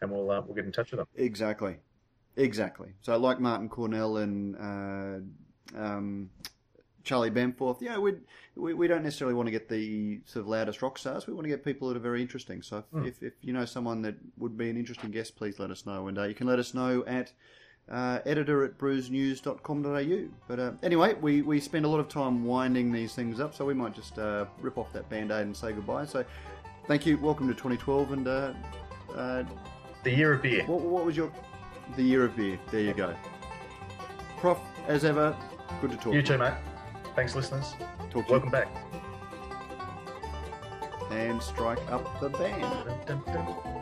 and 0.00 0.10
we'll 0.10 0.28
uh, 0.30 0.40
we'll 0.40 0.54
get 0.56 0.64
in 0.64 0.72
touch 0.72 0.90
with 0.90 0.98
them 0.98 1.06
Exactly, 1.14 1.76
exactly. 2.36 2.88
So 3.02 3.16
like 3.16 3.38
Martyn 3.38 3.68
Cornell 3.68 4.16
and 4.16 4.56
uh, 4.56 5.78
um, 5.80 6.30
Charlie 7.10 7.28
Bamforth, 7.32 7.80
yeah, 7.80 7.98
we'd, 7.98 8.20
we 8.54 8.72
we 8.72 8.86
don't 8.86 9.02
necessarily 9.02 9.34
want 9.34 9.48
to 9.48 9.50
get 9.50 9.68
the 9.68 10.20
sort 10.26 10.42
of 10.44 10.46
loudest 10.48 10.80
rock 10.80 10.96
stars. 10.96 11.26
We 11.26 11.34
want 11.34 11.42
to 11.42 11.48
get 11.48 11.64
people 11.64 11.88
that 11.88 11.96
are 11.96 12.00
very 12.00 12.22
interesting. 12.22 12.62
So 12.62 12.76
if, 12.78 12.84
Hmm. 12.92 13.04
if, 13.04 13.20
if 13.20 13.32
you 13.42 13.52
know 13.52 13.64
someone 13.64 14.00
that 14.02 14.14
would 14.38 14.56
be 14.56 14.70
an 14.70 14.76
interesting 14.76 15.10
guest, 15.10 15.34
please 15.34 15.58
let 15.58 15.72
us 15.72 15.84
know. 15.86 16.06
And 16.06 16.16
uh, 16.16 16.22
you 16.22 16.34
can 16.36 16.46
let 16.46 16.60
us 16.60 16.72
know 16.72 17.02
at 17.08 17.32
uh, 17.90 18.20
editor 18.24 18.62
at 18.62 18.78
brewsnews.com.au. 18.78 20.28
But 20.46 20.60
uh, 20.60 20.70
anyway, 20.84 21.14
we, 21.14 21.42
we 21.42 21.58
spend 21.58 21.84
a 21.84 21.88
lot 21.88 21.98
of 21.98 22.08
time 22.08 22.44
winding 22.44 22.92
these 22.92 23.12
things 23.12 23.40
up, 23.40 23.56
so 23.56 23.64
we 23.64 23.74
might 23.74 23.92
just 23.92 24.16
uh, 24.16 24.44
rip 24.60 24.78
off 24.78 24.92
that 24.92 25.08
band 25.10 25.32
aid 25.32 25.42
and 25.42 25.56
say 25.56 25.72
goodbye. 25.72 26.04
So 26.04 26.24
thank 26.86 27.06
you. 27.06 27.18
Welcome 27.18 27.48
to 27.48 27.54
2012. 27.54 28.12
And 28.12 28.28
uh, 28.28 28.52
uh, 29.16 29.42
the 30.04 30.12
year 30.12 30.34
of 30.34 30.42
beer 30.42 30.64
what, 30.66 30.80
what 30.82 31.04
was 31.04 31.16
your 31.16 31.32
the 31.96 32.04
year 32.04 32.24
of 32.24 32.36
beer? 32.36 32.56
There 32.70 32.82
you 32.82 32.94
go. 32.94 33.16
Prof, 34.38 34.58
as 34.86 35.04
ever, 35.04 35.36
good 35.80 35.90
to 35.90 35.96
talk. 35.96 36.14
you 36.14 36.22
to 36.22 36.28
too 36.34 36.38
mate 36.38 36.54
thanks 37.14 37.34
listeners 37.34 37.74
Talk 38.10 38.26
to 38.26 38.32
welcome 38.32 38.50
back 38.50 38.68
and 41.10 41.42
strike 41.42 41.80
up 41.90 42.20
the 42.20 42.28
band. 42.28 42.62
Dun, 43.06 43.22
dun, 43.26 43.34
dun. 43.34 43.79